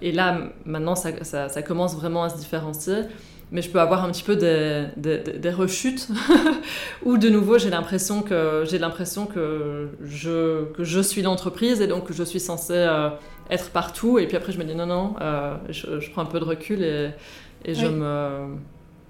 et 0.01 0.11
là, 0.11 0.39
maintenant, 0.65 0.95
ça, 0.95 1.11
ça, 1.23 1.61
commence 1.61 1.95
vraiment 1.95 2.23
à 2.23 2.29
se 2.29 2.37
différencier 2.37 3.03
mais 3.51 3.61
je 3.61 3.69
peux 3.69 3.79
avoir 3.79 4.03
un 4.03 4.11
petit 4.11 4.23
peu 4.23 4.35
des, 4.35 4.85
des, 4.95 5.49
rechutes. 5.49 6.07
Où 7.05 7.17
de 7.17 7.29
nouveau 7.29 7.57
j'ai 7.57 7.69
l'impression 7.69 8.21
que 8.21 8.63
j'ai 8.69 8.77
l'impression 8.77 9.25
que 9.25 9.89
je 10.03 10.65
que 10.73 10.83
je 10.83 10.99
suis 10.99 11.21
l'entreprise 11.21 11.81
et 11.81 11.87
donc 11.87 12.05
que 12.05 12.13
je 12.13 12.23
suis 12.23 12.39
censée 12.39 12.73
euh, 12.73 13.09
être 13.49 13.71
partout. 13.71 14.19
Et 14.19 14.27
puis 14.27 14.37
après 14.37 14.51
je 14.51 14.59
me 14.59 14.63
dis 14.63 14.75
non 14.75 14.85
non 14.85 15.15
euh, 15.21 15.55
je, 15.69 16.09
prends 16.11 16.21
un 16.21 16.25
peu 16.25 16.39
de 16.39 16.45
recul 16.45 16.83
et, 16.83 17.11
et 17.65 17.73
je 17.73 17.87
me 17.87 18.55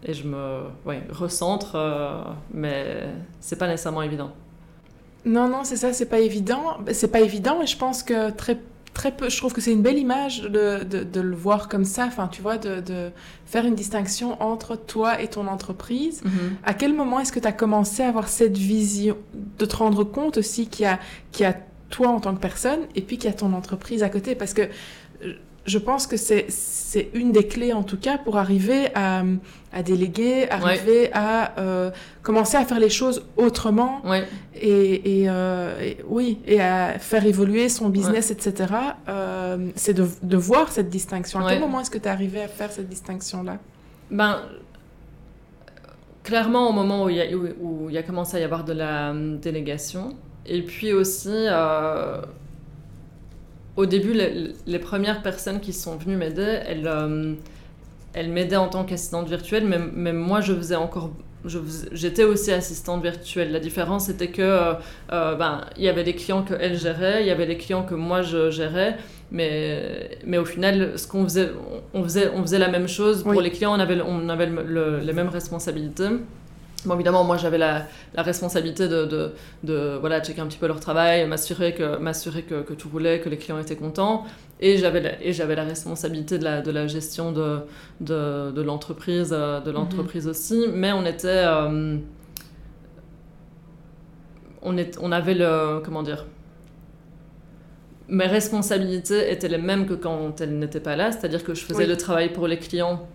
et 0.04 0.14
je 0.14 0.26
me 0.26 0.62
ouais, 0.86 1.04
recentre 1.12 1.76
euh, 1.76 2.22
mais 2.54 3.08
c'est 3.42 3.58
pas 3.58 3.68
nécessairement 3.68 4.04
évident. 4.04 4.32
Non 5.26 5.50
non 5.50 5.66
c'est 5.66 5.76
ça 5.76 5.92
c'est 5.92 6.10
pas 6.10 6.20
évident. 6.20 6.78
C'est 6.94 7.12
pas 7.12 7.20
évident 7.20 7.62
et 7.62 7.68
je 7.68 7.78
pense 7.78 8.04
que 8.04 8.30
très 8.32 8.58
très 9.00 9.12
peu. 9.14 9.30
Je 9.30 9.38
trouve 9.38 9.54
que 9.54 9.62
c'est 9.62 9.72
une 9.72 9.82
belle 9.82 9.98
image 9.98 10.42
de, 10.42 10.84
de, 10.84 11.22
le 11.22 11.34
voir 11.36 11.70
comme 11.70 11.86
ça. 11.86 12.06
Enfin, 12.06 12.28
tu 12.28 12.42
vois, 12.42 12.58
de, 12.58 12.82
de, 12.82 13.12
faire 13.46 13.66
une 13.66 13.76
distinction 13.76 14.42
entre 14.42 14.76
toi 14.76 15.22
et 15.22 15.30
ton 15.30 15.48
entreprise. 15.48 16.22
Mhm. 16.26 16.58
À 16.66 16.74
quel 16.74 16.94
moment 16.94 17.22
est-ce 17.22 17.32
que 17.32 17.40
tu 17.40 17.48
as 17.48 17.54
commencé 17.54 18.04
à 18.04 18.10
avoir 18.10 18.28
cette 18.28 18.58
vision, 18.58 19.16
de 19.58 19.66
te 19.66 19.76
rendre 19.78 20.04
compte 20.04 20.38
aussi 20.38 20.68
qu'il 20.68 20.84
y 20.84 20.88
a, 20.88 21.00
qu'il 21.32 21.44
y 21.44 21.48
a 21.48 21.56
toi 21.90 22.10
en 22.10 22.20
tant 22.20 22.36
que 22.36 22.42
personne 22.42 22.82
et 22.94 23.02
puis 23.02 23.18
qu'il 23.18 23.30
y 23.30 23.34
a 23.34 23.38
ton 23.38 23.54
entreprise 23.54 24.04
à 24.04 24.10
côté? 24.10 24.36
Parce 24.36 24.54
que 24.54 24.64
je 25.66 25.78
pense 25.78 26.08
que 26.08 26.18
c'est 26.18 27.10
une 27.14 27.32
des 27.32 27.48
clés, 27.48 27.74
en 27.74 27.84
tout 27.84 27.98
cas, 27.98 28.18
pour 28.18 28.38
arriver 28.38 28.88
à, 28.96 29.24
à 29.72 29.84
déléguer, 29.84 30.50
arriver 30.50 31.12
à 31.14 31.60
euh, 31.60 31.92
commencer 32.24 32.58
à 32.58 32.66
faire 32.66 32.80
les 32.80 32.90
choses 32.90 33.24
autrement. 33.38 34.02
Et, 34.56 35.26
euh, 35.30 35.80
et, 35.82 35.98
oui, 36.08 36.40
et 36.46 36.62
à 36.62 36.98
faire 37.00 37.26
évoluer 37.26 37.70
son 37.70 37.90
business, 37.90 38.32
etc. 38.32 38.74
Euh, 39.08 39.70
c'est 39.76 39.94
de, 39.94 40.08
de, 40.24 40.38
voir 40.38 40.72
cette 40.72 40.90
distinction. 40.90 41.46
À 41.46 41.50
quel 41.52 41.60
moment 41.60 41.82
est-ce 41.82 41.92
que 41.92 41.98
tu 41.98 42.06
es 42.06 42.10
arrivé 42.10 42.42
à 42.42 42.48
faire 42.48 42.72
cette 42.72 42.90
distinction-là? 42.90 43.58
Ben, 44.10 44.42
clairement, 46.24 46.70
au 46.70 46.74
moment 46.74 47.04
où 47.04 47.10
il, 47.10 47.18
y 47.18 47.22
a, 47.22 47.26
où, 47.36 47.90
il 47.90 47.94
y 47.94 47.98
a 47.98 48.04
commencé 48.04 48.38
à 48.38 48.40
y 48.40 48.44
avoir 48.44 48.64
de 48.64 48.74
la 48.74 49.14
délégation. 49.14 50.16
Et 50.46 50.64
puis 50.64 50.94
aussi 50.94 51.48
au 53.80 53.86
début, 53.86 54.14
les, 54.14 54.80
premières 54.80 55.22
personnes 55.22 55.62
qui 55.62 55.72
sont 55.72 55.96
venues 55.96 56.18
m'aider, 56.18 56.60
elles, 56.68 56.86
euh, 56.86 57.34
elles 58.12 58.30
m'aidaient 58.30 58.58
en 58.58 58.68
tant 58.68 58.84
qu'assistante 58.84 59.30
virtuelle, 59.30 59.66
mais, 59.96 60.12
moi, 60.12 60.42
je 60.42 60.54
faisais 60.54 60.76
encore 60.76 61.12
j'étais 61.94 62.26
aussi 62.26 62.52
assistante 62.52 63.02
virtuelle. 63.02 63.54
La 63.54 63.62
différence, 63.62 64.08
c'était 64.08 64.28
que 64.28 64.42
euh, 64.42 64.74
euh, 65.14 65.36
ben, 65.36 65.62
il 65.78 65.84
y 65.84 65.88
avait 65.88 66.04
des 66.04 66.14
clients 66.14 66.44
que 66.44 66.54
elle 66.60 66.78
gérait, 66.78 67.22
il 67.22 67.28
y 67.28 67.32
avait 67.32 67.46
des 67.46 67.56
clients 67.56 67.84
que 67.84 67.96
moi 67.96 68.22
je 68.22 68.52
gérais, 68.52 68.98
mais, 69.32 70.18
mais 70.26 70.38
au 70.38 70.44
final, 70.44 71.00
ce 71.00 71.08
qu'on 71.08 71.24
faisait, 71.24 71.52
on 71.94 72.04
faisait, 72.04 72.30
on 72.36 72.42
faisait 72.42 72.60
la 72.60 72.68
même 72.68 72.90
chose. 72.90 73.24
Pour 73.24 73.42
les 73.42 73.52
clients, 73.52 73.74
on 73.74 73.80
avait, 73.80 74.02
on 74.02 74.28
avait 74.28 74.50
les 75.02 75.14
mêmes 75.14 75.30
responsabilités. 75.30 76.10
Bon, 76.86 76.96
évidemment, 76.96 77.24
moi, 77.24 77.38
j'avais 77.38 77.58
la, 77.58 77.88
la, 78.14 78.24
responsabilité 78.24 78.88
de, 78.88 79.06
de, 79.06 79.34
de, 79.64 79.98
voilà, 80.00 80.22
checker 80.22 80.40
un 80.40 80.48
petit 80.48 80.58
peu 80.58 80.68
leur 80.68 80.80
travail, 80.80 81.28
m'assurer 81.28 81.74
que, 81.74 81.98
m'assurer 81.98 82.44
que, 82.44 82.62
que, 82.62 82.74
tout 82.74 82.90
roulait, 82.90 83.20
que 83.20 83.28
les 83.28 83.38
clients 83.38 83.60
étaient 83.60 83.76
contents. 83.76 84.26
Et 84.62 84.78
j'avais 84.78 85.02
la, 85.02 85.22
et 85.24 85.34
j'avais 85.34 85.56
la 85.56 85.64
responsabilité 85.64 86.38
de 86.38 86.44
la, 86.44 86.62
de 86.62 86.72
la 86.72 86.88
gestion 86.88 87.32
de, 87.32 88.62
l'entreprise, 88.62 89.30
euh, 89.32 89.60
de 89.60 89.72
l'entreprise 89.72 90.26
mhm. 90.26 90.32
aussi. 90.32 90.66
Mais 90.74 90.92
on 90.94 91.06
était... 91.06 91.28
Euh, 91.28 91.98
on, 94.62 94.78
est, 94.78 94.98
on 95.02 95.12
avait 95.12 95.36
le... 95.36 95.82
Comment 95.84 96.04
dire 96.04 96.26
Mes 98.08 98.28
responsabilités 98.28 99.32
étaient 99.32 99.50
les 99.50 99.58
mêmes 99.58 99.86
que 99.86 99.96
quand 99.96 100.40
elles 100.40 100.58
n'étaient 100.58 100.80
pas 100.80 100.96
là. 100.96 101.12
C'est-à-dire 101.12 101.44
que 101.44 101.54
je 101.54 101.66
faisais 101.66 101.88
le 101.88 101.98
travail 101.98 102.32
pour 102.32 102.48
les 102.48 102.58
clients 102.58 103.08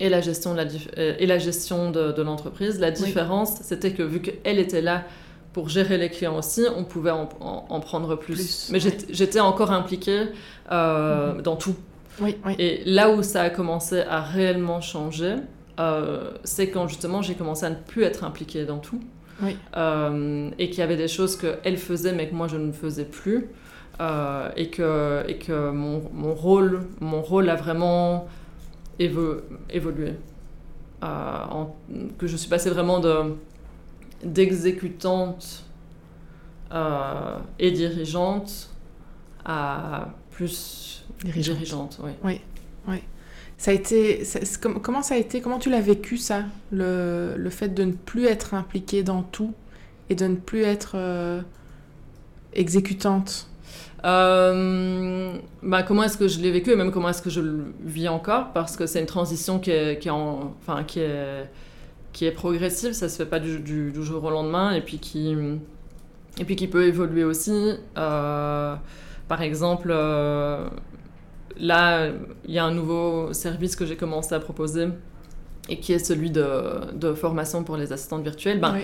et 0.00 0.08
la 0.08 0.20
gestion 0.20 0.52
de, 0.52 0.58
la, 0.58 0.64
euh, 0.98 1.14
et 1.18 1.26
la 1.26 1.38
gestion 1.38 1.90
de, 1.90 2.12
de 2.12 2.22
l'entreprise. 2.22 2.78
La 2.80 2.90
différence, 2.90 3.56
c'était 3.62 3.92
que 3.92 4.02
vu 4.02 4.20
qu'elle 4.20 4.58
était 4.58 4.82
là 4.82 5.04
pour 5.52 5.68
gérer 5.68 5.98
les 5.98 6.10
clients 6.10 6.38
aussi, 6.38 6.62
on 6.76 6.84
pouvait 6.84 7.10
en, 7.10 7.28
en, 7.40 7.80
prendre 7.80 8.16
plus. 8.16 8.68
Mais 8.70 8.78
j'étais 8.80 9.40
encore 9.40 9.72
impliquée 9.72 10.26
euh, 10.70 11.34
mhm. 11.34 11.42
dans 11.42 11.56
tout. 11.56 11.74
Oui, 12.20 12.36
Et 12.58 12.82
là 12.84 13.10
où 13.10 13.22
ça 13.22 13.42
a 13.42 13.50
commencé 13.50 14.00
à 14.00 14.20
réellement 14.20 14.80
changer, 14.80 15.36
euh, 15.78 16.32
c'est 16.42 16.68
quand 16.68 16.88
justement 16.88 17.22
j'ai 17.22 17.34
commencé 17.34 17.64
à 17.64 17.70
ne 17.70 17.76
plus 17.76 18.02
être 18.02 18.24
impliquée 18.24 18.64
dans 18.64 18.78
tout. 18.78 19.00
Oui. 19.40 19.56
et 20.58 20.68
qu'il 20.68 20.80
y 20.80 20.82
avait 20.82 20.96
des 20.96 21.06
choses 21.06 21.36
qu'elle 21.36 21.76
faisait 21.76 22.12
mais 22.12 22.28
que 22.28 22.34
moi 22.34 22.48
je 22.48 22.56
ne 22.56 22.72
faisais 22.72 23.04
plus. 23.04 23.48
et 24.00 24.70
que, 24.70 25.22
et 25.28 25.38
que 25.38 25.70
mon, 25.70 26.02
mon, 26.12 26.34
rôle, 26.34 26.80
mon 27.00 27.22
rôle 27.22 27.48
a 27.48 27.54
vraiment 27.54 28.26
évolué. 28.98 30.14
Euh, 31.02 31.64
que 32.18 32.26
je 32.26 32.36
suis 32.36 32.48
passée 32.48 32.70
vraiment 32.70 32.98
de 32.98 33.36
d'exécutante 34.24 35.64
euh, 36.72 37.38
et 37.60 37.70
dirigeante 37.70 38.70
à 39.44 40.08
plus 40.32 41.04
dirigeante. 41.22 42.00
oui. 42.02 42.10
oui. 42.24 42.40
oui. 42.88 42.98
Ça 43.58 43.72
a 43.72 43.74
été, 43.74 44.22
comment 44.82 45.02
ça 45.02 45.14
a 45.14 45.18
été, 45.18 45.40
comment 45.40 45.58
tu 45.58 45.68
l'as 45.68 45.80
vécu 45.80 46.16
ça, 46.16 46.44
le, 46.70 47.34
le, 47.36 47.50
fait 47.50 47.68
de 47.68 47.82
ne 47.82 47.92
plus 47.92 48.26
être 48.26 48.54
impliquée 48.54 49.02
dans 49.02 49.22
tout 49.22 49.52
et 50.10 50.14
de 50.14 50.28
ne 50.28 50.36
plus 50.36 50.62
être 50.62 50.92
euh, 50.94 51.42
exécutante? 52.52 53.47
Euh, 54.04 55.36
bah, 55.62 55.82
comment 55.82 56.04
est-ce 56.04 56.16
que 56.16 56.28
je 56.28 56.40
l'ai 56.40 56.50
vécu 56.50 56.70
et 56.70 56.76
même 56.76 56.92
comment 56.92 57.08
est-ce 57.08 57.22
que 57.22 57.30
je 57.30 57.40
le 57.40 57.72
vis 57.80 58.08
encore? 58.08 58.52
Parce 58.52 58.76
que 58.76 58.86
c'est 58.86 59.00
une 59.00 59.06
transition 59.06 59.58
qui 59.58 59.70
est, 59.70 60.00
enfin, 60.08 60.84
qui 60.84 61.00
est, 61.00 62.30
progressive, 62.32 62.92
ça 62.92 63.08
se 63.08 63.16
fait 63.16 63.28
pas 63.28 63.40
du, 63.40 63.92
jour 64.02 64.24
au 64.24 64.30
lendemain 64.30 64.72
et 64.72 64.80
puis 64.80 64.98
qui, 64.98 65.34
et 66.38 66.44
puis 66.44 66.56
qui 66.56 66.68
peut 66.68 66.86
évoluer 66.86 67.24
aussi. 67.24 67.74
Euh, 67.96 68.74
par 69.26 69.42
exemple, 69.42 69.88
euh, 69.90 70.68
là, 71.58 72.08
il 72.46 72.54
y 72.54 72.58
a 72.58 72.64
un 72.64 72.72
nouveau 72.72 73.32
service 73.32 73.74
que 73.74 73.84
j'ai 73.84 73.96
commencé 73.96 74.34
à 74.34 74.40
proposer 74.40 74.88
et 75.68 75.80
qui 75.80 75.92
est 75.92 75.98
celui 75.98 76.30
de, 76.30 76.92
de 76.94 77.12
formation 77.14 77.64
pour 77.64 77.76
les 77.76 77.92
assistantes 77.92 78.22
virtuelles. 78.22 78.60
Ben, 78.60 78.78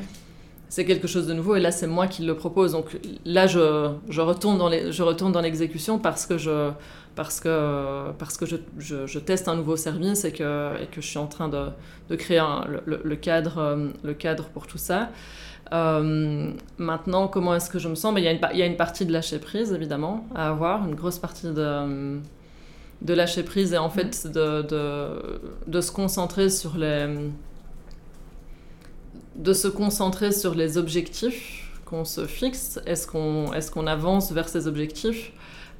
c'est 0.68 0.84
quelque 0.84 1.06
chose 1.06 1.26
de 1.26 1.34
nouveau 1.34 1.56
et 1.56 1.60
là 1.60 1.70
c'est 1.70 1.86
moi 1.86 2.06
qui 2.06 2.24
le 2.24 2.34
propose. 2.36 2.72
Donc 2.72 2.98
là 3.24 3.46
je, 3.46 3.90
je 4.08 4.20
retourne 4.20 4.58
dans 4.58 4.68
les, 4.68 4.92
je 4.92 5.02
retourne 5.02 5.32
dans 5.32 5.40
l'exécution 5.40 5.98
parce 5.98 6.26
que 6.26 6.38
je 6.38 6.70
parce 7.14 7.40
que 7.40 8.10
parce 8.18 8.36
que 8.36 8.46
je, 8.46 8.56
je, 8.78 9.18
teste 9.18 9.46
un 9.48 9.56
nouveau 9.56 9.76
service 9.76 10.24
et 10.24 10.32
que 10.32 10.82
et 10.82 10.86
que 10.86 11.00
je 11.00 11.06
suis 11.06 11.18
en 11.18 11.26
train 11.26 11.48
de, 11.48 11.66
de 12.08 12.16
créer 12.16 12.42
le, 12.86 13.00
le, 13.04 13.16
cadre 13.16 13.92
le 14.02 14.14
cadre 14.14 14.44
pour 14.46 14.66
tout 14.66 14.78
ça. 14.78 15.10
Euh, 15.72 16.50
maintenant 16.78 17.28
comment 17.28 17.54
est-ce 17.54 17.70
que 17.70 17.78
je 17.78 17.88
me 17.88 17.94
sens? 17.94 18.12
Ben, 18.12 18.20
il 18.20 18.24
y, 18.24 18.28
a 18.28 18.32
une, 18.32 18.40
il 18.52 18.58
y 18.58 18.62
a 18.62 18.66
une 18.66 18.76
partie 18.76 19.06
de 19.06 19.12
lâcher 19.12 19.38
prise 19.38 19.72
évidemment 19.72 20.26
à 20.34 20.50
avoir 20.50 20.86
une 20.86 20.94
grosse 20.94 21.18
partie 21.18 21.46
de 21.52 22.18
de 23.02 23.14
lâcher 23.14 23.42
prise 23.42 23.72
et 23.72 23.78
en 23.78 23.90
fait 23.90 24.26
de, 24.26 24.62
de, 24.62 25.40
de 25.66 25.80
se 25.80 25.92
concentrer 25.92 26.48
sur 26.48 26.76
les 26.76 27.06
de 29.36 29.52
se 29.52 29.68
concentrer 29.68 30.32
sur 30.32 30.54
les 30.54 30.78
objectifs 30.78 31.70
qu'on 31.84 32.04
se 32.04 32.26
fixe 32.26 32.80
Est-ce 32.86 33.06
qu'on 33.06 33.52
est 33.52 33.70
qu'on 33.70 33.86
avance 33.86 34.32
vers 34.32 34.48
ces 34.48 34.66
objectifs 34.66 35.32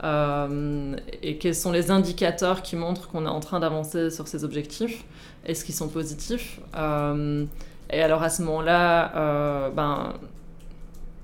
euh, 0.02 0.96
Et 1.22 1.38
quels 1.38 1.54
sont 1.54 1.72
les 1.72 1.90
indicateurs 1.90 2.62
qui 2.62 2.76
montrent 2.76 3.08
qu'on 3.08 3.26
est 3.26 3.30
en 3.30 3.40
train 3.40 3.60
d'avancer 3.60 4.10
sur 4.10 4.28
ces 4.28 4.44
objectifs 4.44 5.04
Est-ce 5.46 5.64
qu'ils 5.64 5.74
sont 5.74 5.88
positifs 5.88 6.60
euh, 6.76 7.44
Et 7.90 8.02
alors 8.02 8.22
à 8.22 8.28
ce 8.28 8.42
moment-là, 8.42 9.70
ben, 9.74 10.14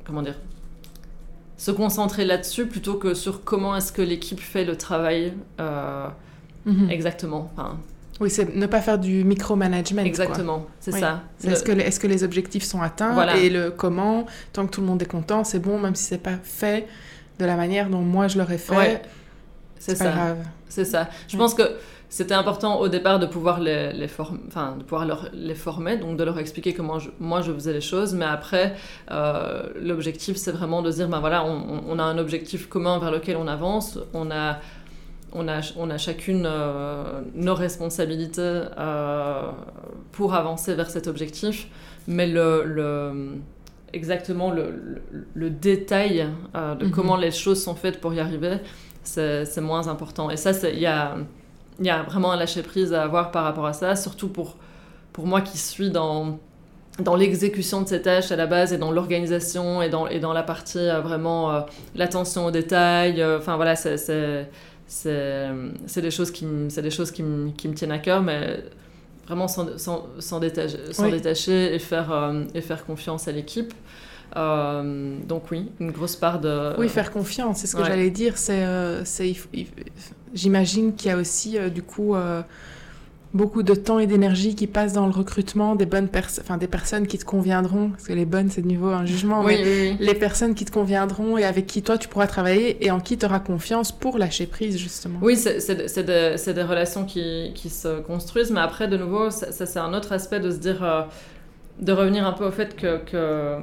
comment 0.04 0.22
dire 0.22 0.36
se 1.56 1.70
concentrer 1.70 2.24
là-dessus 2.24 2.66
plutôt 2.66 2.94
que 2.94 3.12
sur 3.12 3.44
comment 3.44 3.76
est-ce 3.76 3.92
que 3.92 4.00
l'équipe 4.00 4.40
fait 4.40 4.64
le 4.64 4.76
travail 4.76 5.34
mhm. 6.64 6.88
exactement. 6.88 7.50
Enfin, 7.52 7.78
oui, 8.20 8.30
c'est 8.30 8.54
ne 8.54 8.66
pas 8.66 8.80
faire 8.80 8.98
du 8.98 9.24
micromanagement. 9.24 10.02
Exactement, 10.02 10.66
c'est 10.78 10.92
ça. 10.92 11.22
Est-ce 11.42 11.64
que, 11.64 11.72
est 11.72 11.98
que, 11.98 12.06
les 12.06 12.22
objectifs 12.22 12.64
sont 12.64 12.82
atteints 12.82 13.34
et 13.34 13.48
le 13.48 13.70
comment, 13.70 14.26
tant 14.52 14.66
que 14.66 14.70
tout 14.70 14.82
le 14.82 14.86
monde 14.86 15.02
est 15.02 15.06
content, 15.06 15.42
c'est 15.42 15.58
bon, 15.58 15.78
même 15.78 15.94
si 15.94 16.04
c'est 16.04 16.18
pas 16.18 16.38
fait 16.42 16.86
de 17.38 17.46
la 17.46 17.56
manière 17.56 17.88
dont 17.88 18.02
moi 18.02 18.28
je 18.28 18.38
l'aurais 18.38 18.58
fait. 18.58 19.02
C'est 19.78 19.98
pas 19.98 20.10
grave. 20.10 20.38
C'est 20.68 20.84
ça. 20.84 21.08
Je 21.28 21.36
pense 21.36 21.54
que 21.54 21.62
c'était 22.10 22.34
important 22.34 22.80
au 22.80 22.88
départ 22.88 23.20
de 23.20 23.26
pouvoir 23.26 23.60
les, 23.60 23.92
les 23.92 24.08
enfin, 24.18 24.76
de 24.76 24.82
pouvoir 24.82 25.06
leur, 25.06 25.28
les 25.32 25.54
former, 25.54 25.96
donc 25.96 26.16
de 26.16 26.24
leur 26.24 26.38
expliquer 26.38 26.74
comment 26.74 26.98
moi 27.20 27.40
je 27.40 27.52
faisais 27.52 27.72
les 27.72 27.80
choses. 27.80 28.14
Mais 28.14 28.24
après, 28.24 28.74
euh, 29.10 29.62
l'objectif, 29.80 30.36
c'est 30.36 30.50
vraiment 30.50 30.82
de 30.82 30.90
dire, 30.90 31.08
ben 31.08 31.20
voilà, 31.20 31.44
on, 31.44 31.82
on, 31.88 31.98
a 31.98 32.02
un 32.02 32.18
objectif 32.18 32.68
commun 32.68 32.98
vers 32.98 33.12
lequel 33.12 33.36
on 33.36 33.46
avance. 33.46 33.98
On 34.12 34.30
a 34.30 34.58
on 35.32 35.48
a, 35.48 35.60
on 35.76 35.90
a 35.90 35.98
chacune 35.98 36.44
euh, 36.46 37.20
nos 37.34 37.54
responsabilités 37.54 38.62
euh, 38.78 39.50
pour 40.12 40.34
avancer 40.34 40.74
vers 40.74 40.90
cet 40.90 41.06
objectif, 41.06 41.68
mais 42.06 42.26
le, 42.26 43.40
exactement 43.92 44.50
le, 44.50 45.50
détail 45.50 46.28
euh, 46.54 46.74
de 46.74 46.86
mhm. 46.86 46.90
comment 46.90 47.16
les 47.16 47.30
choses 47.30 47.62
sont 47.62 47.74
faites 47.74 48.00
pour 48.00 48.14
y 48.14 48.20
arriver, 48.20 48.58
c'est 49.02 49.60
moins 49.60 49.88
important. 49.88 50.30
Et 50.30 50.36
ça, 50.36 50.52
il 50.68 50.78
y 50.78 50.86
a, 50.86 51.16
y 51.80 51.90
a 51.90 52.02
vraiment 52.02 52.32
un 52.32 52.36
lâcher-prise 52.36 52.92
à 52.92 53.02
avoir 53.02 53.30
par 53.30 53.44
rapport 53.44 53.66
à 53.66 53.72
ça, 53.72 53.96
surtout 53.96 54.28
pour, 54.28 54.56
pour 55.12 55.26
moi 55.26 55.40
qui 55.40 55.58
suis 55.58 55.90
dans 55.90 56.38
dans 56.98 57.16
l'exécution 57.16 57.80
de 57.80 57.88
ces 57.88 58.02
tâches 58.02 58.30
à 58.30 58.36
la 58.36 58.46
base 58.46 58.74
et 58.74 58.76
dans 58.76 58.90
l'organisation 58.90 59.80
et 59.80 59.88
dans, 59.88 60.06
et 60.06 60.18
dans 60.18 60.34
la 60.34 60.42
partie 60.42 60.86
vraiment 61.02 61.64
l'attention 61.94 62.44
aux 62.44 62.50
détails. 62.50 63.24
Enfin 63.24 63.56
voilà, 63.56 63.74
c'est 63.74 63.96
c'est 64.90 66.02
des 66.02 66.10
choses 66.10 66.32
qui, 66.32 66.44
des 66.44 66.90
choses 66.90 67.12
qui, 67.12 67.22
me 67.22 67.74
tiennent 67.74 67.92
à 67.92 68.00
cœur, 68.00 68.22
mais 68.22 68.64
vraiment 69.24 69.46
s'en 69.46 70.40
détacher, 70.40 71.74
et, 71.74 71.78
faire, 71.78 72.12
euh, 72.12 72.44
et 72.54 72.60
faire 72.60 72.84
confiance 72.84 73.28
à 73.28 73.32
l'équipe. 73.32 73.72
Euh, 74.36 75.16
donc 75.26 75.50
oui, 75.52 75.70
une 75.78 75.92
grosse 75.92 76.16
part 76.16 76.40
de... 76.40 76.74
Oui, 76.76 76.88
faire 76.88 77.12
confiance, 77.12 77.58
c'est 77.58 77.68
ce 77.68 77.76
que 77.76 77.84
j'allais 77.84 78.10
dire. 78.10 78.36
C'est, 78.36 78.64
euh, 78.64 79.04
J'imagine 80.34 80.94
qu'il 80.94 81.08
y 81.08 81.14
a 81.14 81.16
aussi, 81.16 81.56
du 81.70 81.82
coup 81.82 82.16
beaucoup 83.32 83.62
de 83.62 83.74
temps 83.74 84.00
et 84.00 84.06
d'énergie 84.06 84.56
qui 84.56 84.66
passe 84.66 84.92
dans 84.92 85.06
le 85.06 85.12
recrutement 85.12 85.76
des 85.76 85.86
bonnes 85.86 86.08
personnes, 86.08 86.44
enfin 86.44 86.56
des 86.56 86.66
personnes 86.66 87.06
qui 87.06 87.16
te 87.16 87.24
conviendront, 87.24 87.90
parce 87.90 88.04
que 88.04 88.12
les 88.12 88.24
bonnes 88.24 88.50
c'est 88.50 88.62
de 88.62 88.66
niveau 88.66 88.88
un 88.88 89.06
jugement, 89.06 89.44
mais 89.44 89.96
les 89.98 90.14
personnes 90.14 90.54
qui 90.54 90.64
te 90.64 90.72
conviendront 90.72 91.38
et 91.38 91.44
avec 91.44 91.66
qui 91.66 91.82
toi 91.82 91.96
tu 91.96 92.08
pourras 92.08 92.26
travailler 92.26 92.84
et 92.84 92.90
en 92.90 92.98
qui 92.98 93.16
tu 93.16 93.26
auras 93.26 93.38
confiance 93.38 93.92
pour 93.92 94.18
lâcher 94.18 94.46
prise 94.46 94.76
justement. 94.78 95.20
Oui, 95.22 95.36
c'est 95.36 95.74
des, 96.04 96.52
des, 96.52 96.62
relations 96.62 97.04
qui, 97.04 97.52
qui, 97.54 97.70
se 97.70 98.00
construisent, 98.00 98.50
mais 98.50 98.60
après 98.60 98.88
de 98.88 98.96
nouveau, 98.96 99.30
ça, 99.30 99.52
c'est 99.52 99.78
un 99.78 99.94
autre 99.94 100.12
aspect 100.12 100.40
de 100.40 100.50
se 100.50 100.58
dire, 100.58 100.82
euh, 100.82 101.02
de 101.80 101.92
revenir 101.92 102.26
un 102.26 102.32
peu 102.32 102.44
au 102.44 102.50
fait 102.50 102.74
que, 102.74 102.98
que, 102.98 103.58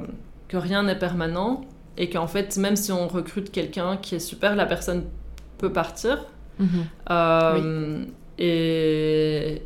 que 0.48 0.58
rien 0.58 0.84
n'est 0.84 0.98
permanent 0.98 1.62
et 1.98 2.10
qu'en 2.10 2.28
fait 2.28 2.56
même 2.58 2.78
si 2.78 2.94
on 2.94 3.08
recrute 3.08 3.52
quelqu'un 3.52 3.98
qui 3.98 4.16
est 4.16 4.20
super, 4.20 4.56
la 4.56 4.66
personne 4.66 5.04
peut 5.58 5.74
partir. 5.74 6.26
Mm-hmm. 6.62 6.66
Euh, 7.12 8.06
et, 8.38 9.62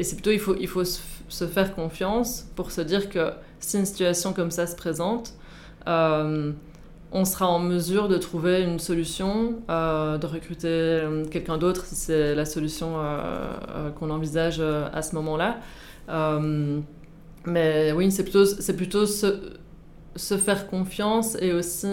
c'est 0.00 0.14
plutôt, 0.16 0.30
il 0.30 0.40
faut, 0.40 0.56
il 0.58 0.68
faut 0.68 0.84
se 0.84 1.46
faire 1.46 1.74
confiance 1.74 2.46
pour 2.54 2.70
se 2.70 2.80
dire 2.80 3.08
que 3.08 3.30
si 3.60 3.78
une 3.78 3.86
situation 3.86 4.32
comme 4.32 4.50
ça 4.50 4.66
se 4.66 4.76
présente, 4.76 5.34
euh, 5.88 6.52
on 7.12 7.24
sera 7.24 7.48
en 7.48 7.60
mesure 7.60 8.08
de 8.08 8.18
trouver 8.18 8.62
une 8.62 8.78
solution, 8.78 9.54
euh, 9.70 10.18
de 10.18 10.26
recruter 10.26 10.68
euh, 10.68 11.24
quelqu'un 11.24 11.56
d'autre 11.56 11.84
si 11.86 11.94
c'est 11.94 12.34
la 12.34 12.44
solution 12.44 12.96
qu'on 13.98 14.10
envisage 14.10 14.60
à 14.60 15.02
ce 15.02 15.14
moment-là. 15.14 15.58
mais 17.46 17.92
oui, 17.92 18.10
c'est 18.10 18.24
plutôt, 18.24 18.44
c'est 18.44 18.76
plutôt 18.76 19.06
se, 19.06 19.52
se, 20.16 20.36
faire 20.36 20.66
confiance 20.66 21.36
et 21.40 21.52
aussi 21.52 21.88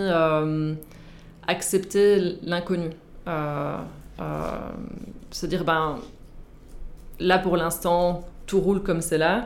accepter 1.47 2.37
l'inconnu. 2.43 2.89
se 5.31 5.45
dire, 5.45 5.63
ben, 5.63 5.99
là 7.23 7.39
pour 7.39 7.57
l'instant, 7.57 8.21
tout 8.45 8.59
roule 8.59 8.81
comme 8.83 9.01
c'est 9.01 9.17
là. 9.17 9.45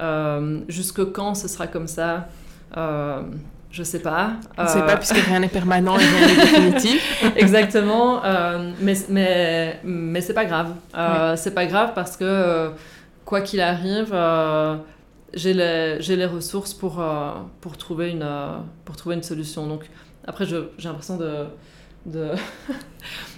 Euh, 0.00 0.60
jusque 0.68 1.12
quand 1.12 1.34
ce 1.34 1.48
sera 1.48 1.66
comme 1.66 1.86
ça 1.86 2.28
euh, 2.76 3.20
je 3.70 3.82
sais 3.82 4.00
pas. 4.00 4.32
On 4.58 4.64
ne 4.64 4.68
sait 4.68 4.80
pas 4.80 4.94
euh, 4.94 4.96
puisque 4.96 5.16
rien 5.16 5.40
n'est 5.40 5.48
permanent 5.60 5.98
et 5.98 6.04
rien 6.04 6.26
n'est 6.26 6.36
définitif. 6.36 7.24
Exactement, 7.36 8.20
mais, 8.80 8.94
mais, 9.08 9.80
mais 9.84 10.20
c'est 10.20 10.34
pas 10.34 10.44
grave. 10.44 10.74
C'est 11.36 11.54
pas 11.54 11.66
grave 11.66 11.92
parce 11.94 12.16
que 12.16 12.70
quoi 13.24 13.40
qu'il 13.40 13.60
arrive, 13.60 14.14
j'ai 15.32 15.54
les, 15.54 15.98
les, 15.98 16.26
ressources 16.26 16.74
pour, 16.74 17.02
pour, 17.62 17.76
trouver 17.78 18.10
une, 18.10 18.28
pour 18.84 18.96
trouver 18.96 19.14
une 19.14 19.22
solution. 19.22 19.66
Donc 19.66 19.88
après, 20.26 20.44
j'ai 20.44 20.60
l'impression 20.84 21.16
de 21.16 21.46
de, 22.06 22.30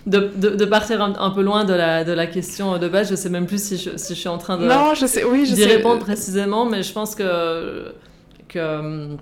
de, 0.06 0.30
de, 0.30 0.64
partir 0.64 1.02
un, 1.02 1.30
peu 1.30 1.42
loin 1.42 1.64
de 1.64 1.74
la, 1.74 2.04
de 2.04 2.12
la 2.12 2.26
question 2.26 2.78
de 2.78 2.88
base. 2.88 3.10
Je 3.10 3.14
sais 3.14 3.28
même 3.28 3.46
plus 3.46 3.62
si 3.62 3.76
je, 3.76 3.96
si 3.96 4.14
je 4.14 4.18
suis 4.18 4.28
en 4.28 4.38
train 4.38 4.56
de 4.56 4.66
non, 4.66 4.94
je 4.94 5.06
sais, 5.06 5.24
oui, 5.24 5.50
d'y 5.50 5.64
répondre 5.64 6.00
précisément, 6.00 6.64
mais 6.64 6.82
je 6.82 6.92
pense 6.92 7.14
que, 7.14 7.92
que 8.48 9.16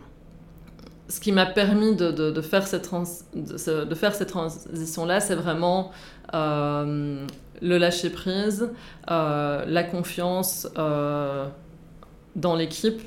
ce 1.12 1.20
qui 1.20 1.32
m'a 1.32 1.46
permis 1.46 1.94
de, 1.94 2.10
de, 2.10 2.40
faire 2.40 2.66
cette 2.66 2.88
de, 3.34 3.94
faire 3.94 4.14
cette 4.14 4.28
transition-là, 4.28 5.20
c'est 5.20 5.34
vraiment 5.34 5.90
euh, 6.34 7.26
le 7.60 7.78
lâcher-prise, 7.78 8.70
euh, 9.10 9.64
la 9.66 9.82
confiance 9.82 10.66
euh, 10.78 11.46
dans 12.34 12.56
l'équipe 12.56 13.02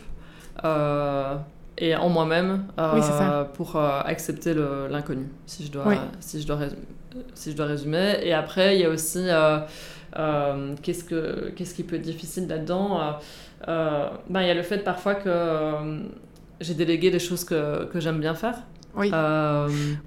et 1.78 1.96
en 1.96 2.10
moi-même 2.10 2.66
euh, 2.80 3.44
pour 3.44 3.76
euh, 3.76 4.00
accepter 4.06 4.54
l'inconnu, 4.90 5.28
si, 5.46 5.66
je 5.66 5.72
dois, 5.72 5.94
si, 6.20 6.42
je 6.42 6.48
dois 6.48 6.60
si 7.34 7.52
je 7.52 7.58
dois 7.58 7.66
résumer. 7.66 8.18
Et 8.24 8.34
après, 8.34 8.76
il 8.76 8.82
y 8.82 8.86
a 8.86 8.90
aussi 8.90 9.28
euh, 9.28 10.76
qu'est-ce, 10.82 11.04
que, 11.04 11.52
qu'est-ce 11.56 11.74
qui 11.76 11.84
peut 11.84 11.98
être 11.98 12.02
difficile 12.02 12.48
là-dedans 12.48 13.18
ben, 13.68 14.42
Il 14.42 14.48
y 14.48 14.52
a 14.52 14.54
le 14.54 14.64
fait 14.64 14.80
parfois 14.80 15.16
que 15.16 16.02
j'ai 16.62 16.74
délégué 16.74 17.12
des 17.12 17.20
choses 17.20 17.44
que, 17.44 17.86
que 17.86 18.00
j'aime 18.00 18.20
bien 18.20 18.36
faire. 18.36 18.60
Oui, 18.96 19.12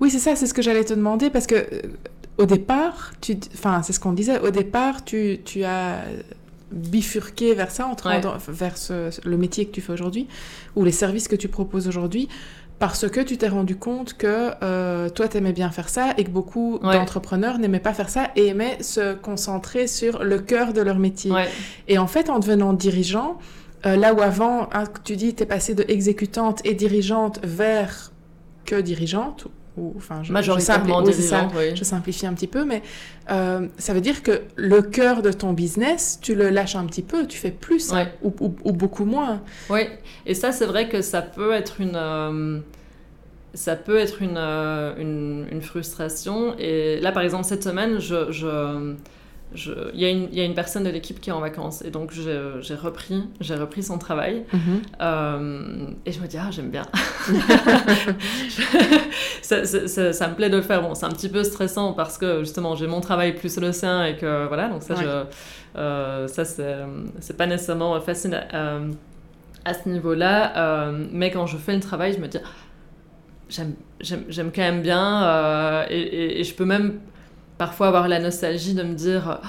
oui 0.00 0.10
c'est 0.10 0.18
ça, 0.18 0.34
c'est 0.34 0.46
ce 0.46 0.54
que 0.54 0.62
j'allais 0.62 0.84
te 0.84 0.94
demander 0.94 1.28
parce 1.28 1.46
que 1.46 1.66
au 2.38 2.46
départ, 2.46 3.12
tu, 3.20 3.36
enfin, 3.52 3.82
c'est 3.82 3.92
ce 3.92 4.00
qu'on 4.00 4.12
disait, 4.12 4.38
au 4.38 4.50
départ, 4.50 5.04
tu, 5.04 5.40
tu 5.44 5.64
as 5.64 6.02
bifurquer 6.72 7.54
vers 7.54 7.70
ça, 7.70 7.86
entre, 7.86 8.10
vers 8.48 8.74
le 9.24 9.36
métier 9.36 9.66
que 9.66 9.72
tu 9.72 9.80
fais 9.80 9.92
aujourd'hui 9.92 10.28
ou 10.76 10.84
les 10.84 10.92
services 10.92 11.28
que 11.28 11.36
tu 11.36 11.48
proposes 11.48 11.88
aujourd'hui 11.88 12.28
parce 12.78 13.08
que 13.08 13.20
tu 13.20 13.36
t'es 13.36 13.48
rendu 13.48 13.76
compte 13.76 14.14
que 14.14 14.52
euh, 14.62 15.08
toi, 15.08 15.28
tu 15.28 15.36
aimais 15.36 15.52
bien 15.52 15.70
faire 15.70 15.88
ça 15.88 16.14
et 16.16 16.24
que 16.24 16.30
beaucoup 16.30 16.78
d'entrepreneurs 16.80 17.58
n'aimaient 17.58 17.80
pas 17.80 17.92
faire 17.92 18.08
ça 18.08 18.30
et 18.36 18.46
aimaient 18.46 18.82
se 18.82 19.14
concentrer 19.14 19.86
sur 19.86 20.22
le 20.22 20.38
cœur 20.38 20.72
de 20.72 20.80
leur 20.80 20.98
métier. 20.98 21.32
Et 21.88 21.98
en 21.98 22.06
fait, 22.06 22.30
en 22.30 22.38
devenant 22.38 22.72
dirigeant, 22.72 23.38
euh, 23.86 23.96
là 23.96 24.14
où 24.14 24.20
avant, 24.20 24.68
hein, 24.72 24.84
tu 25.04 25.16
dis, 25.16 25.34
tu 25.34 25.42
es 25.42 25.46
passé 25.46 25.74
de 25.74 25.84
exécutante 25.88 26.60
et 26.64 26.74
dirigeante 26.74 27.40
vers 27.42 28.12
que 28.64 28.80
dirigeante, 28.80 29.46
enfin, 29.96 30.22
je, 30.22 30.32
Majoritairement 30.32 31.04
je, 31.04 31.12
simplifie, 31.12 31.76
je 31.76 31.84
simplifie 31.84 32.26
un 32.26 32.34
petit 32.34 32.46
peu, 32.46 32.64
mais 32.64 32.82
euh, 33.30 33.66
ça 33.78 33.94
veut 33.94 34.00
dire 34.00 34.22
que 34.22 34.42
le 34.56 34.82
cœur 34.82 35.22
de 35.22 35.32
ton 35.32 35.52
business, 35.52 36.18
tu 36.22 36.34
le 36.34 36.50
lâches 36.50 36.76
un 36.76 36.86
petit 36.86 37.02
peu, 37.02 37.26
tu 37.26 37.38
fais 37.38 37.50
plus 37.50 37.92
ou, 38.22 38.32
ou, 38.64 38.72
beaucoup 38.72 39.04
moins. 39.04 39.42
Oui, 39.70 39.80
et 40.26 40.34
ça, 40.34 40.52
c'est 40.52 40.66
vrai 40.66 40.88
que 40.88 41.02
ça 41.02 41.22
peut 41.22 41.52
être 41.52 41.80
une. 41.80 41.96
Euh, 41.96 42.58
ça 43.54 43.76
peut 43.76 43.96
être 43.96 44.22
une, 44.22 44.36
euh, 44.36 44.94
une, 44.98 45.46
une, 45.50 45.62
frustration. 45.62 46.54
Et 46.58 47.00
là, 47.00 47.12
par 47.12 47.22
exemple, 47.22 47.44
cette 47.44 47.64
semaine, 47.64 47.98
je, 47.98 48.30
je 48.30 48.94
il 49.54 50.00
y, 50.00 50.04
a 50.04 50.10
une, 50.10 50.28
y, 50.32 50.40
a 50.40 50.44
une 50.44 50.54
personne 50.54 50.84
de 50.84 50.90
l'équipe 50.90 51.20
qui 51.20 51.30
est 51.30 51.32
en 51.32 51.40
vacances 51.40 51.82
et 51.82 51.90
donc 51.90 52.12
j'ai 52.12 52.74
repris, 52.74 53.24
repris 53.40 53.82
son 53.82 53.96
travail. 53.96 54.44
Mhm. 54.52 54.82
euh, 55.00 55.86
et 56.04 56.12
je 56.12 56.20
me 56.20 56.26
dis 56.26 56.36
ah 56.36 56.50
j'aime 56.50 56.70
bien. 56.70 56.84
Ça, 59.42 59.64
ça, 59.64 60.28
me 60.28 60.34
plaît 60.34 60.50
de 60.50 60.56
le 60.56 60.62
faire. 60.62 60.82
Bon 60.82 60.94
c'est 60.94 61.06
un 61.06 61.10
petit 61.10 61.30
peu 61.30 61.42
stressant 61.42 61.94
parce 61.94 62.18
que 62.18 62.40
justement 62.40 62.74
j'ai 62.74 62.86
mon 62.86 63.00
travail 63.00 63.34
plus 63.34 63.56
le 63.58 63.72
sien 63.72 64.04
et 64.04 64.16
que 64.16 64.46
voilà 64.46 64.68
donc 64.68 64.82
ça 64.82 64.94
euh, 65.76 66.28
ça 66.28 66.44
c'est 66.44 67.36
pas 67.36 67.46
nécessairement 67.46 67.98
facile 68.02 68.34
à, 68.34 68.80
à 69.64 69.74
ce 69.74 69.88
niveau 69.88 70.12
là 70.12 70.56
euh, 70.56 71.06
mais 71.12 71.30
quand 71.30 71.46
je 71.46 71.56
fais 71.56 71.74
le 71.74 71.80
travail 71.80 72.12
je 72.12 72.18
me 72.18 72.28
dis 72.28 72.38
j'aime 73.48 74.52
quand 74.54 74.62
même 74.62 74.82
bien 74.82 75.86
et, 75.88 76.40
et, 76.40 76.44
je 76.44 76.54
peux 76.54 76.66
même 76.66 77.00
parfois 77.58 77.88
avoir 77.88 78.08
la 78.08 78.20
nostalgie 78.20 78.74
de 78.74 78.82
me 78.82 78.94
dire 78.94 79.40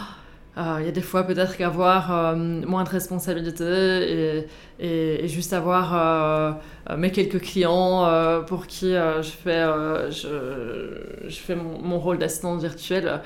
euh, 0.57 0.78
il 0.80 0.86
y 0.86 0.89
a 0.89 0.91
des 0.91 1.01
fois 1.01 1.24
peut-être 1.24 1.55
qu'avoir 1.55 2.12
euh, 2.12 2.36
moins 2.36 2.84
de 2.84 2.89
responsabilités 2.89 4.43
et, 4.80 5.24
et, 5.24 5.28
juste 5.28 5.53
avoir 5.53 5.95
euh, 5.95 6.97
mes 6.97 7.12
quelques 7.12 7.39
clients 7.39 8.43
pour 8.47 8.68
qui 8.68 8.91
je 8.91 9.32
fais, 9.43 9.64
je, 10.10 11.28
je, 11.28 11.39
fais 11.39 11.55
mon, 11.55 11.99
rôle 11.99 12.18
d'assistante 12.18 12.60
virtuelle, 12.62 13.22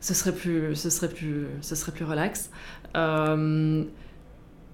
ce 0.00 0.14
serait 0.14 0.32
plus, 0.32 0.74
ce 0.74 0.90
serait 0.90 1.08
plus, 1.08 1.46
ce 1.60 1.74
serait 1.76 1.92
plus 1.92 2.04
relax. 2.04 2.50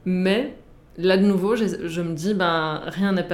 mais 0.06 0.54
là 0.98 1.16
de 1.16 1.24
nouveau, 1.24 1.56
je, 1.56 1.88
je 1.88 2.00
me 2.00 2.14
dis, 2.14 2.32
ben, 2.32 2.80
rien 2.86 3.12
n'est 3.12 3.24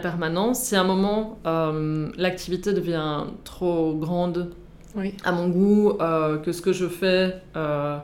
permanent. 0.00 0.54
Si 0.54 0.76
à 0.76 0.80
un 0.80 0.84
moment 0.84 1.38
l'activité 2.16 2.72
devient 2.72 3.24
trop 3.44 3.94
grande 3.96 4.52
à 5.24 5.32
mon 5.32 5.48
goût, 5.48 5.96
euh, 6.00 6.38
que 6.38 6.52
ce 6.52 6.62
que 6.62 6.72
je 6.72 6.86
fais 6.86 7.36
euh, 7.56 7.98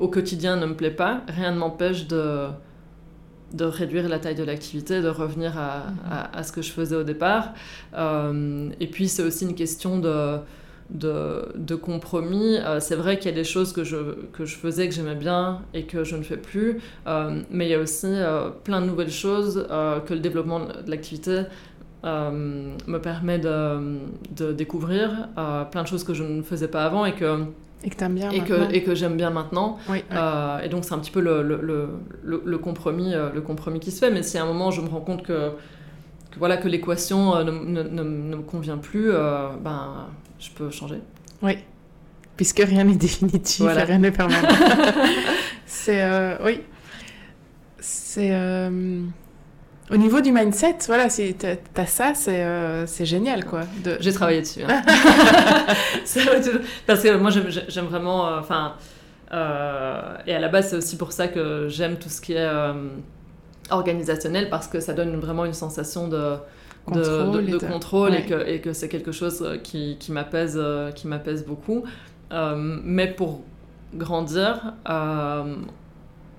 au 0.00 0.08
quotidien 0.08 0.56
ne 0.56 0.66
me 0.66 0.74
plaît 0.74 0.90
pas, 0.90 1.22
rien 1.28 1.52
ne 1.52 1.58
m'empêche 1.58 2.06
de, 2.06 2.46
de 3.52 3.64
réduire 3.64 4.08
la 4.08 4.18
taille 4.18 4.34
de 4.34 4.44
l'activité, 4.44 5.00
de 5.02 5.08
revenir 5.08 5.58
à, 5.58 5.90
mhm. 5.90 6.28
à, 6.32 6.42
ce 6.42 6.52
que 6.52 6.62
je 6.62 6.72
faisais 6.72 6.96
au 6.96 7.04
départ. 7.04 7.52
Euh, 7.94 8.70
et 8.80 8.86
puis 8.86 9.08
c'est 9.08 9.22
aussi 9.22 9.44
une 9.44 9.54
question 9.54 9.98
de, 9.98 10.38
de, 10.90 11.52
de 11.54 11.74
compromis. 11.74 12.58
c'est 12.80 12.96
vrai 12.96 13.18
qu'il 13.18 13.30
y 13.30 13.34
a 13.34 13.36
des 13.36 13.44
choses 13.44 13.72
que 13.72 13.84
je, 13.84 13.96
que 14.32 14.46
je 14.46 14.56
faisais, 14.56 14.88
que 14.88 14.94
j'aimais 14.94 15.16
bien 15.16 15.60
et 15.74 15.84
que 15.84 16.02
je 16.02 16.16
ne 16.16 16.22
fais 16.22 16.38
plus, 16.38 16.80
mais 17.50 17.66
il 17.66 17.70
y 17.70 17.74
a 17.74 17.80
aussi 17.80 18.08
plein 18.64 18.80
de 18.80 18.86
nouvelles 18.86 19.10
choses 19.10 19.66
que 19.68 20.14
le 20.14 20.20
développement 20.20 20.60
de 20.60 20.90
l'activité 20.90 21.42
euh, 22.04 22.76
me 22.86 22.98
permet 22.98 23.40
de, 23.40 23.98
de 24.36 24.52
découvrir 24.52 25.28
euh, 25.36 25.64
plein 25.64 25.82
de 25.82 25.88
choses 25.88 26.04
que 26.04 26.14
je 26.14 26.22
ne 26.22 26.42
faisais 26.42 26.68
pas 26.68 26.84
avant 26.84 27.04
et 27.04 27.12
que 27.12 27.44
et 27.82 27.90
que 27.90 28.08
bien 28.08 28.30
et 28.30 28.40
que, 28.40 28.72
et 28.72 28.84
que 28.84 28.94
j'aime 28.94 29.16
bien 29.16 29.30
maintenant. 29.30 29.78
Euh, 29.90 30.60
et 30.60 30.68
donc 30.68 30.84
c'est 30.84 30.94
un 30.94 30.98
petit 30.98 31.10
peu 31.10 31.20
le, 31.20 31.42
le, 31.42 31.60
le, 31.60 32.42
le, 32.44 32.58
compromis, 32.58 33.14
le 33.14 33.40
compromis 33.40 33.80
qui 33.80 33.90
se 33.90 33.98
fait. 33.98 34.12
Mais 34.12 34.22
si 34.22 34.38
à 34.38 34.44
un 34.44 34.46
moment 34.46 34.70
je 34.70 34.80
me 34.80 34.88
rends 34.88 35.00
compte 35.00 35.24
que, 35.24 35.50
que 36.30 36.38
voilà, 36.38 36.56
que 36.56 36.68
l'équation 36.68 37.44
ne, 37.44 37.50
ne, 37.50 37.82
ne, 37.82 38.02
me 38.02 38.42
convient 38.42 38.78
plus, 38.78 39.10
ben, 39.10 40.06
je 40.38 40.50
peux 40.50 40.70
changer. 40.70 41.00
Oui, 41.42 41.58
puisque 42.36 42.60
rien 42.60 42.84
n'est 42.84 42.96
définitif, 42.96 43.66
rien 43.66 43.98
n'est 43.98 44.12
permanent. 44.12 44.48
c'est... 45.66 46.04
oui. 46.44 46.60
C'est... 47.80 48.32
Au 49.90 49.96
niveau 49.96 50.20
du 50.20 50.32
mindset, 50.32 50.76
voilà, 50.86 51.08
si 51.08 51.34
t'as 51.34 51.86
ça, 51.86 52.12
euh, 52.28 52.84
c'est 52.86 53.06
génial, 53.06 53.46
quoi. 53.46 53.62
De... 53.82 53.96
J'ai 54.00 54.12
travaillé 54.12 54.42
dessus. 54.42 54.60
Hein. 54.62 54.82
Parce 56.86 57.02
que 57.02 57.16
moi, 57.16 57.30
j'aime 57.30 57.86
vraiment... 57.86 58.26
Euh, 58.26 58.40
enfin... 58.40 58.74
Euh, 59.32 60.16
et 60.26 60.34
à 60.34 60.38
la 60.38 60.48
base, 60.48 60.70
c'est 60.70 60.76
aussi 60.76 60.96
pour 60.96 61.12
ça 61.12 61.28
que 61.28 61.68
j'aime 61.68 61.96
tout 61.96 62.08
ce 62.08 62.20
qui 62.20 62.32
est 62.34 62.48
organisationnel, 63.70 64.48
parce 64.48 64.66
que 64.66 64.80
ça 64.80 64.94
donne 64.94 65.16
vraiment 65.16 65.44
une 65.44 65.52
sensation 65.52 66.08
de 66.08 66.36
contrôle, 66.86 67.44
de, 67.44 67.58
contrôle 67.58 68.14
et 68.14 68.24
que, 68.24 68.48
et 68.48 68.62
que 68.62 68.72
c'est 68.72 68.88
quelque 68.88 69.12
chose 69.12 69.58
qui, 69.62 69.98
qui 70.00 70.12
m'apaise 70.12 70.56
beaucoup. 71.46 71.84
mais 72.30 73.08
pour 73.08 73.42
grandir, 73.94 74.72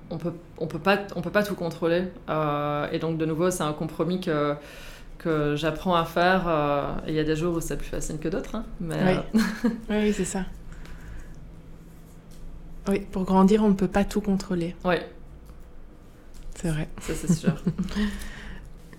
on 0.10 0.18
peut, 0.18 0.34
on 0.58 0.68
peut, 0.68 0.80
pas, 0.80 1.00
on 1.16 1.22
peut 1.22 1.32
pas 1.32 1.44
tout 1.44 1.56
contrôler. 1.56 2.06
Euh, 2.30 2.88
et 2.92 3.00
donc, 3.00 3.18
de 3.18 3.26
nouveau, 3.26 3.52
c'est 3.52 3.64
un 3.64 3.74
compromis 3.74 4.20
que, 4.20 4.56
que 5.18 5.56
j'apprends 5.56 5.96
à 5.96 6.06
faire. 6.06 6.46
Euh, 6.48 6.94
et 7.08 7.10
il 7.10 7.16
y 7.16 7.20
a 7.20 7.24
des 7.24 7.36
jours 7.36 7.56
où 7.56 7.62
c'est 7.62 7.78
plus 7.78 7.88
facile 7.88 8.18
que 8.18 8.28
d'autres. 8.28 8.56
Hein, 8.56 8.66
mais, 8.80 9.24
oui, 9.34 9.42
euh, 9.92 10.04
oui, 10.04 10.14
c'est 10.14 10.26
ça. 10.26 10.46
Oui, 12.88 13.02
pour 13.12 13.24
grandir, 13.24 13.64
on 13.64 13.70
ne 13.70 13.74
peut 13.74 13.88
pas 13.88 14.04
tout 14.04 14.22
contrôler. 14.22 14.76
Oui. 14.84 14.96
C'est 16.56 16.70
vrai. 16.70 16.90
Ça, 17.02 17.14
c'est 17.14 17.34
sûr. 17.34 17.54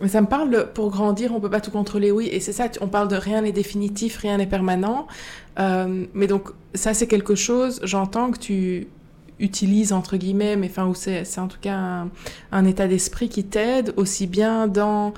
Mais 0.01 0.09
ça 0.09 0.23
me 0.23 0.27
parle, 0.27 0.73
pour 0.73 0.91
grandir, 0.91 1.35
on 1.35 1.41
peut 1.41 1.51
pas 1.51 1.61
tout 1.61 1.71
contrôler, 1.71 2.11
oui, 2.11 2.27
et 2.33 2.41
c'est 2.41 2.55
ça, 2.55 2.69
on 2.81 2.89
parle 2.89 3.09
de 3.09 3.17
rien 3.17 3.43
n'est 3.43 3.53
définitif, 3.53 4.17
rien 4.17 4.39
n'est 4.39 4.47
permanent. 4.47 5.07
mais 5.59 6.27
donc, 6.27 6.53
ça, 6.73 6.95
c'est 6.95 7.07
quelque 7.07 7.35
chose, 7.35 7.81
j'entends 7.85 8.31
que 8.31 8.39
tu, 8.39 8.89
utilise 9.41 9.93
entre 9.93 10.17
guillemets, 10.17 10.57
mais 10.57 10.69
enfin 10.69 10.87
où 10.87 10.95
c'est 10.95 11.39
en 11.39 11.49
tout 11.49 11.59
cas 11.61 12.07
un, 12.53 12.65
état 12.65 12.87
d'esprit 12.87 13.29
qui 13.29 13.45
t'aide 13.45 13.93
aussi 13.97 14.27
bien 14.27 14.69
dans 14.69 15.15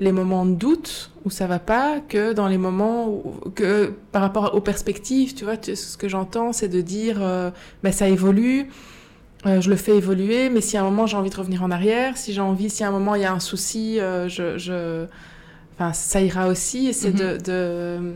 les 0.00 0.12
moments 0.12 0.46
de 0.46 0.54
doute 0.54 1.10
où 1.24 1.30
ça 1.30 1.46
va 1.46 1.58
pas 1.58 1.98
que 2.00 2.32
dans 2.32 2.46
les 2.46 2.58
moments 2.58 3.08
où, 3.08 3.34
que 3.54 3.92
par 4.12 4.22
rapport 4.22 4.54
aux 4.54 4.60
perspectives, 4.60 5.34
tu 5.34 5.44
vois, 5.44 5.56
ce 5.60 5.96
que 5.96 6.08
j'entends 6.08 6.52
c'est 6.52 6.68
de 6.68 6.80
dire 6.80 7.18
euh, 7.20 7.50
ben, 7.82 7.92
ça 7.92 8.08
évolue, 8.08 8.68
euh, 9.46 9.60
je 9.60 9.70
le 9.70 9.76
fais 9.76 9.96
évoluer, 9.96 10.50
mais 10.50 10.60
si 10.60 10.76
à 10.76 10.82
un 10.82 10.84
moment 10.84 11.06
j'ai 11.06 11.16
envie 11.16 11.30
de 11.30 11.36
revenir 11.36 11.62
en 11.62 11.70
arrière, 11.70 12.16
si 12.16 12.32
j'ai 12.32 12.40
envie, 12.40 12.70
si 12.70 12.84
à 12.84 12.88
un 12.88 12.92
moment 12.92 13.16
il 13.16 13.22
y 13.22 13.26
a 13.26 13.32
un 13.32 13.40
souci, 13.40 13.98
euh, 13.98 14.28
je, 14.28 14.56
je, 14.56 15.06
enfin 15.74 15.92
ça 15.92 16.20
ira 16.20 16.46
aussi, 16.46 16.88
et 16.88 16.92
c'est 16.92 17.12
de, 17.12 17.36
de 17.38 18.14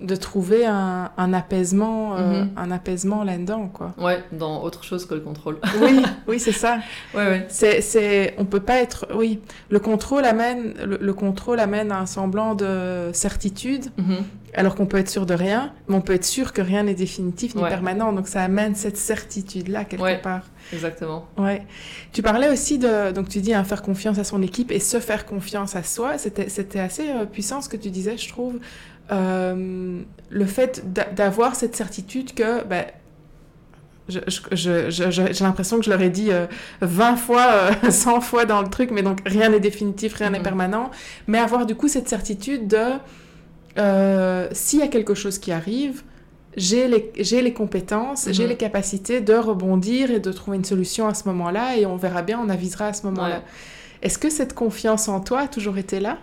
de 0.00 0.16
trouver 0.16 0.66
un, 0.66 1.10
un 1.16 1.32
apaisement, 1.32 2.16
euh, 2.16 2.44
mhm. 2.44 2.50
un 2.56 2.70
apaisement 2.70 3.24
là-dedans, 3.24 3.68
quoi. 3.72 3.94
Ouais, 3.98 4.22
dans 4.32 4.62
autre 4.62 4.84
chose 4.84 5.06
que 5.06 5.14
le 5.14 5.20
contrôle. 5.20 5.58
oui, 5.80 6.02
oui, 6.26 6.38
c'est 6.40 6.52
ça. 6.52 6.78
ouais, 7.14 7.26
ouais. 7.26 7.46
C'est, 7.48 7.80
c'est, 7.80 8.34
on 8.38 8.44
peut 8.44 8.60
pas 8.60 8.76
être, 8.80 9.06
oui, 9.14 9.40
le 9.70 9.78
contrôle 9.78 10.24
amène, 10.24 10.74
le, 10.84 11.14
contrôle 11.14 11.60
amène 11.60 11.92
un 11.92 12.06
semblant 12.06 12.54
de 12.54 13.10
certitude, 13.12 13.86
mhm. 13.96 14.24
alors 14.54 14.74
qu'on 14.74 14.86
peut 14.86 14.98
être 14.98 15.10
sûr 15.10 15.26
de 15.26 15.34
rien, 15.34 15.72
mais 15.88 15.94
on 15.94 16.00
peut 16.00 16.14
être 16.14 16.24
sûr 16.24 16.52
que 16.52 16.62
rien 16.62 16.84
n'est 16.84 16.94
définitif 16.94 17.54
ni 17.54 17.62
permanent, 17.62 18.12
donc 18.12 18.28
ça 18.28 18.42
amène 18.42 18.74
cette 18.74 18.96
certitude-là 18.96 19.84
quelque 19.84 20.22
part. 20.22 20.42
Exactement. 20.72 21.26
Ouais. 21.36 21.62
Tu 22.12 22.22
parlais 22.22 22.48
aussi 22.48 22.78
de, 22.78 23.12
donc 23.12 23.28
tu 23.28 23.40
dis, 23.40 23.54
hein, 23.54 23.64
faire 23.64 23.82
confiance 23.82 24.18
à 24.18 24.24
son 24.24 24.42
équipe 24.42 24.70
et 24.70 24.80
se 24.80 25.00
faire 25.00 25.26
confiance 25.26 25.76
à 25.76 25.82
soi. 25.82 26.18
C'était, 26.18 26.48
c'était 26.48 26.80
assez 26.80 27.10
euh, 27.10 27.26
puissant 27.26 27.60
ce 27.60 27.68
que 27.68 27.76
tu 27.76 27.90
disais, 27.90 28.16
je 28.16 28.28
trouve. 28.28 28.58
Euh, 29.12 30.00
le 30.30 30.46
fait 30.46 30.82
d'avoir 31.14 31.54
cette 31.54 31.76
certitude 31.76 32.32
que 32.32 32.64
ben, 32.64 32.86
j'ai 34.08 35.44
l'impression 35.44 35.78
que 35.78 35.84
je 35.84 35.90
l'aurais 35.90 36.10
dit 36.10 36.30
20 36.80 37.12
euh, 37.12 37.16
fois, 37.16 37.70
100 37.88 38.16
euh, 38.16 38.20
fois 38.20 38.44
dans 38.44 38.62
le 38.62 38.68
truc, 38.68 38.90
mais 38.90 39.02
donc 39.02 39.20
rien 39.26 39.50
n'est 39.50 39.60
définitif, 39.60 40.14
rien 40.14 40.30
n'est 40.30 40.38
mm-hmm. 40.38 40.42
permanent. 40.42 40.90
Mais 41.26 41.38
avoir 41.38 41.66
du 41.66 41.74
coup 41.74 41.88
cette 41.88 42.08
certitude 42.08 42.66
de 42.66 42.84
s'il 44.52 44.78
y 44.78 44.82
a 44.82 44.88
quelque 44.88 45.14
chose 45.14 45.38
qui 45.38 45.52
arrive, 45.52 46.02
j'ai 46.56 46.86
les, 46.86 47.12
les, 47.42 47.52
compétences, 47.52 48.28
j'ai 48.30 48.44
mm-hmm. 48.44 48.48
les 48.48 48.56
capacités 48.56 49.20
de 49.20 49.34
rebondir 49.34 50.10
et 50.10 50.20
de 50.20 50.32
trouver 50.32 50.56
une 50.56 50.64
solution 50.64 51.08
à 51.08 51.14
ce 51.14 51.28
moment-là 51.28 51.76
et 51.76 51.84
on 51.84 51.96
verra 51.96 52.22
bien, 52.22 52.40
on 52.40 52.48
avisera 52.48 52.86
à 52.86 52.92
ce 52.92 53.04
moment-là. 53.06 53.42
Est-ce 54.02 54.18
que 54.18 54.30
cette 54.30 54.54
confiance 54.54 55.08
en 55.08 55.20
toi 55.20 55.40
a 55.40 55.48
toujours 55.48 55.78
été 55.78 56.00
là? 56.00 56.18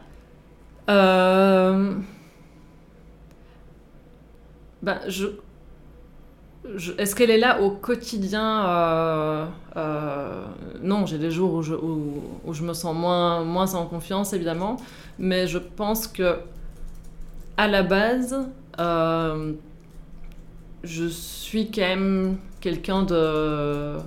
Ben, 4.82 5.00
je... 5.08 5.28
Est-ce 7.00 7.16
qu'elle 7.16 7.32
est 7.32 7.40
là 7.40 7.60
au 7.62 7.72
quotidien 7.72 8.66
euh, 8.68 9.46
euh, 9.78 10.46
Non, 10.82 11.08
j'ai 11.08 11.18
des 11.18 11.32
jours 11.32 11.56
où 11.56 11.62
je, 11.64 11.74
où, 11.74 12.54
je, 12.54 12.64
me 12.64 12.74
sens 12.74 12.96
moins, 12.96 13.44
moins 13.44 13.74
en 13.74 13.88
confiance, 13.88 14.34
évidemment. 14.34 14.78
Mais 15.18 15.48
je 15.48 15.58
pense 15.58 16.08
que, 16.08 16.38
à 17.58 17.68
la 17.68 17.82
base, 17.82 18.38
euh, 18.80 19.54
je 20.84 21.08
suis 21.08 21.72
quand 21.72 21.82
même 21.82 22.38
quelqu'un 22.60 23.02
de, 23.04 23.98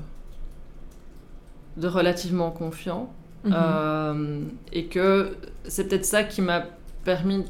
de 1.76 1.88
relativement 1.88 2.50
confiant. 2.50 3.12
Mhm. 3.46 4.52
et 4.72 4.86
que 4.86 5.36
c'est 5.64 5.86
peut-être 5.86 6.06
ça 6.06 6.24
qui 6.24 6.40
m'a 6.40 6.62
permis 7.04 7.44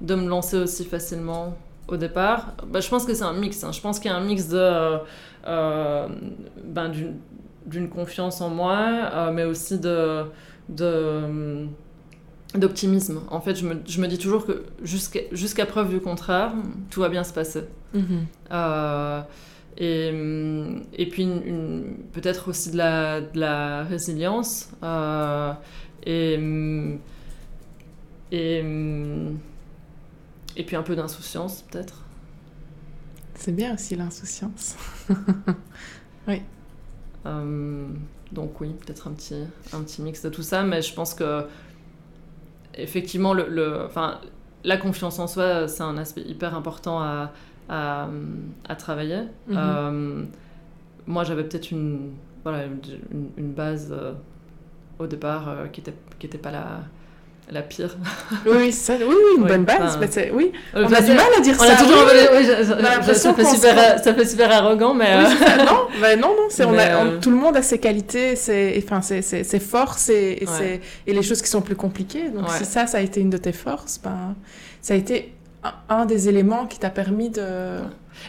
de 0.00 0.14
me 0.14 0.28
lancer 0.28 0.56
aussi 0.56 0.84
facilement 0.84 1.56
au 1.88 1.96
départ 1.96 2.54
bah, 2.66 2.80
Je 2.80 2.88
pense 2.88 3.04
que 3.04 3.14
c'est 3.14 3.24
un 3.24 3.32
mix. 3.32 3.64
Hein. 3.64 3.72
Je 3.72 3.80
pense 3.80 3.98
qu'il 3.98 4.10
y 4.10 4.14
a 4.14 4.16
un 4.16 4.24
mix 4.24 4.48
de, 4.48 4.56
euh, 4.58 4.98
euh, 5.46 6.08
ben, 6.64 6.92
d'une 7.66 7.88
confiance 7.88 8.40
en 8.40 8.50
moi, 8.50 8.78
euh, 9.12 9.32
mais 9.32 9.44
aussi 9.44 9.78
de, 9.78 10.24
d'optimisme. 12.54 13.20
En 13.30 13.40
fait, 13.40 13.56
je 13.56 13.66
me, 13.66 13.76
je 13.86 14.00
me, 14.00 14.06
dis 14.06 14.18
toujours 14.18 14.46
que 14.46 14.64
jusqu'à, 14.82 15.20
jusqu'à 15.32 15.66
preuve 15.66 15.90
du 15.90 16.00
contraire, 16.00 16.52
tout 16.90 17.00
va 17.00 17.08
bien 17.08 17.24
se 17.24 17.32
passer. 17.32 17.64
Mm-hmm. 17.94 19.24
et, 19.78 20.08
et 20.92 21.06
puis, 21.08 21.22
une, 21.22 21.96
peut-être 22.12 22.48
aussi 22.48 22.70
de 22.70 22.76
la, 22.76 23.20
de 23.20 23.40
la 23.40 23.84
résilience. 23.84 24.70
et, 26.06 26.38
et 28.30 28.62
et 30.58 30.64
puis 30.64 30.76
un 30.76 30.82
peu 30.82 30.96
d'insouciance, 30.96 31.62
peut-être. 31.70 32.02
C'est 33.34 33.52
bien 33.54 33.74
aussi 33.74 33.94
l'insouciance. 33.94 34.76
oui. 36.28 36.42
Euh, 37.24 37.86
donc 38.32 38.60
oui, 38.60 38.74
peut-être 38.84 39.06
un 39.06 39.12
petit, 39.12 39.44
un 39.72 39.80
petit 39.82 40.02
mix 40.02 40.22
de 40.22 40.28
tout 40.28 40.42
ça, 40.42 40.64
mais 40.64 40.82
je 40.82 40.92
pense 40.92 41.14
que 41.14 41.46
effectivement, 42.74 43.32
le, 43.32 43.48
le, 43.48 43.84
enfin, 43.84 44.20
la 44.64 44.76
confiance 44.76 45.20
en 45.20 45.28
soi, 45.28 45.68
c'est 45.68 45.84
un 45.84 45.96
aspect 45.96 46.22
hyper 46.22 46.56
important 46.56 47.00
à, 47.00 47.32
à, 47.68 48.08
à 48.68 48.74
travailler. 48.74 49.22
Mhm. 49.46 50.26
moi, 51.06 51.22
j'avais 51.22 51.44
peut-être 51.44 51.70
une, 51.70 52.14
voilà, 52.42 52.64
une, 52.64 53.30
une 53.36 53.52
base 53.52 53.94
au 54.98 55.06
départ 55.06 55.70
qui 55.72 55.80
n'était 55.80 55.94
qui 56.18 56.26
était 56.26 56.38
pas 56.38 56.50
la 56.50 56.80
la 57.50 57.62
pire. 57.62 57.96
oui, 58.46 58.72
ça, 58.72 58.94
oui, 58.98 59.06
oui, 59.08 59.38
une 59.38 59.46
bonne 59.46 59.64
base. 59.64 59.98
oui, 60.32 60.52
on 60.74 60.92
a 60.92 61.00
du 61.00 61.12
mal 61.12 61.26
à 61.36 61.40
dire 61.40 61.56
on 61.58 61.62
ça. 61.62 61.72
A 61.72 61.76
toujours, 61.76 63.14
ça, 63.14 63.34
fait 63.34 63.44
super, 63.44 63.98
ça 63.98 64.14
fait 64.14 64.24
super 64.26 64.52
arrogant, 64.52 64.94
mais. 64.94 65.10
Euh, 65.10 65.64
non, 65.64 65.88
bah, 66.00 66.16
non, 66.16 66.28
non, 66.28 66.46
c'est, 66.50 66.64
on 66.64 66.76
a, 66.76 67.04
euh, 67.04 67.18
tout 67.20 67.30
le 67.30 67.36
monde 67.36 67.56
a 67.56 67.62
ses 67.62 67.78
qualités, 67.78 68.36
ses, 68.36 68.82
enfin, 68.84 69.02
ses, 69.02 69.22
ses, 69.22 69.60
forces 69.60 70.08
et, 70.08 70.44
et, 70.62 70.80
et, 71.06 71.14
les 71.14 71.22
choses 71.22 71.42
qui 71.42 71.48
sont 71.48 71.62
plus 71.62 71.76
compliquées. 71.76 72.28
Donc, 72.28 72.50
si 72.50 72.64
ça, 72.64 72.86
ça 72.86 72.98
a 72.98 73.00
été 73.00 73.20
une 73.20 73.30
de 73.30 73.38
tes 73.38 73.52
forces, 73.52 74.00
ben, 74.02 74.34
ça 74.80 74.94
a 74.94 74.96
été 74.96 75.34
un, 75.88 76.06
des 76.06 76.28
éléments 76.28 76.66
qui 76.66 76.78
t'a 76.78 76.90
permis 76.90 77.30
de. 77.30 77.78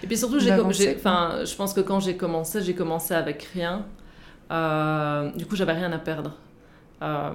Et 0.04 0.08
puis 0.08 0.18
surtout, 0.18 0.40
j'ai, 0.40 0.54
enfin, 0.96 1.40
je 1.44 1.56
pense 1.56 1.74
que 1.74 1.82
quand 1.82 2.00
j'ai 2.00 2.16
commencé, 2.16 2.62
j'ai 2.62 2.76
commencé 2.76 3.14
avec 3.14 3.44
rien. 3.54 3.86
Euh, 4.52 5.32
du 5.32 5.46
coup, 5.46 5.56
j'avais 5.56 5.74
rien 5.74 5.92
à 5.92 5.98
perdre. 5.98 6.36
Euh, 7.02 7.32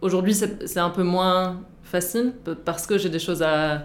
Aujourd'hui, 0.00 0.34
c'est 0.34 0.78
un 0.78 0.90
peu 0.90 1.02
moins 1.02 1.60
facile 1.82 2.32
parce 2.64 2.86
que 2.86 2.98
j'ai 2.98 3.08
des 3.08 3.18
choses 3.18 3.42
à 3.42 3.82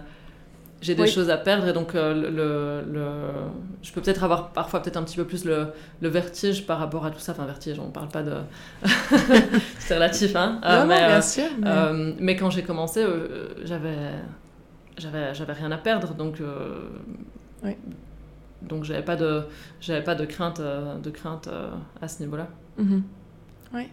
j'ai 0.84 0.94
des 0.94 1.06
choses 1.06 1.30
à 1.30 1.38
perdre 1.38 1.66
et 1.66 1.72
donc 1.72 1.94
euh, 1.94 2.12
le, 2.12 2.92
le, 2.92 3.10
je 3.82 3.90
peux 3.90 4.02
peut-être 4.02 4.22
avoir 4.22 4.50
parfois 4.50 4.82
peut-être 4.82 4.98
un 4.98 5.02
petit 5.02 5.16
peu 5.16 5.24
plus 5.24 5.46
le, 5.46 5.68
le, 6.02 6.08
vertige 6.08 6.66
par 6.66 6.78
rapport 6.78 7.06
à 7.06 7.10
tout 7.10 7.18
ça. 7.18 7.32
Enfin, 7.32 7.46
vertige, 7.46 7.78
on 7.78 7.86
ne 7.86 7.90
parle 7.90 8.08
pas 8.08 8.22
de... 8.22 8.34
c'est 9.78 9.94
relatif, 9.94 10.36
hein 10.36 10.60
non, 10.62 10.86
mais, 10.86 11.06
bien 11.06 11.16
euh, 11.16 11.22
sûr. 11.22 11.48
Mais... 11.58 11.68
Euh, 11.70 12.12
mais 12.20 12.36
quand 12.36 12.50
j'ai 12.50 12.62
commencé, 12.62 13.02
j'avais 13.64 13.96
j'avais 14.98 15.52
rien 15.54 15.72
à 15.72 15.78
perdre, 15.78 16.14
donc... 16.14 16.42
Oui. 17.62 17.76
Donc 18.60 18.84
j'avais 18.84 19.02
pas 19.02 19.16
de 19.16 19.42
j'avais 19.80 20.04
pas 20.04 20.14
de 20.14 20.26
crainte 20.26 20.60
de 20.60 21.10
crainte 21.10 21.48
à 22.00 22.08
ce 22.08 22.22
niveau-là. 22.22 22.48
Mm-hmm. 22.78 23.02
Oui. 23.74 23.88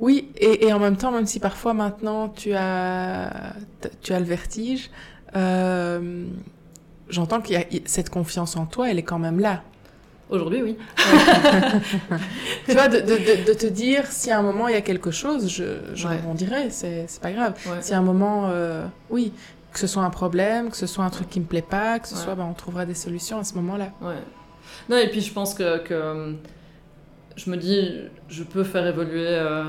Oui, 0.00 0.28
et, 0.36 0.66
et, 0.66 0.72
en 0.72 0.78
même 0.78 0.96
temps, 0.96 1.12
même 1.12 1.26
si 1.26 1.38
parfois 1.38 1.72
maintenant 1.72 2.28
tu 2.28 2.52
as, 2.54 3.54
tu 4.02 4.12
as 4.12 4.18
le 4.18 4.24
vertige, 4.24 4.90
euh, 5.36 6.26
j'entends 7.08 7.40
qu'il 7.40 7.56
y 7.56 7.58
a 7.58 7.64
cette 7.84 8.10
confiance 8.10 8.56
en 8.56 8.66
toi, 8.66 8.90
elle 8.90 8.98
est 8.98 9.04
quand 9.04 9.18
même 9.18 9.38
là. 9.38 9.62
Aujourd'hui, 10.30 10.62
oui. 10.62 10.76
tu 12.66 12.72
vois, 12.72 12.88
de, 12.88 12.98
de, 13.00 13.46
de, 13.46 13.52
te 13.52 13.66
dire, 13.66 14.06
si 14.06 14.30
à 14.30 14.38
un 14.38 14.42
moment 14.42 14.68
il 14.68 14.74
y 14.74 14.76
a 14.76 14.80
quelque 14.80 15.10
chose, 15.10 15.48
je, 15.48 15.94
je 15.94 16.08
ouais. 16.08 16.16
rebondirai, 16.16 16.70
c'est 16.70 17.06
pas 17.20 17.30
grave. 17.30 17.54
Si 17.80 17.92
à 17.92 17.98
un 17.98 18.02
moment, 18.02 18.48
euh, 18.48 18.86
oui, 19.10 19.32
que 19.72 19.78
ce 19.78 19.86
soit 19.86 20.02
un 20.02 20.10
problème, 20.10 20.70
que 20.70 20.76
ce 20.76 20.86
soit 20.86 21.04
un 21.04 21.10
truc 21.10 21.28
qui 21.28 21.40
me 21.40 21.44
plaît 21.44 21.62
pas, 21.62 21.98
que 21.98 22.08
ce 22.08 22.16
soit, 22.16 22.34
ben, 22.34 22.46
on 22.50 22.54
trouvera 22.54 22.86
des 22.86 22.94
solutions 22.94 23.38
à 23.38 23.44
ce 23.44 23.54
moment-là. 23.54 23.90
Ouais. 24.00 24.14
Non, 24.88 24.96
et 24.96 25.08
puis 25.08 25.20
je 25.20 25.32
pense 25.32 25.54
que, 25.54 25.78
que 25.78 26.34
je 27.36 27.50
me 27.50 27.56
dis, 27.56 28.00
je 28.28 28.44
peux 28.44 28.64
faire 28.64 28.86
évoluer 28.86 29.26
euh, 29.28 29.64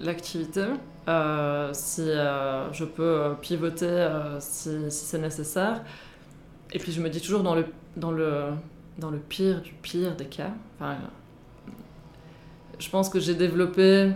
l'activité. 0.00 0.64
Euh, 1.08 1.70
si 1.72 2.02
euh, 2.02 2.72
je 2.72 2.84
peux 2.84 3.36
pivoter 3.40 4.08
si, 4.40 4.90
si 4.90 5.04
c'est 5.04 5.18
nécessaire. 5.18 5.82
Et 6.72 6.78
puis 6.78 6.90
je 6.92 7.00
me 7.00 7.08
dis 7.08 7.20
toujours 7.20 7.42
dans 7.42 7.54
le, 7.54 7.66
dans 7.96 8.10
le, 8.10 8.46
dans 8.98 9.10
le 9.10 9.18
pire 9.18 9.62
du 9.62 9.72
pire 9.72 10.16
des 10.16 10.26
cas. 10.26 10.50
Enfin, 10.76 10.96
je 12.78 12.90
pense 12.90 13.08
que 13.08 13.20
j'ai 13.20 13.34
développé 13.34 14.10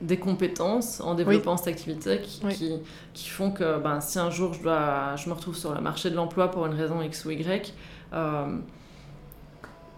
des 0.00 0.18
compétences 0.18 1.00
en 1.00 1.14
développant 1.14 1.52
oui. 1.52 1.58
cette 1.58 1.68
activité 1.68 2.20
qui, 2.22 2.40
oui. 2.44 2.54
qui, 2.54 2.72
qui, 3.12 3.28
font 3.28 3.50
que 3.50 3.78
ben, 3.80 4.00
si 4.00 4.18
un 4.18 4.30
jour 4.30 4.54
je, 4.54 4.62
dois, 4.62 5.16
je 5.16 5.28
me 5.28 5.34
retrouve 5.34 5.56
sur 5.56 5.74
le 5.74 5.80
marché 5.82 6.08
de 6.08 6.14
l'emploi 6.14 6.50
pour 6.50 6.64
une 6.64 6.72
raison 6.72 7.02
X 7.02 7.26
ou 7.26 7.32
Y, 7.32 7.74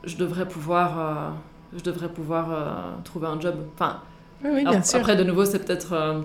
je 0.05 0.17
devrais 0.17 0.49
pouvoir 0.49 1.37
je 1.77 1.83
devrais 1.83 2.09
pouvoir 2.09 2.51
euh, 2.51 3.03
trouver 3.05 3.27
un 3.27 3.41
job. 3.41 3.55
Enfin, 3.75 4.01
oui, 4.45 4.51
oui, 4.55 4.65
bien 4.65 4.83
sûr. 4.83 4.99
Après, 4.99 5.17
de 5.17 5.25
nouveau, 5.25 5.45
c'est 5.45 5.61
peut-être 5.61 5.93
euh, 5.93 6.21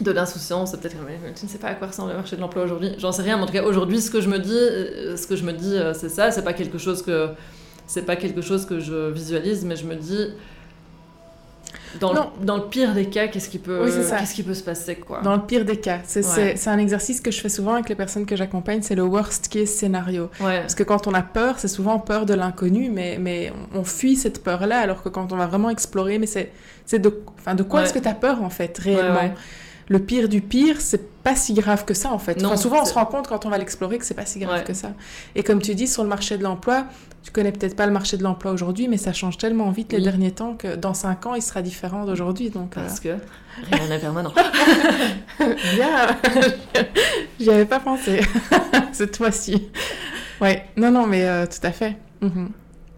de 0.00 0.10
l'insouciance, 0.10 0.70
c'est 0.70 0.80
peut-être 0.80 0.96
tu 1.36 1.44
ne 1.44 1.50
sais 1.50 1.58
pas 1.58 1.68
à 1.68 1.74
quoi 1.74 1.88
ressemble 1.88 2.10
le 2.10 2.16
marché 2.16 2.36
de 2.36 2.40
l'emploi 2.40 2.64
aujourd'hui. 2.64 2.92
J'en 2.98 3.12
sais 3.12 3.22
rien, 3.22 3.36
mais 3.36 3.42
en 3.42 3.46
tout 3.46 3.52
cas, 3.52 3.64
aujourd'hui, 3.64 4.00
ce 4.00 4.10
que 4.10 4.20
je 4.20 4.28
me 4.28 4.38
dis, 4.38 4.52
euh, 4.52 5.16
ce 5.16 5.26
que 5.26 5.36
je 5.36 5.44
me 5.44 5.52
dis, 5.52 5.76
c'est 5.94 6.08
ça. 6.08 6.30
C'est 6.30 6.44
pas 6.44 6.54
quelque 6.54 6.78
chose 6.78 7.02
que 7.02 7.28
c'est 7.86 8.06
pas 8.06 8.16
quelque 8.16 8.40
chose 8.40 8.66
que 8.66 8.78
je 8.78 9.10
visualise, 9.10 9.64
mais 9.64 9.76
je 9.76 9.84
me 9.84 9.96
dis 9.96 10.28
dans, 11.98 12.12
le, 12.12 12.20
dans 12.44 12.56
le, 12.56 12.62
pire 12.64 12.94
des 12.94 13.06
cas, 13.06 13.28
qu'est-ce 13.28 13.48
qui, 13.48 13.58
peut, 13.58 13.84
oui, 13.84 13.90
qu'est-ce 13.90 14.34
qui 14.34 14.42
peut 14.42 14.54
se 14.54 14.62
passer 14.62 14.96
quoi? 14.96 15.20
Dans 15.22 15.34
le 15.34 15.42
pire 15.42 15.64
des 15.64 15.78
cas. 15.78 16.00
C'est, 16.04 16.24
ouais. 16.36 16.68
un 16.68 16.78
exercice 16.78 17.20
que 17.20 17.30
je 17.30 17.40
fais 17.40 17.48
souvent 17.48 17.74
avec 17.74 17.88
les 17.88 17.94
personnes 17.94 18.26
que 18.26 18.36
j'accompagne, 18.36 18.82
c'est 18.82 18.94
le 18.94 19.02
worst 19.02 19.48
case 19.48 19.70
scénario. 19.70 20.30
Ouais. 20.40 20.60
Parce 20.60 20.74
que 20.74 20.82
quand 20.82 21.06
on 21.06 21.14
a 21.14 21.22
peur, 21.22 21.58
c'est 21.58 21.68
souvent 21.68 21.98
peur 21.98 22.26
de 22.26 22.34
l'inconnu, 22.34 22.90
mais, 22.90 23.18
mais 23.18 23.52
on 23.74 23.84
fuit 23.84 24.16
cette 24.16 24.42
peur-là, 24.42 24.78
alors 24.78 25.02
que 25.02 25.08
quand 25.08 25.32
on 25.32 25.36
va 25.36 25.46
vraiment 25.46 25.70
explorer, 25.70 26.18
mais 26.18 26.26
c'est, 26.26 26.52
de, 26.92 27.08
quoi 27.08 27.80
ouais. 27.80 27.84
est-ce 27.84 27.92
que 27.92 27.98
tu 27.98 28.08
as 28.08 28.14
peur 28.14 28.42
en 28.42 28.50
fait, 28.50 28.78
réellement? 28.78 29.34
Le 29.90 29.98
pire 29.98 30.28
du 30.28 30.40
pire, 30.40 30.80
c'est 30.80 31.10
pas 31.22 31.34
si 31.34 31.52
grave 31.52 31.84
que 31.84 31.94
ça 31.94 32.12
en 32.12 32.18
fait. 32.18 32.40
Non, 32.40 32.50
enfin, 32.50 32.56
souvent, 32.56 32.82
on 32.82 32.84
se 32.84 32.94
rend 32.94 33.06
compte 33.06 33.26
quand 33.26 33.44
on 33.44 33.50
va 33.50 33.58
l'explorer 33.58 33.98
que 33.98 34.04
c'est 34.04 34.14
pas 34.14 34.24
si 34.24 34.38
grave 34.38 34.60
ouais. 34.60 34.64
que 34.64 34.72
ça. 34.72 34.92
Et 35.34 35.42
comme 35.42 35.60
tu 35.60 35.74
dis, 35.74 35.88
sur 35.88 36.04
le 36.04 36.08
marché 36.08 36.38
de 36.38 36.44
l'emploi, 36.44 36.86
tu 37.24 37.32
connais 37.32 37.50
peut-être 37.50 37.74
pas 37.74 37.86
le 37.86 37.92
marché 37.92 38.16
de 38.16 38.22
l'emploi 38.22 38.52
aujourd'hui, 38.52 38.86
mais 38.86 38.96
ça 38.96 39.12
change 39.12 39.36
tellement 39.36 39.68
vite 39.70 39.92
les 39.92 40.00
derniers 40.00 40.30
temps 40.30 40.54
que 40.54 40.76
dans 40.76 40.94
cinq 40.94 41.26
ans, 41.26 41.34
il 41.34 41.42
sera 41.42 41.60
différent 41.60 42.04
d'aujourd'hui. 42.04 42.50
Donc, 42.50 42.76
euh, 42.76 42.82
Parce 42.82 43.00
que 43.00 43.08
rien 43.72 43.88
n'est 43.88 43.98
permanent. 43.98 44.32
Bien, 45.74 46.16
j'y 47.40 47.50
avais 47.50 47.66
pas 47.66 47.80
pensé 47.80 48.20
cette 48.92 49.16
fois-ci. 49.16 49.70
Ouais, 50.40 50.66
non, 50.76 50.92
non, 50.92 51.08
mais 51.08 51.26
euh, 51.26 51.46
tout 51.46 51.66
à 51.66 51.72
fait. 51.72 51.96
Mhm. 52.20 52.50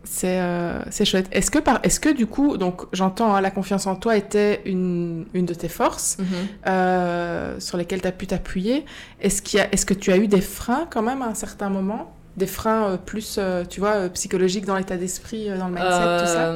C'est 0.04 0.40
euh, 0.40 0.80
c'est 0.90 1.04
chouette. 1.04 1.28
Est-ce 1.30 1.50
que, 1.50 1.60
par, 1.60 1.78
est 1.84 2.00
que 2.00 2.08
du 2.08 2.26
coup, 2.26 2.56
donc 2.56 2.82
j'entends, 2.92 3.34
hein, 3.34 3.40
la 3.40 3.50
confiance 3.52 3.86
en 3.86 3.94
toi 3.94 4.16
était 4.16 4.60
une, 4.64 5.26
une 5.32 5.46
de 5.46 5.54
tes 5.54 5.68
forces 5.68 6.16
Mhm. 6.18 6.26
euh, 6.66 7.60
sur 7.60 7.78
lesquelles 7.78 8.02
tu 8.02 8.08
as 8.08 8.12
pu 8.12 8.26
t'appuyer. 8.26 8.84
Est-ce 9.20 9.40
est-ce 9.72 9.86
que 9.86 9.94
tu 9.94 10.10
as 10.12 10.16
eu 10.16 10.26
des 10.26 10.40
freins 10.40 10.86
quand 10.90 11.02
même 11.02 11.22
à 11.22 11.26
un 11.26 11.34
certain 11.34 11.68
moment? 11.70 12.14
Des 12.36 12.46
freins 12.48 12.88
euh, 12.90 12.96
plus, 12.96 13.38
tu 13.70 13.78
vois, 13.80 14.08
psychologiques 14.08 14.64
dans 14.64 14.76
l'état 14.76 14.96
d'esprit, 14.96 15.48
dans 15.56 15.68
le 15.68 15.74
mindset, 15.74 16.18
tout 16.18 16.26
ça? 16.26 16.52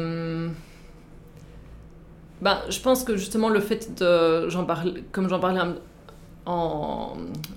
Ben, 2.43 2.59
je 2.69 2.81
pense 2.81 3.03
que 3.05 3.17
justement 3.17 3.49
le 3.49 3.61
fait 3.61 3.99
de, 3.99 4.49
j'en 4.51 4.65
parle, 4.65 4.95
comme 5.13 5.29
j'en 5.29 5.41
parlais 5.41 5.61
un- 5.61 5.77
en, 6.47 7.15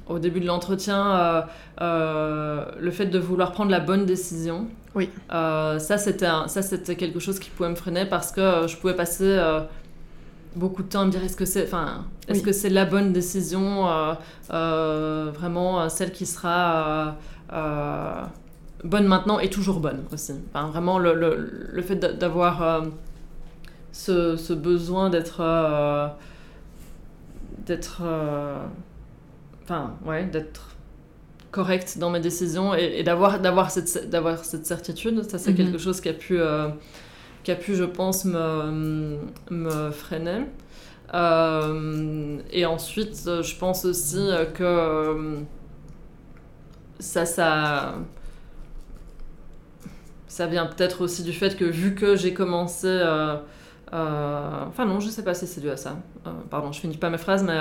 au 0.07 0.19
début 0.19 0.39
de 0.39 0.45
l'entretien, 0.47 1.11
euh, 1.11 1.41
euh, 1.81 2.65
le 2.79 2.91
fait 2.91 3.05
de 3.05 3.19
vouloir 3.19 3.51
prendre 3.51 3.71
la 3.71 3.79
bonne 3.79 4.05
décision, 4.05 4.67
Oui. 4.95 5.09
euh, 5.31 5.77
ça 5.79 5.97
c'était 5.97 6.25
un- 6.25 6.47
ça 6.47 6.61
c'était 6.61 6.95
quelque 6.95 7.19
chose 7.19 7.39
qui 7.39 7.49
pouvait 7.51 7.69
me 7.69 7.75
freiner 7.75 8.05
parce 8.05 8.31
que 8.31 8.67
je 8.67 8.75
pouvais 8.77 8.95
passer 8.95 9.37
beaucoup 10.55 10.81
de 10.83 10.87
temps 10.89 11.01
à 11.01 11.05
me 11.05 11.11
dire 11.11 11.23
est-ce 11.23 11.37
que 11.37 11.45
c'est, 11.45 11.63
enfin, 11.65 12.05
est-ce 12.27 12.39
Oui. 12.39 12.45
que 12.45 12.51
c'est 12.51 12.69
la 12.69 12.85
bonne 12.85 13.13
décision, 13.13 13.87
euh, 13.87 14.13
euh, 14.51 15.31
vraiment 15.33 15.87
celle 15.89 16.11
qui 16.11 16.25
sera 16.25 17.15
euh, 17.53 18.21
bonne 18.83 19.05
maintenant 19.07 19.37
et 19.39 19.49
toujours 19.49 19.79
bonne 19.79 20.03
aussi. 20.11 20.33
Enfin, 20.53 20.67
vraiment 20.69 20.97
le, 20.97 21.13
le, 21.13 21.69
le 21.71 21.81
fait 21.83 21.95
d'a- 21.97 22.13
d'avoir 22.13 22.83
ce, 23.91 24.35
ce 24.37 24.53
besoin 24.53 25.09
d'être 25.09 25.41
d'être 27.69 28.01
euh, 28.03 28.57
enfin 29.63 29.83
ouais 30.05 30.25
d'être 30.25 30.63
correct 31.51 31.97
dans 31.99 32.11
mes 32.11 32.19
décisions 32.29 32.75
et, 32.75 32.99
et 32.99 33.03
d'avoir 33.03 33.39
d'avoir 33.39 33.71
cette 33.71 34.09
d'avoir 34.09 34.37
cette 34.51 34.65
certitude 34.73 35.23
ça 35.31 35.37
c'est 35.39 35.53
Mhm. 35.53 35.57
quelque 35.59 35.77
chose 35.85 36.01
qui 36.01 36.09
a 36.09 36.13
pu 36.25 36.35
euh, 36.39 36.69
qui 37.43 37.51
a 37.51 37.55
pu 37.55 37.75
je 37.75 37.85
pense 37.99 38.25
me 38.25 39.19
me 39.51 39.91
freiner 39.91 40.41
Euh, 41.13 42.39
et 42.59 42.65
ensuite 42.75 43.17
je 43.49 43.55
pense 43.63 43.85
aussi 43.85 44.23
que 44.57 44.69
ça 46.99 47.25
ça 47.25 47.95
ça 50.27 50.45
vient 50.47 50.65
peut-être 50.65 51.01
aussi 51.01 51.23
du 51.23 51.33
fait 51.33 51.57
que 51.57 51.65
vu 51.65 51.95
que 51.95 52.15
j'ai 52.15 52.33
commencé 52.33 52.87
euh, 52.87 53.35
euh, 53.93 54.65
enfin 54.67 54.85
non, 54.85 54.99
je 54.99 55.09
sais 55.09 55.23
pas 55.23 55.33
si 55.33 55.47
c'est 55.47 55.61
dû 55.61 55.69
à 55.69 55.77
ça. 55.77 55.97
Euh, 56.27 56.31
pardon, 56.49 56.71
je 56.71 56.79
finis 56.79 56.97
pas 56.97 57.09
mes 57.09 57.17
phrases, 57.17 57.43
mais 57.43 57.57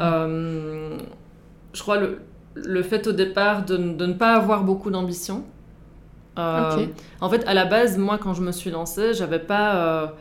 euh, 0.00 0.98
je 1.72 1.80
crois 1.80 1.98
le, 1.98 2.20
le 2.54 2.82
fait 2.82 3.06
au 3.06 3.12
départ 3.12 3.64
de, 3.64 3.76
de 3.76 4.06
ne 4.06 4.14
pas 4.14 4.34
avoir 4.34 4.64
beaucoup 4.64 4.90
d'ambition. 4.90 5.44
En 6.36 7.28
fait, 7.28 7.46
à 7.46 7.52
la 7.52 7.66
base, 7.66 7.98
moi, 7.98 8.16
quand 8.16 8.32
je 8.32 8.40
me 8.40 8.50
suis 8.50 8.70
lancée, 8.70 9.12
j'avais 9.12 9.40
pas, 9.40 10.14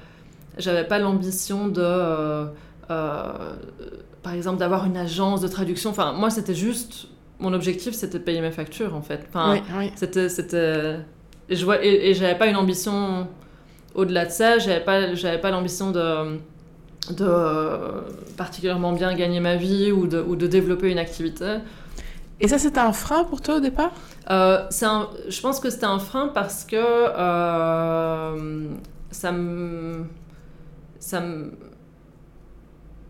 j'avais 0.57 0.83
pas 0.83 0.99
l'ambition 0.99 1.69
de, 1.69 2.45
par 2.87 4.33
exemple, 4.33 4.59
d'avoir 4.59 4.85
une 4.85 4.97
agence 4.97 5.39
de 5.39 5.47
traduction. 5.47 5.91
Enfin, 5.91 6.11
moi, 6.11 6.29
c'était 6.29 6.53
juste 6.53 7.07
mon 7.39 7.53
objectif, 7.53 7.93
c'était 7.93 8.19
de 8.19 8.23
payer 8.23 8.41
mes 8.41 8.51
factures, 8.51 8.93
en 8.93 9.01
fait. 9.01 9.25
Enfin, 9.29 9.53
oui, 9.53 9.61
oui. 9.77 9.91
c'était, 9.95 10.27
c'était, 10.27 10.97
et 11.47 11.55
je 11.55 11.63
vois, 11.63 11.81
et, 11.81 12.09
et 12.09 12.13
j'avais 12.13 12.37
pas 12.37 12.47
une 12.47 12.57
ambition 12.57 13.29
au-delà 13.95 14.25
de 14.25 14.31
ça. 14.31 14.57
J'avais 14.59 14.83
pas, 14.83 15.13
j'avais 15.15 15.39
pas 15.39 15.51
l'ambition 15.51 15.91
de, 15.91 16.37
de 17.11 17.27
particulièrement 18.37 18.93
bien 18.93 19.13
gagner 19.13 19.39
ma 19.39 19.55
vie 19.55 19.91
ou 19.91 20.07
de, 20.07 20.19
ou 20.21 20.35
de 20.35 20.47
développer 20.47 20.91
une 20.91 20.99
activité. 20.99 21.57
Et 22.41 22.47
ça, 22.47 22.57
c'était 22.57 22.79
un 22.79 22.93
frein 22.93 23.25
pour 23.25 23.41
toi 23.41 23.57
au 23.57 23.59
départ? 23.59 23.91
Euh, 24.29 24.65
un, 24.81 25.09
Je 25.27 25.41
pense 25.41 25.59
que 25.59 25.69
c'était 25.69 25.85
un 25.85 25.99
frein 25.99 26.29
parce 26.33 26.63
que 26.63 26.77
euh, 26.77 28.67
ça 29.11 29.31
me... 29.31 30.05
Ça 30.99 31.21
me 31.21 31.51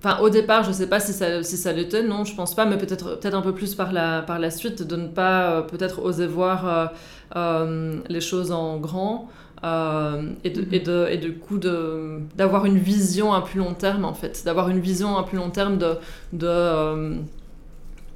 Enfin, 0.02 0.20
au 0.22 0.30
départ, 0.30 0.64
je 0.64 0.70
ne 0.70 0.74
sais 0.74 0.88
pas 0.88 1.02
si 1.02 1.12
ça, 1.12 1.44
si 1.44 1.58
ça 1.58 1.74
l'était, 1.74 2.04
non, 2.04 2.24
je 2.24 2.34
pense 2.34 2.56
pas, 2.56 2.66
mais 2.66 2.78
peut-être 2.78 3.20
peut 3.20 3.34
un 3.34 3.42
peu 3.42 3.54
plus 3.54 3.76
par 3.76 3.92
la, 3.92 4.22
par 4.22 4.40
la 4.40 4.50
suite, 4.50 4.82
de 4.82 4.96
ne 4.96 5.10
pas 5.10 5.52
euh, 5.52 5.62
peut-être 5.62 6.02
oser 6.02 6.26
voir 6.26 6.94
les 7.36 8.22
choses 8.22 8.54
en 8.54 8.78
grand. 8.78 9.28
Euh, 9.64 10.32
et, 10.46 10.52
de, 10.52 10.66
et, 10.74 10.80
de, 10.80 11.08
et, 11.12 11.18
du 11.18 11.34
coup 11.34 11.58
d'avoir 11.58 12.66
une 12.66 12.78
vision 12.78 13.34
à 13.34 13.42
plus 13.42 13.60
long 13.60 13.74
terme 13.74 14.06
en 14.06 14.14
fait, 14.14 14.44
d'avoir 14.46 14.70
une 14.70 14.80
vision 14.80 15.18
à 15.18 15.24
plus 15.24 15.38
long 15.38 15.50
terme 15.50 15.78
de, 15.78 15.96
de, 16.32 16.48
euh, 16.48 17.16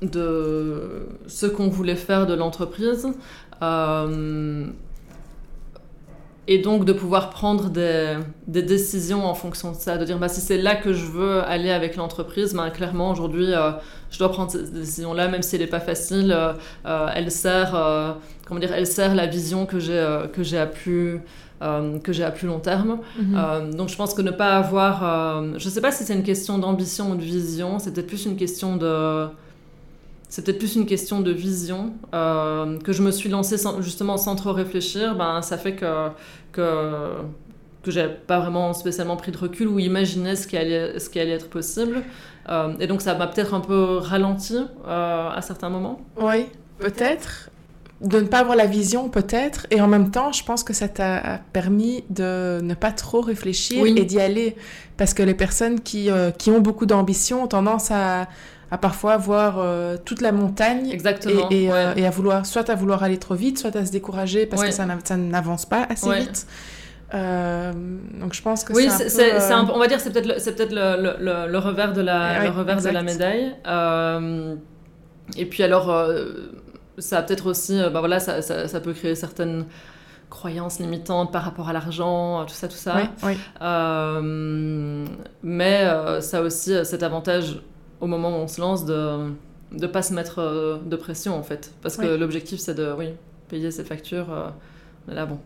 de 0.02 1.06
ce 1.28 1.46
qu'on 1.46 1.68
voulait 1.68 1.98
faire 1.98 2.28
de 2.28 2.34
l'entreprise. 2.34 3.08
Euh, 3.62 4.68
et 6.48 6.60
donc 6.60 6.86
de 6.86 6.94
pouvoir 6.94 7.30
prendre 7.30 7.70
des, 7.70 8.18
des, 8.48 8.62
décisions 8.62 9.26
en 9.26 9.34
fonction 9.34 9.72
de 9.72 9.78
ça, 9.78 9.98
de 9.98 10.06
dire 10.06 10.18
bah, 10.18 10.28
si 10.28 10.42
c'est 10.42 10.58
là 10.58 10.76
que 10.76 10.94
je 10.94 11.06
veux 11.06 11.42
aller 11.44 11.72
avec 11.72 11.96
l'entreprise, 11.96 12.54
bah, 12.54 12.70
clairement 12.70 13.12
aujourd'hui 13.12 13.48
je 14.12 14.20
dois 14.20 14.32
prendre 14.32 14.52
cette 14.52 14.74
décision-là, 14.74 15.28
même 15.28 15.42
si 15.42 15.56
elle 15.56 15.62
n'est 15.62 15.68
pas 15.68 15.80
facile, 15.80 16.36
elle 16.86 17.32
sert, 17.32 18.18
comment 18.46 18.60
dire, 18.60 18.74
elle 18.74 18.88
sert 18.88 19.16
la 19.16 19.28
vision 19.28 19.66
que 19.66 19.80
j'ai 19.80 20.06
que 20.34 20.44
j'ai 20.44 20.58
à 20.58 20.68
plus 20.68 21.22
euh, 21.64 21.98
que 22.00 22.12
j'ai 22.12 22.26
à 22.26 22.32
plus 22.32 22.48
long 22.48 22.60
terme. 22.60 23.00
Mhm. 23.18 23.36
Euh, 23.38 23.72
donc 23.72 23.88
je 23.88 23.96
pense 23.96 24.14
que 24.14 24.22
ne 24.22 24.32
pas 24.32 24.58
avoir... 24.58 25.04
Euh, 25.04 25.54
je 25.58 25.66
ne 25.66 25.70
sais 25.70 25.80
pas 25.80 25.94
si 25.94 26.04
c'est 26.04 26.14
une 26.14 26.24
question 26.24 26.58
d'ambition 26.58 27.12
ou 27.12 27.16
de 27.16 27.22
vision, 27.22 27.80
c'est 27.80 27.94
peut-être 27.94 28.08
plus 28.08 28.26
une 28.26 28.36
question 28.36 28.76
de... 28.76 29.28
C'est 30.34 30.44
peut-être 30.44 30.58
plus 30.58 30.76
une 30.76 30.88
question 30.88 31.20
de 31.20 31.30
vision 31.30 31.94
que 32.12 32.92
je 32.92 33.04
me 33.04 33.12
suis 33.12 33.30
lancée 33.30 33.56
justement 33.82 34.18
sans 34.18 34.36
trop 34.36 34.52
réfléchir. 34.52 35.16
Ben, 35.16 35.44
ça 35.44 35.60
fait 35.60 35.76
que, 35.76 36.10
que, 36.52 37.12
que 37.84 37.92
j'ai 37.92 38.08
pas 38.08 38.40
vraiment 38.40 38.74
spécialement 38.74 39.16
pris 39.16 39.32
de 39.32 39.38
recul 39.38 39.68
ou 39.68 39.78
imaginé 39.78 40.36
ce 40.36 40.48
qui 40.48 40.58
allait, 40.58 40.98
ce 40.98 41.12
qui 41.12 41.20
allait 41.20 41.34
être 41.34 41.52
possible. 41.52 42.02
et 42.80 42.88
donc 42.88 43.04
ça 43.04 43.14
m'a 43.14 43.28
peut-être 43.28 43.54
un 43.54 43.60
peu 43.60 43.98
ralenti 43.98 44.58
à 44.88 45.40
certains 45.44 45.70
moments. 45.70 46.02
Oui, 46.20 46.48
peut-être 46.80 47.52
de 48.02 48.20
ne 48.20 48.26
pas 48.26 48.40
avoir 48.40 48.56
la 48.56 48.66
vision 48.66 49.10
peut-être, 49.10 49.68
et 49.70 49.82
en 49.82 49.88
même 49.88 50.12
temps, 50.12 50.32
je 50.32 50.44
pense 50.44 50.64
que 50.64 50.74
ça 50.74 50.88
t'a 50.88 51.40
permis 51.54 52.04
de 52.10 52.60
ne 52.62 52.74
pas 52.74 52.92
trop 52.92 53.22
réfléchir 53.22 53.86
et 53.86 54.04
d'y 54.04 54.20
aller, 54.20 54.56
parce 54.98 55.14
que 55.14 55.24
les 55.24 55.34
personnes 55.34 55.80
qui, 55.80 56.10
euh, 56.10 56.32
qui 56.32 56.52
ont 56.52 56.60
beaucoup 56.60 56.86
d'ambition 56.86 57.44
ont 57.44 57.48
tendance 57.48 57.92
à, 57.92 58.28
à 58.72 58.78
parfois 58.78 59.18
voir 59.18 59.56
euh, 59.58 59.98
toute 60.04 60.22
la 60.22 60.32
montagne 60.32 60.90
Exactement, 60.90 61.50
et, 61.50 61.72
euh, 61.72 61.94
et, 61.96 62.06
à 62.06 62.10
vouloir, 62.10 62.46
soit 62.46 62.70
à 62.70 62.76
vouloir 62.76 63.04
aller 63.04 63.18
trop 63.18 63.36
vite, 63.36 63.60
soit 63.60 63.76
à 63.76 63.86
se 63.86 63.92
décourager 63.92 64.46
parce 64.46 64.64
que 64.64 64.72
ça 64.72 64.86
n'avance 65.16 65.66
pas 65.66 65.88
assez 65.90 66.10
vite. 66.12 66.48
donc 67.14 68.34
je 68.34 68.42
pense 68.42 68.64
que 68.64 68.74
oui, 68.74 68.90
c'est 68.90 69.54
on 69.54 69.80
va 69.80 69.88
dire 69.88 70.00
c'est 70.00 70.12
peut-être 70.12 70.40
c'est 70.40 70.56
peut-être 70.56 70.74
le, 70.74 71.18
le, 71.20 71.52
le, 71.52 71.58
revers 71.60 71.94
de 71.94 72.02
la 72.02 72.44
le 72.44 72.50
revers 72.50 72.82
de 72.82 72.90
la 72.90 73.04
médaille. 73.04 73.56
et 75.38 75.46
puis 75.46 75.64
alors 75.64 75.90
ça 76.98 77.22
peut-être 77.22 77.48
aussi, 77.48 77.80
euh, 77.80 77.90
bah 77.90 78.00
voilà, 78.00 78.20
ça, 78.20 78.42
ça, 78.42 78.80
peut 78.80 78.94
créer 78.94 79.16
certaines 79.16 79.66
croyances 80.30 80.80
limitantes 80.80 81.32
par 81.32 81.44
rapport 81.44 81.70
à 81.70 81.74
l'argent, 81.74 82.42
euh, 82.42 82.46
tout 82.46 82.54
ça, 82.54 82.68
tout 82.68 82.76
ça. 82.76 82.96
Euh, 83.62 85.06
mais 85.44 85.86
ça 86.22 86.40
a 86.40 86.42
aussi 86.42 86.74
cet 86.86 87.04
avantage 87.04 87.62
au 88.04 88.08
moment 88.08 88.30
où 88.30 88.42
on 88.42 88.48
se 88.48 88.60
lance 88.60 88.86
de 88.86 89.32
ne 89.72 89.88
pas 89.88 90.02
se 90.02 90.14
mettre 90.14 90.82
de 90.86 90.96
pression 90.96 91.36
en 91.36 91.44
fait. 91.44 91.74
Parce 91.82 91.98
que 91.98 92.06
l'objectif 92.06 92.60
c'est 92.60 92.76
de 92.76 92.94
oui, 92.98 93.10
payer 93.50 93.72
ses 93.72 93.84
factures. 93.84 94.28
Là, 95.08 95.26
bon, 95.26 95.38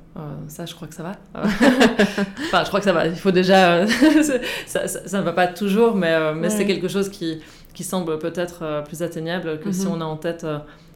ça, 0.47 0.67
je 0.67 0.75
crois 0.75 0.87
que 0.87 0.93
ça 0.93 1.01
va. 1.01 1.13
enfin, 1.35 2.63
je 2.63 2.67
crois 2.67 2.79
que 2.79 2.85
ça 2.85 2.93
va. 2.93 3.07
Il 3.07 3.15
faut 3.15 3.31
déjà. 3.31 3.87
ça, 4.67 4.83
ne 4.83 5.23
va 5.23 5.33
pas 5.33 5.47
toujours, 5.47 5.95
mais, 5.95 6.33
mais 6.35 6.49
c'est 6.49 6.65
quelque 6.65 6.87
chose 6.87 7.09
qui, 7.09 7.41
qui 7.73 7.83
semble 7.83 8.19
peut-être 8.19 8.83
plus 8.85 9.01
atteignable 9.01 9.59
que 9.59 9.71
si 9.71 9.85
mhm. 9.87 9.93
on 9.93 10.01
a 10.01 10.05
en 10.05 10.17
tête 10.17 10.45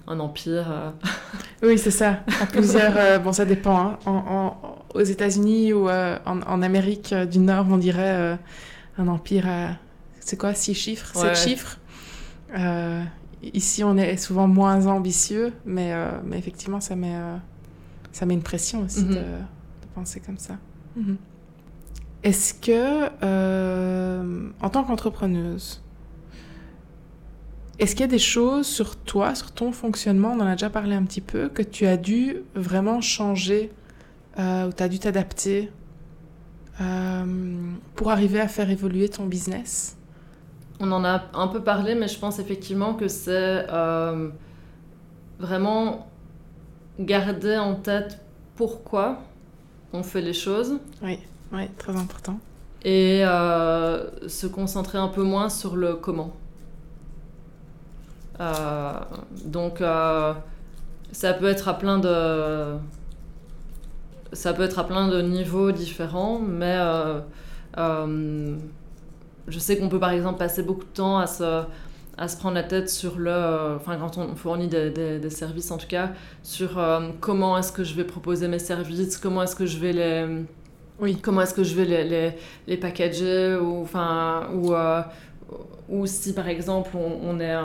un 0.08 0.20
empire. 0.20 0.66
Euh. 0.70 0.90
Oui, 1.64 1.78
c'est 1.78 1.92
ça. 1.92 2.22
En 2.42 2.48
plusieurs. 2.48 2.98
Euh, 2.98 3.20
bon, 3.20 3.32
ça 3.34 3.46
dépend. 3.46 4.00
Hein. 4.08 4.54
aux 4.96 5.04
États-Unis 5.04 5.74
ou 5.74 5.88
euh, 5.88 6.18
en, 6.26 6.62
Amérique 6.64 7.14
du 7.14 7.38
Nord, 7.38 7.68
on 7.70 7.78
dirait 7.78 8.40
un 8.98 9.08
empire 9.08 9.48
à. 9.48 9.68
C'est 10.22 10.38
quoi 10.38 10.54
Six 10.54 10.74
chiffres? 10.74 11.12
Sept 11.14 11.36
chiffres? 11.36 11.80
Ici, 13.42 13.84
on 13.84 13.98
est 13.98 14.18
souvent 14.18 14.48
moins 14.48 14.86
ambitieux, 14.86 15.52
mais, 15.66 15.94
mais 16.24 16.38
effectivement, 16.38 16.80
ça 16.80 16.96
met, 16.96 17.16
ça 18.12 18.26
met 18.26 18.36
une 18.36 18.44
pression 18.44 18.84
aussi 18.84 19.04
mhm. 19.04 19.16
de, 19.16 19.24
penser 19.96 20.20
comme 20.20 20.38
ça. 20.38 20.58
Mhm. 20.96 21.18
Est-ce 22.24 22.54
que, 22.54 23.08
en 24.62 24.70
tant 24.70 24.84
qu'entrepreneuse, 24.84 25.82
est-ce 27.82 27.96
qu'il 27.96 28.02
y 28.02 28.04
a 28.04 28.08
des 28.08 28.20
choses 28.20 28.68
sur 28.68 28.96
toi, 28.96 29.34
sur 29.34 29.52
ton 29.52 29.72
fonctionnement, 29.72 30.34
on 30.38 30.40
en 30.40 30.46
a 30.46 30.52
déjà 30.52 30.70
parlé 30.70 30.94
un 30.94 31.04
petit 31.04 31.20
peu, 31.20 31.50
que 31.50 31.64
tu 31.64 31.88
as 31.88 31.98
dû 31.98 32.38
vraiment 32.54 33.02
changer 33.02 33.72
euh, 34.38 34.68
ou 34.68 34.72
tu 34.72 34.84
as 34.84 34.88
dû 34.88 35.00
t'adapter 35.00 35.72
euh, 36.80 37.26
pour 37.96 38.12
arriver 38.12 38.40
à 38.40 38.48
faire 38.48 38.70
évoluer 38.70 39.10
ton 39.10 39.26
business? 39.26 39.98
On 40.82 40.92
en 40.92 41.06
a 41.06 41.22
un 41.34 41.48
peu 41.48 41.62
parlé, 41.62 41.96
mais 41.96 42.08
je 42.08 42.20
pense 42.20 42.40
effectivement 42.40 42.94
que 42.94 43.08
c'est 43.08 43.66
euh, 43.70 44.30
vraiment 45.40 46.08
garder 47.00 47.58
en 47.58 47.76
tête 47.76 48.20
pourquoi 48.56 49.20
on 49.94 50.04
fait 50.04 50.22
les 50.22 50.34
choses. 50.34 50.80
Oui, 51.02 51.20
oui 51.54 51.70
très 51.78 51.96
important. 51.96 52.40
Et 52.84 53.22
se 54.28 54.48
concentrer 54.48 54.98
un 54.98 55.08
peu 55.08 55.24
moins 55.24 55.50
sur 55.50 55.76
le 55.76 55.96
comment. 55.96 56.34
Euh, 58.42 58.94
donc, 59.46 59.82
euh, 59.82 60.34
ça 61.12 61.34
peut 61.34 61.48
être 61.48 61.68
à 61.68 61.78
plein 61.78 62.00
de 62.00 62.78
ça 64.34 64.54
peut 64.54 64.64
être 64.64 64.80
à 64.80 64.86
plein 64.86 65.10
de 65.10 65.22
niveaux 65.22 65.72
différents, 65.74 66.40
mais 66.40 66.78
euh, 67.78 68.58
je 69.48 69.60
sais 69.60 69.78
qu'on 69.78 69.90
peut 69.90 70.00
par 70.00 70.12
exemple 70.12 70.38
passer 70.38 70.64
beaucoup 70.64 70.84
de 70.84 70.94
temps 70.94 71.18
à 71.18 71.28
se, 71.28 71.64
à 72.18 72.28
se 72.28 72.38
prendre 72.38 72.56
la 72.56 72.64
tête 72.64 72.90
sur 72.90 73.18
le, 73.18 73.76
enfin 73.76 73.98
quand 73.98 74.18
on 74.18 74.36
fournit 74.36 74.68
des, 74.68 74.90
des, 74.92 75.30
services 75.30 75.72
en 75.72 75.78
tout 75.78 75.88
cas, 75.88 76.12
sur 76.44 76.80
comment 77.20 77.58
est-ce 77.58 77.72
que 77.72 77.84
je 77.84 77.96
vais 77.96 78.04
proposer 78.04 78.48
mes 78.48 78.60
services, 78.60 79.18
comment 79.18 79.44
est-ce 79.44 79.56
que 79.56 79.66
je 79.66 79.78
vais 79.78 79.94
les, 79.94 80.28
oui. 81.00 81.18
comment 81.22 81.42
est-ce 81.42 81.54
que 81.54 81.64
je 81.64 81.76
vais 81.76 81.86
les, 81.86 82.04
les, 82.04 82.32
les 82.68 82.78
packager 82.78 83.56
ou 83.56 83.82
enfin 83.82 84.50
ou 84.54 84.74
ou 85.92 86.06
si 86.06 86.34
par 86.34 86.48
exemple 86.48 86.92
on, 86.96 87.40
est, 87.40 87.56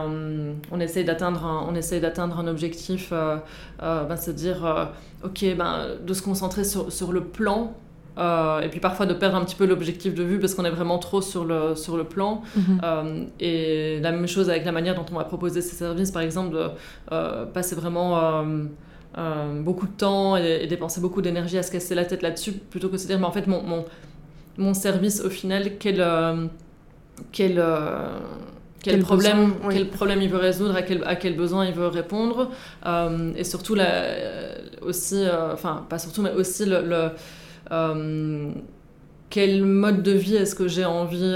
on 0.73 0.81
essaye 0.81 1.05
d'atteindre 1.05 1.47
un, 1.47 1.67
on 1.69 1.75
essaye 1.75 2.01
d'atteindre 2.01 2.39
un 2.39 2.49
objectif, 2.49 3.11
euh, 3.13 3.37
euh 3.83 4.05
ben, 4.05 4.17
c'est 4.17 4.35
dire 4.35 4.67
euh, 4.67 4.85
ok 5.25 5.57
ben, 5.57 5.97
de 6.05 6.13
se 6.13 6.23
concentrer 6.23 6.65
sur, 6.65 6.93
sur 6.93 7.13
le 7.13 7.23
plan 7.23 7.73
euh, 8.19 8.61
et 8.61 8.69
puis 8.69 8.81
parfois 8.81 9.07
de 9.07 9.15
perdre 9.15 9.37
un 9.37 9.45
petit 9.45 9.55
peu 9.55 9.67
l'objectif 9.67 10.15
de 10.15 10.23
vue 10.23 10.39
parce 10.39 10.55
qu'on 10.55 10.65
est 10.65 10.71
vraiment 10.71 10.99
trop 10.99 11.21
sur 11.21 11.45
le, 11.45 11.75
sur 11.75 11.97
le 11.97 12.05
plan. 12.05 12.43
Mhm. 12.57 13.29
et 13.41 14.01
la 14.01 14.13
même 14.13 14.27
chose 14.27 14.49
avec 14.51 14.65
la 14.65 14.73
manière 14.73 14.95
dont 14.95 15.07
on 15.11 15.17
va 15.17 15.25
proposer 15.25 15.61
ces 15.61 15.77
services, 15.77 16.11
par 16.11 16.23
exemple, 16.23 16.57
de 16.57 17.45
passer 17.53 17.75
vraiment 17.75 18.45
beaucoup 19.63 19.87
de 19.87 19.93
temps 19.93 20.37
et, 20.37 20.67
dépenser 20.67 21.01
beaucoup 21.01 21.23
d'énergie 21.23 21.59
à 21.59 21.63
se 21.63 21.71
casser 21.71 21.95
la 21.95 22.05
tête 22.05 22.23
là-dessus 22.23 22.53
plutôt 22.53 22.89
que 22.89 22.95
de 22.95 22.99
se 22.99 23.07
dire 23.07 23.19
mais 23.19 23.27
en 23.27 23.33
fait 23.33 23.47
mon, 23.47 23.63
mon, 23.63 23.85
mon 24.59 24.75
service 24.75 25.21
au 25.21 25.31
final, 25.31 25.79
quel 25.79 26.01
quel, 27.33 27.59
euh, 27.59 28.19
quel, 28.83 29.01
problème, 29.01 29.55
quel 29.71 29.89
problème 29.89 30.23
il 30.23 30.29
veut 30.29 30.39
résoudre, 30.39 30.77
à 30.77 30.83
quel, 30.83 31.03
à 31.05 31.17
quel 31.17 31.37
besoin 31.37 31.67
il 31.67 31.73
veut 31.73 31.89
répondre, 31.89 32.51
euh, 32.87 33.33
et 33.37 33.45
surtout 33.45 33.75
la, 33.75 33.87
euh, 33.87 34.55
aussi, 34.83 35.25
enfin 35.53 35.85
pas 35.89 35.99
surtout, 35.99 36.23
mais 36.23 36.33
aussi 36.33 36.65
le, 36.67 37.11
quel 39.29 39.65
mode 39.65 40.03
de 40.03 40.13
vie 40.13 40.37
est-ce 40.37 40.55
que 40.55 40.69
j'ai 40.69 40.85
envie 40.85 41.33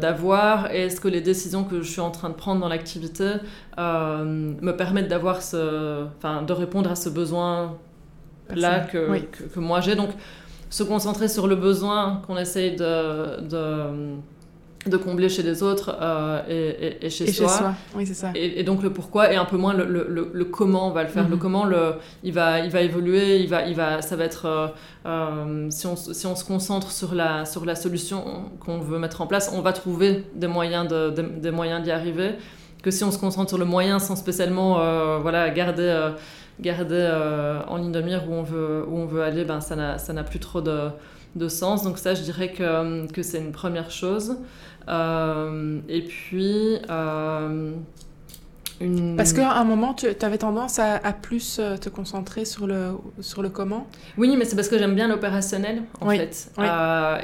d'avoir 0.00 0.72
et 0.72 0.86
est-ce 0.86 1.00
que 1.00 1.08
les 1.08 1.20
décisions 1.20 1.64
que 1.64 1.82
je 1.82 1.90
suis 1.90 2.00
en 2.00 2.10
train 2.10 2.30
de 2.30 2.34
prendre 2.34 2.60
dans 2.60 2.68
l'activité 2.68 3.34
me 3.76 4.70
permettent 4.72 5.08
d'avoir 5.08 5.42
ce, 5.42 6.04
enfin 6.18 6.42
de 6.42 6.52
répondre 6.52 6.90
à 6.90 6.96
ce 6.96 7.08
besoin 7.08 7.78
là 8.54 8.80
que, 8.80 9.20
que, 9.54 9.60
moi 9.60 9.80
j'ai. 9.80 9.94
Donc 9.94 10.10
se 10.70 10.82
concentrer 10.82 11.28
sur 11.28 11.46
le 11.46 11.56
besoin 11.56 12.22
qu'on 12.26 12.36
essaye 12.36 12.76
de, 12.76 13.40
de 13.40 14.16
de 14.86 14.96
combler 14.96 15.28
chez 15.28 15.42
les 15.42 15.62
autres 15.62 15.96
euh, 16.00 16.42
et, 16.48 17.06
et, 17.06 17.10
chez, 17.10 17.26
soi. 17.30 17.74
Oui, 17.94 18.06
c'est 18.06 18.14
ça. 18.14 18.30
Et, 18.34 18.62
donc 18.62 18.82
le 18.82 18.90
pourquoi 18.90 19.32
et 19.32 19.36
un 19.36 19.44
peu 19.44 19.56
moins 19.56 19.74
le, 19.74 19.84
le, 19.84 20.30
le, 20.32 20.44
comment 20.44 20.88
on 20.88 20.90
va 20.90 21.02
le 21.02 21.08
faire. 21.08 21.28
Le 21.28 21.34
mhm. 21.34 21.40
comment, 21.40 21.64
le, 21.64 21.94
il, 22.22 22.32
va, 22.32 22.60
il 22.60 22.70
va 22.70 22.82
évoluer, 22.82 23.38
il 23.38 23.48
va, 23.48 23.66
il 23.66 23.74
va, 23.74 24.02
ça 24.02 24.16
va 24.16 24.24
être... 24.24 24.46
Euh, 24.46 24.68
euh, 25.06 25.66
si, 25.70 25.86
on, 25.86 25.96
si 25.96 26.26
on 26.26 26.36
se 26.36 26.44
concentre 26.44 26.90
sur 26.90 27.14
la, 27.14 27.44
sur 27.44 27.64
la 27.64 27.74
solution 27.74 28.50
qu'on 28.60 28.78
veut 28.78 28.98
mettre 28.98 29.20
en 29.20 29.26
place, 29.26 29.50
on 29.54 29.60
va 29.60 29.72
trouver 29.72 30.24
des 30.34 30.48
moyens 30.48 30.86
de, 30.88 31.10
des, 31.10 31.50
moyens 31.50 31.82
d'y 31.82 31.90
arriver. 31.90 32.34
Que 32.82 32.90
si 32.90 33.02
on 33.04 33.10
se 33.10 33.18
concentre 33.18 33.48
sur 33.48 33.58
le 33.58 33.64
moyen 33.64 33.98
sans 33.98 34.16
spécialement 34.16 34.74
voilà, 35.20 35.50
garder, 35.50 36.12
garder 36.60 37.10
en 37.66 37.76
ligne 37.76 37.92
de 37.92 38.00
mire 38.00 38.28
où 38.28 38.34
on 38.34 38.42
veut, 38.42 38.84
où 38.86 38.98
on 38.98 39.06
veut 39.06 39.22
aller, 39.22 39.44
ben, 39.44 39.60
ça 39.60 39.74
n'a 39.76 40.24
plus 40.24 40.38
trop 40.38 40.60
de 40.60 40.90
de 41.36 41.48
sens. 41.48 41.82
Donc 41.82 41.98
ça, 41.98 42.14
je 42.14 42.22
dirais 42.22 42.52
que, 42.52 43.10
que 43.12 43.22
c'est 43.22 43.38
une 43.38 43.52
première 43.52 43.90
chose. 43.90 44.36
Euh, 44.88 45.78
et 45.88 46.02
puis... 46.02 46.78
Euh, 46.90 47.72
une... 48.80 49.16
Parce 49.16 49.32
qu'à 49.32 49.54
un 49.54 49.64
moment, 49.64 49.92
tu 49.92 50.06
avais 50.22 50.38
tendance 50.38 50.78
à, 50.78 50.94
à, 50.94 51.12
plus 51.12 51.58
euh, 51.58 51.76
te 51.76 51.88
concentrer 51.88 52.44
sur 52.44 52.68
le, 52.68 52.92
sur 53.20 53.42
le 53.42 53.48
comment? 53.48 53.88
Oui, 54.16 54.36
mais 54.38 54.44
c'est 54.44 54.54
parce 54.54 54.68
que 54.68 54.78
j'aime 54.78 54.94
bien 54.94 55.08
l'opérationnel, 55.08 55.82
en 56.00 56.10
fait. 56.10 56.52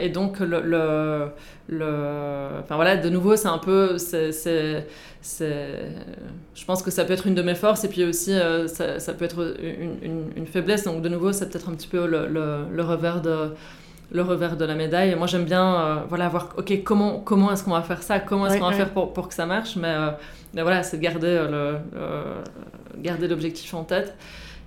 et 0.01 0.09
donc, 0.09 0.41
le, 0.41 0.61
le, 0.61 1.29
le, 1.69 2.49
Enfin 2.61 2.75
voilà, 2.75 2.97
de 2.97 3.09
nouveau, 3.09 3.37
c'est 3.37 3.49
un 3.49 3.59
peu... 3.59 3.99
c'est 3.99 4.87
je 5.23 6.65
pense 6.67 6.83
que 6.83 6.91
ça 6.91 7.05
peut 7.05 7.13
être 7.13 7.29
une 7.29 7.37
de 7.37 7.43
mes 7.43 7.55
forces, 7.55 7.85
et 7.85 7.89
puis 7.89 8.03
aussi, 8.05 8.37
ça, 8.67 8.99
ça, 8.99 9.15
peut 9.15 9.25
être 9.25 9.57
une, 9.63 9.97
une, 10.03 10.25
une, 10.37 10.47
faiblesse. 10.47 10.83
Donc, 10.83 11.03
de 11.03 11.09
nouveau, 11.09 11.33
c'est 11.33 11.49
peut-être 11.49 11.69
un 11.69 11.75
petit 11.75 11.89
peu 11.89 12.05
le, 12.05 12.27
le 12.27 12.83
revers 12.83 13.23
de 13.23 13.55
le 14.15 14.23
revers 14.23 14.57
de 14.57 14.65
la 14.65 14.77
médaille. 14.77 15.11
Et 15.11 15.17
moi, 15.17 15.27
j'aime 15.27 15.45
bien 15.45 15.75
euh, 15.75 15.97
voilà, 16.09 16.29
voir, 16.29 16.55
OK, 16.57 16.73
comment, 16.85 17.19
comment 17.19 17.53
est-ce 17.53 17.65
qu'on 17.65 17.73
va 17.73 17.83
faire 17.83 18.03
ça? 18.03 18.21
Comment 18.21 18.47
est-ce 18.47 18.59
qu'on 18.59 18.71
va 18.71 18.73
faire 18.73 18.91
pour, 18.91 19.13
pour, 19.13 19.29
que 19.29 19.35
ça 19.35 19.45
marche? 19.45 19.77
Mais, 19.77 19.89
euh, 19.89 20.11
mais, 20.55 20.63
voilà, 20.63 20.85
c'est 20.85 20.99
de 20.99 21.03
garder, 21.03 21.27
euh, 21.27 21.79
le, 22.97 23.03
garder 23.03 23.27
l'objectif 23.27 23.75
en 23.75 23.83
tête. 23.83 24.17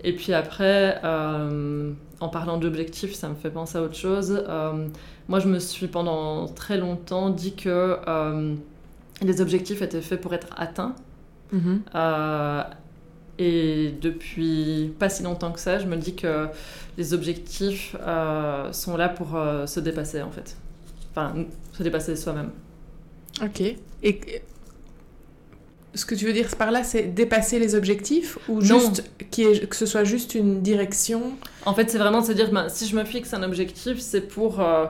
Et 0.04 0.14
puis 0.14 0.34
après, 0.34 1.02
en 1.02 2.30
parlant 2.30 2.58
d'objectif, 2.58 3.16
ça 3.16 3.30
me 3.30 3.36
fait 3.36 3.50
penser 3.50 3.78
à 3.78 3.82
autre 3.82 3.96
chose. 3.96 4.44
moi, 5.28 5.40
je 5.40 5.48
me 5.48 5.60
suis 5.60 5.88
pendant 5.88 6.48
très 6.48 6.78
longtemps 6.78 7.30
dit 7.30 7.56
que 7.56 7.98
les 9.22 9.42
objectifs 9.42 9.82
étaient 9.82 10.02
faits 10.02 10.22
pour 10.22 10.34
être 10.34 10.50
atteints. 10.58 10.94
Mm-hmm. 11.54 12.66
Et 13.40 13.94
depuis 14.02 14.94
pas 14.98 15.10
si 15.10 15.24
longtemps 15.24 15.52
que 15.52 15.60
ça, 15.60 15.78
je 15.78 15.86
me 15.86 15.96
dis 15.96 16.16
que 16.16 16.48
les 16.98 17.14
objectifs 17.14 17.96
euh, 18.02 18.72
sont 18.74 18.98
là 18.98 19.10
pour 19.10 19.36
euh, 19.36 19.68
se 19.68 19.80
dépasser 19.80 20.22
en 20.22 20.32
fait. 20.32 20.58
Enfin, 21.12 21.34
se 21.74 21.84
dépasser 21.84 22.16
soi-même. 22.16 22.52
Ok. 23.44 23.62
Et 24.04 24.20
ce 25.94 26.06
que 26.06 26.16
tu 26.16 26.26
veux 26.26 26.34
dire 26.34 26.48
par 26.58 26.72
là, 26.72 26.84
c'est 26.84 27.04
dépasser 27.04 27.60
les 27.60 27.76
objectifs 27.76 28.38
ou 28.50 28.62
juste 28.62 29.04
que 29.32 29.76
ce 29.76 29.86
soit 29.86 30.04
juste 30.04 30.36
une 30.36 30.62
direction? 30.62 31.34
En 31.66 31.74
fait, 31.74 31.90
c'est 31.90 31.98
vraiment 31.98 32.22
de 32.22 32.26
se 32.26 32.32
dire, 32.32 32.52
ben, 32.52 32.70
si 32.70 32.88
je 32.88 32.96
me 32.96 33.04
fixe 33.04 33.34
un 33.34 33.44
objectif, 33.44 34.00
c'est 34.00 34.22
pour, 34.22 34.62
euh, 34.62 34.86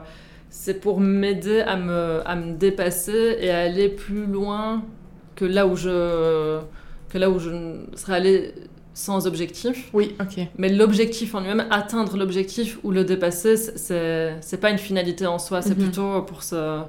c'est 0.49 0.75
pour 0.75 0.99
m'aider 0.99 1.61
à 1.61 1.75
me, 1.75 2.21
à 2.25 2.35
me 2.35 2.53
dépasser 2.53 3.37
et 3.39 3.49
à 3.49 3.59
aller 3.59 3.89
plus 3.89 4.25
loin 4.25 4.83
que 5.35 5.45
là 5.45 5.67
où 5.67 5.75
je 5.75 6.59
que 7.09 7.17
là 7.17 7.29
où 7.29 7.39
je 7.39 7.49
serais 7.95 8.15
allée 8.15 8.53
sans 8.97 9.27
objectif. 9.27 9.89
Oui, 9.93 10.15
ok. 10.19 10.47
Mais 10.57 10.69
l'objectif 10.69 11.35
en 11.35 11.41
lui-même, 11.41 11.67
atteindre 11.69 12.17
l'objectif 12.17 12.79
ou 12.83 12.91
le 12.91 13.03
dépasser, 13.03 13.55
c'est 13.55 14.59
pas 14.59 14.71
une 14.71 14.79
finalité 14.79 15.27
en 15.27 15.37
soi, 15.37 15.61
c'est 15.61 15.77
mhm. 15.77 15.83
plutôt 15.83 16.21
pour 16.23 16.41
se, 16.41 16.81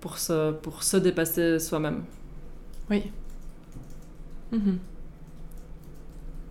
pour, 0.00 0.18
se, 0.18 0.52
pour 0.52 0.82
se 0.82 0.98
dépasser 0.98 1.58
soi-même. 1.58 2.02
Oui. 2.90 3.10
Mhm. 4.52 4.78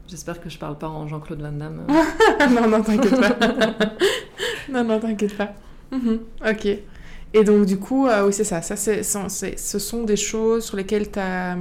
J'espère 0.07 0.41
que 0.41 0.49
je 0.49 0.57
parle 0.57 0.77
pas 0.77 0.87
en 0.87 1.07
Jean-Claude 1.07 1.41
Van 1.41 1.51
Damme. 1.51 1.85
non, 2.51 2.67
non, 2.67 2.81
t'inquiète 2.81 3.19
pas. 3.19 3.37
non, 4.71 4.83
non, 4.83 4.99
t'inquiète 4.99 5.37
pas. 5.37 5.53
Mhm. 5.91 6.19
Ok. 6.49 6.65
Et 7.33 7.43
donc, 7.43 7.65
du 7.65 7.77
coup, 7.77 8.07
euh, 8.07 8.25
oui, 8.25 8.33
c'est 8.33 8.45
ça. 8.45 8.61
ça 8.63 8.75
c'est, 8.75 9.03
ce 9.03 9.79
sont 9.79 10.03
des 10.03 10.15
choses 10.15 10.65
sur 10.65 10.77
lesquelles 10.77 11.11
tu 11.11 11.19
as 11.19 11.55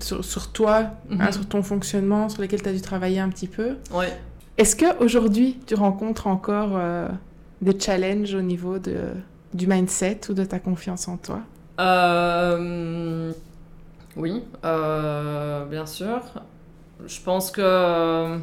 sur, 0.00 0.52
toi, 0.52 0.90
hein, 1.10 1.26
mhm. 1.26 1.32
sur 1.32 1.48
ton 1.48 1.62
fonctionnement, 1.62 2.28
sur 2.28 2.42
lesquels 2.42 2.62
tu 2.62 2.68
as 2.68 2.72
dû 2.72 2.80
travailler 2.80 3.20
un 3.20 3.28
petit 3.28 3.48
peu. 3.48 3.76
Ouais. 3.92 4.12
Est-ce 4.58 4.76
qu'aujourd'hui, 4.76 5.58
tu 5.66 5.74
rencontres 5.74 6.26
encore 6.26 6.72
euh, 6.74 7.08
des 7.60 7.78
challenges 7.78 8.34
au 8.34 8.40
niveau 8.40 8.78
de, 8.78 8.96
du 9.52 9.66
mindset 9.66 10.20
ou 10.30 10.34
de 10.34 10.44
ta 10.44 10.58
confiance 10.58 11.08
en 11.08 11.18
toi? 11.18 11.40
Euh, 11.78 13.32
Oui, 14.16 14.42
euh, 14.64 15.66
bien 15.66 15.84
sûr. 15.84 16.20
Je 17.06 17.20
pense 17.20 17.50
que 17.50 18.38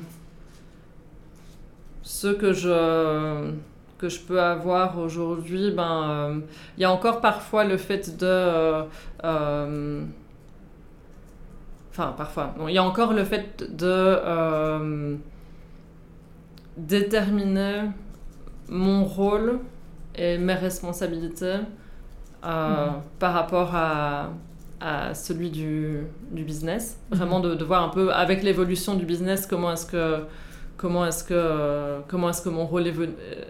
ce 2.03 2.27
que 2.27 2.53
je, 2.53 3.51
que 3.97 4.07
je 4.07 4.19
peux 4.19 4.39
avoir 4.39 4.99
aujourd'hui, 4.99 5.71
ben, 5.71 6.41
il 6.77 6.81
y 6.81 6.85
a 6.85 6.91
encore 6.91 7.21
parfois 7.21 7.63
le 7.63 7.77
fait 7.77 8.15
de 8.17 8.83
Enfin, 11.93 12.11
parfois. 12.17 12.55
il 12.67 12.73
y 12.73 12.79
a 12.79 12.83
encore 12.83 13.13
le 13.13 13.23
fait 13.23 13.63
de 13.69 13.85
euh, 13.85 15.15
déterminer 16.75 17.83
mon 18.67 19.05
rôle 19.05 19.59
et 20.15 20.39
mes 20.39 20.55
responsabilités 20.55 21.57
euh, 22.43 22.87
mhm. 22.87 22.93
par 23.19 23.33
rapport 23.33 23.75
à, 23.75 24.31
à 24.81 25.13
celui 25.13 25.51
du, 25.51 25.99
du 26.31 26.43
business. 26.43 26.97
Mhm. 27.11 27.17
Vraiment 27.19 27.39
de, 27.41 27.53
de, 27.53 27.63
voir 27.63 27.83
un 27.83 27.89
peu 27.89 28.11
avec 28.11 28.41
l'évolution 28.41 28.95
du 28.95 29.05
business 29.05 29.45
comment 29.45 29.71
est-ce 29.71 29.85
que 29.85 30.23
comment 30.77 31.05
est-ce 31.05 31.23
que 31.23 32.01
comment 32.07 32.31
est-ce 32.31 32.41
que 32.41 32.49
mon 32.49 32.65
rôle 32.65 32.87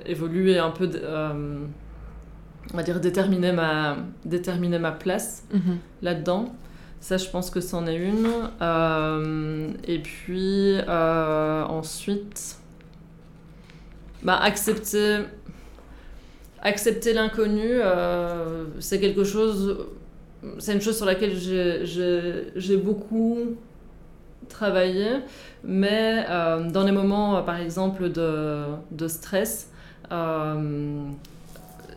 évolue 0.06 0.50
et 0.50 0.60
un 0.60 0.72
peu 0.72 0.92
euh, 0.94 1.64
on 2.74 2.78
va 2.78 2.84
dire 2.84 3.00
déterminer 3.00 3.54
ma 3.54 3.96
déterminer 4.26 4.80
ma 4.80 4.92
place 4.92 5.46
mhm. 5.54 5.78
là-dedans. 6.02 6.54
Ça, 7.04 7.18
je 7.18 7.30
pense 7.30 7.50
que 7.50 7.60
c'en 7.60 7.86
est 7.86 7.98
une. 7.98 8.30
Euh, 8.62 9.68
et 9.86 10.00
puis, 10.00 10.78
euh, 10.88 11.64
ensuite, 11.66 12.56
bah, 14.22 14.38
accepter, 14.38 15.18
accepter 16.62 17.12
l'inconnu, 17.12 17.68
euh, 17.68 18.68
c'est 18.80 19.02
quelque 19.02 19.26
chose, 19.26 19.86
c'est 20.60 20.72
une 20.72 20.80
chose 20.80 20.96
sur 20.96 21.06
laquelle 21.06 21.36
j'ai 21.36 22.78
beaucoup 22.78 23.58
travaillé, 24.48 25.18
mais 25.66 26.26
dans 26.72 26.86
les 26.86 26.94
moments, 26.94 27.44
par 27.44 27.58
exemple, 27.58 28.14
de, 28.14 28.64
de 28.92 29.10
stress, 29.10 29.70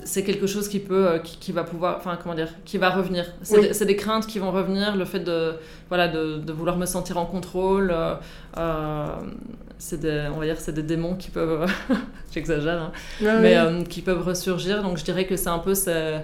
c'est 0.06 0.22
quelque 0.22 0.46
chose 0.46 0.68
qui 0.68 0.78
peut 0.78 1.08
euh, 1.08 1.18
qui, 1.18 1.52
va 1.52 1.64
pouvoir 1.64 1.96
enfin 1.98 2.16
comment 2.22 2.34
dire 2.34 2.48
qui 2.64 2.78
va 2.78 2.90
revenir. 2.90 3.26
C'est 3.42 3.84
des, 3.84 3.96
craintes 3.96 4.26
qui 4.26 4.38
vont 4.38 4.52
revenir 4.52 4.96
le 4.96 5.04
fait 5.04 5.20
de 5.20 5.54
voilà 5.88 6.08
de, 6.08 6.38
de 6.38 6.52
vouloir 6.52 6.78
me 6.78 6.86
sentir 6.86 7.18
en 7.18 7.26
contrôle 7.26 7.90
euh, 7.90 8.14
euh 8.56 9.06
c'est 9.78 10.00
des 10.00 10.28
on 10.34 10.38
va 10.38 10.46
dire 10.46 10.58
c'est 10.58 10.72
des 10.72 10.84
démons 10.84 11.16
qui 11.16 11.30
peuvent 11.30 11.70
j'exagère 12.32 12.80
hein, 12.80 12.92
mais 13.20 13.56
euh, 13.56 13.82
qui 13.82 14.00
peuvent 14.00 14.22
ressurgir. 14.22 14.82
Donc 14.82 14.96
je 14.96 15.04
dirais 15.04 15.26
que 15.26 15.36
c'est 15.36 15.50
un 15.50 15.58
peu 15.58 15.74
ces, 15.74 16.20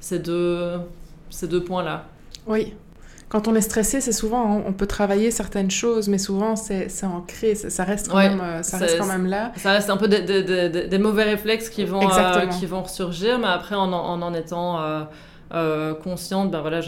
ces 0.00 0.18
deux 0.18 0.72
ces 1.30 1.46
deux 1.46 1.62
points 1.62 1.84
là 1.84 2.06
oui 2.46 2.74
quand 3.28 3.48
on 3.48 3.54
est 3.56 3.60
stressé, 3.60 4.00
c'est 4.00 4.12
souvent, 4.12 4.62
on 4.64 4.72
peut 4.72 4.86
travailler 4.86 5.32
certaines 5.32 5.70
choses, 5.70 6.08
mais 6.08 6.18
souvent 6.18 6.54
c'est 6.54 6.88
ancré, 7.04 7.56
ça 7.56 7.82
reste 7.82 8.08
quand, 8.08 8.18
même, 8.18 8.40
euh, 8.40 8.62
ça 8.62 8.78
reste 8.78 8.98
quand 8.98 9.06
même 9.06 9.26
là. 9.26 9.52
Ça 9.56 9.72
reste 9.72 9.90
un 9.90 9.96
peu 9.96 10.06
des, 10.06 10.98
mauvais 10.98 11.24
réflexes 11.24 11.68
qui 11.68 11.84
vont, 11.84 12.08
euh, 12.08 12.46
qui 12.46 12.66
vont 12.66 12.82
ressurgir, 12.82 13.40
mais 13.40 13.48
après 13.48 13.74
en 13.74 13.92
en, 13.92 14.22
en 14.22 14.34
étant 14.34 14.80
euh, 15.52 15.94
consciente, 15.94 16.52
ben 16.52 16.60
voilà, 16.60 16.80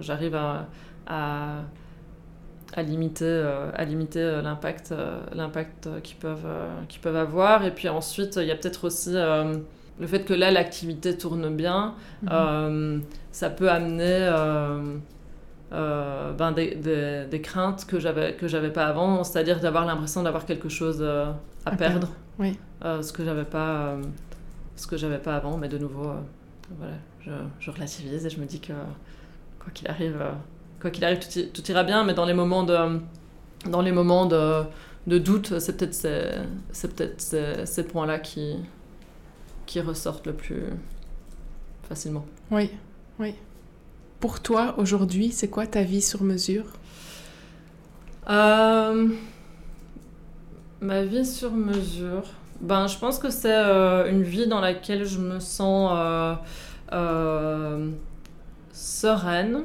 j'arrive 0.00 0.36
à, 0.36 0.68
à, 1.06 2.82
limiter, 2.82 3.44
à 3.74 3.84
limiter 3.84 4.40
l'impact 4.42 4.94
l'impact 5.34 6.00
qu'ils 6.02 6.16
peuvent, 6.16 6.48
qu'ils 6.88 7.02
peuvent 7.02 7.16
avoir. 7.16 7.66
Et 7.66 7.72
puis 7.72 7.90
ensuite, 7.90 8.36
il 8.36 8.46
y 8.46 8.50
a 8.50 8.56
peut-être 8.56 8.84
aussi 8.84 9.12
le 9.12 10.06
fait 10.06 10.24
que 10.24 10.32
là, 10.32 10.50
l'activité 10.50 11.18
tourne 11.18 11.54
bien, 11.54 11.92
mhm. 12.22 13.02
ça 13.32 13.50
peut 13.50 13.70
amener 13.70 14.30
euh, 15.72 16.32
ben 16.32 16.52
des, 16.52 16.74
des, 17.30 17.40
craintes 17.40 17.86
que 17.86 17.98
j'avais 17.98 18.34
que 18.34 18.46
j'avais 18.46 18.70
pas 18.70 18.86
avant, 18.86 19.24
c'est-à-dire 19.24 19.58
d'avoir 19.58 19.86
l'impression 19.86 20.22
d'avoir 20.22 20.44
quelque 20.44 20.68
chose 20.68 20.98
euh, 21.00 21.32
à, 21.64 21.70
perdre, 21.76 22.08
Oui. 22.38 22.58
Euh, 22.84 23.00
ce 23.00 23.12
que 23.12 23.24
j'avais 23.24 23.46
pas 23.46 23.96
ce 24.76 24.86
que 24.86 24.98
j'avais 24.98 25.18
pas 25.18 25.34
avant, 25.34 25.56
mais 25.56 25.68
de 25.68 25.78
nouveau 25.78 26.12
voilà, 26.76 26.94
je, 27.20 27.30
je, 27.58 27.70
relativise 27.70 28.26
et 28.26 28.30
je 28.30 28.38
me 28.38 28.44
dis 28.44 28.60
que 28.60 28.74
quoi 29.58 29.72
qu'il 29.72 29.88
arrive 29.88 30.22
quoi 30.78 30.90
qu'il 30.90 31.04
arrive 31.06 31.20
tout, 31.20 31.62
tout, 31.62 31.70
ira 31.70 31.84
bien, 31.84 32.04
mais 32.04 32.12
dans 32.12 32.26
les 32.26 32.34
moments 32.34 32.64
de 32.64 33.00
dans 33.66 33.80
les 33.80 33.92
moments 33.92 34.26
de, 34.26 34.64
de 35.06 35.18
doute, 35.18 35.58
c'est 35.58 35.78
peut-être 35.78 35.94
ces, 35.94 36.32
c'est 36.72 36.94
peut-être 36.94 37.18
ces, 37.18 37.64
ces 37.64 37.84
points-là 37.84 38.18
qui 38.18 38.56
qui 39.64 39.80
ressortent 39.80 40.26
le 40.26 40.34
plus 40.34 40.64
facilement. 41.88 42.26
Oui, 42.50 42.70
oui. 43.18 43.34
Pour 44.22 44.38
toi, 44.38 44.74
aujourd'hui, 44.78 45.32
c'est 45.32 45.48
quoi 45.48 45.66
ta 45.66 45.82
vie 45.82 46.00
sur 46.00 46.22
mesure? 46.22 46.66
Euh, 48.30 49.08
Ma 50.80 51.02
vie 51.02 51.26
sur 51.26 51.50
mesure, 51.50 52.22
ben, 52.60 52.86
je 52.86 52.98
pense 52.98 53.18
que 53.18 53.30
c'est 53.30 53.52
euh, 53.52 54.08
une 54.08 54.22
vie 54.22 54.46
dans 54.46 54.60
laquelle 54.60 55.04
je 55.04 55.18
me 55.18 55.40
sens 55.40 55.90
euh, 56.92 57.90
sereine, 58.72 59.64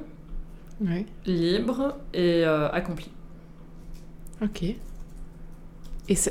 libre 1.28 1.95
et 2.16 2.43
accomplie. 2.43 3.12
Ok. 4.41 4.64
Et, 4.64 4.78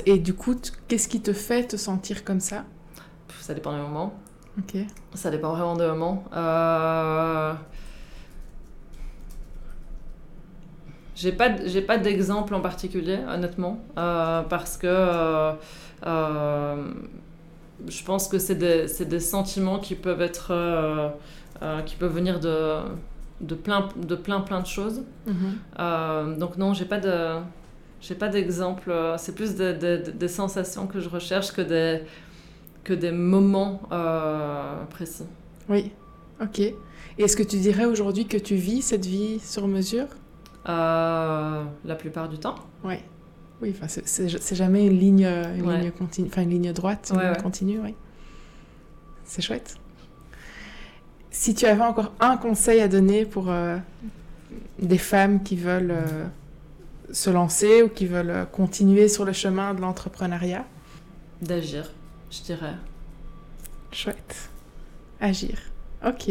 et 0.05 0.19
du 0.19 0.33
coup, 0.33 0.55
qu'est-ce 0.89 1.07
qui 1.07 1.21
te 1.21 1.31
fait 1.31 1.63
te 1.63 1.77
sentir 1.77 2.25
comme 2.25 2.41
ça? 2.41 2.65
Ça 3.39 3.53
dépend 3.53 3.71
des 3.71 3.81
moments. 3.81 4.13
Ok. 4.59 4.75
Ça 5.13 5.31
dépend 5.31 5.53
vraiment 5.53 5.77
des 5.77 5.87
moments. 5.87 6.25
Euh... 6.33 7.53
J'ai 11.17 11.31
pas, 11.31 11.49
j'ai 11.65 11.81
pas 11.81 11.97
d'exemple 11.97 12.53
en 12.53 12.61
particulier, 12.61 13.17
honnêtement, 13.27 13.79
euh, 13.97 14.43
parce 14.43 14.77
que 14.77 14.85
euh, 14.85 15.51
euh, 16.05 16.91
je 17.87 18.03
pense 18.03 18.27
que 18.27 18.37
c'est 18.37 18.53
des, 18.53 18.87
c'est 18.87 19.07
des 19.07 19.19
sentiments 19.19 19.79
qui 19.79 19.95
peuvent 19.95 20.21
être, 20.21 20.53
qui 21.87 21.95
peuvent 21.95 22.13
venir 22.13 22.39
de, 22.39 22.81
de 23.41 23.55
plein, 23.55 23.89
de 23.95 24.15
plein, 24.15 24.41
plein 24.41 24.61
de 24.61 24.67
choses. 24.67 25.01
Mm-hmm. 25.27 26.37
donc 26.37 26.57
non, 26.57 26.75
j'ai 26.75 26.85
pas 26.85 26.99
de, 26.99 27.39
j'ai 27.99 28.15
pas 28.15 28.27
d'exemple. 28.27 28.93
C'est 29.17 29.33
plus 29.33 29.55
des, 29.55 29.73
des, 29.73 29.97
des, 29.97 30.27
sensations 30.27 30.85
que 30.85 30.99
je 30.99 31.09
recherche 31.09 31.51
que 31.51 31.61
des, 31.61 32.01
que 32.83 32.93
des 32.93 33.11
moments 33.11 33.81
précis. 34.91 35.25
Oui, 35.67 35.91
ok. 36.39 36.59
Et 36.59 36.75
est-ce 37.17 37.35
que 37.35 37.41
tu 37.41 37.57
dirais 37.57 37.85
aujourd'hui 37.85 38.27
que 38.27 38.37
tu 38.37 38.53
vis 38.53 38.83
cette 38.83 39.07
vie 39.07 39.39
sur 39.39 39.67
mesure? 39.67 40.05
Euh, 40.67 41.63
la 41.85 41.95
plupart 41.95 42.29
du 42.29 42.37
temps. 42.37 42.55
Oui. 42.83 42.95
Oui, 43.61 43.73
enfin, 43.75 43.87
c'est 43.87 44.55
jamais 44.55 44.85
une 44.85 44.99
ligne, 44.99 45.25
une 45.25 45.71
ligne 45.71 45.91
continue, 45.91 46.27
enfin 46.27 46.43
une 46.43 46.51
ligne 46.51 46.73
droite, 46.73 47.11
une 47.11 47.19
ligne 47.19 47.41
continue, 47.41 47.79
oui. 47.79 47.95
C'est 49.23 49.41
chouette. 49.41 49.77
Si 51.31 51.55
tu 51.55 51.65
avais 51.65 51.81
encore 51.81 52.13
un 52.19 52.37
conseil 52.37 52.81
à 52.81 52.87
donner 52.87 53.25
pour 53.25 53.49
euh, 53.49 53.77
des 54.79 54.97
femmes 54.97 55.43
qui 55.43 55.55
veulent 55.55 55.91
euh, 55.91 56.25
se 57.11 57.29
lancer 57.29 57.81
ou 57.81 57.89
qui 57.89 58.05
veulent 58.05 58.47
continuer 58.51 59.07
sur 59.07 59.25
le 59.25 59.33
chemin 59.33 59.73
de 59.73 59.81
l'entrepreneuriat? 59.81 60.65
D'agir, 61.41 61.91
je 62.29 62.41
dirais. 62.41 62.75
Chouette. 63.91 64.49
Agir. 65.19 65.59
Ok. 66.05 66.29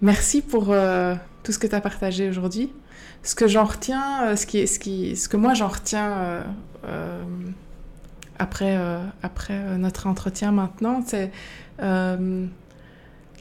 Merci 0.00 0.40
pour 0.40 0.74
tout 1.42 1.52
ce 1.52 1.58
que 1.58 1.66
tu 1.66 1.74
as 1.74 1.80
partagé 1.80 2.28
aujourd'hui. 2.28 2.72
Ce 3.22 3.34
que 3.34 3.46
j'en 3.46 3.64
retiens, 3.64 4.24
euh, 4.24 4.36
ce, 4.36 4.46
qui, 4.46 4.66
ce, 4.66 4.78
qui, 4.78 5.16
ce 5.16 5.28
que 5.28 5.36
moi 5.36 5.54
j'en 5.54 5.68
retiens 5.68 6.10
euh, 6.12 6.42
euh, 6.86 7.22
après, 8.38 8.78
après 9.22 9.76
notre 9.76 10.06
entretien 10.06 10.50
maintenant, 10.50 11.02
c'est 11.06 11.30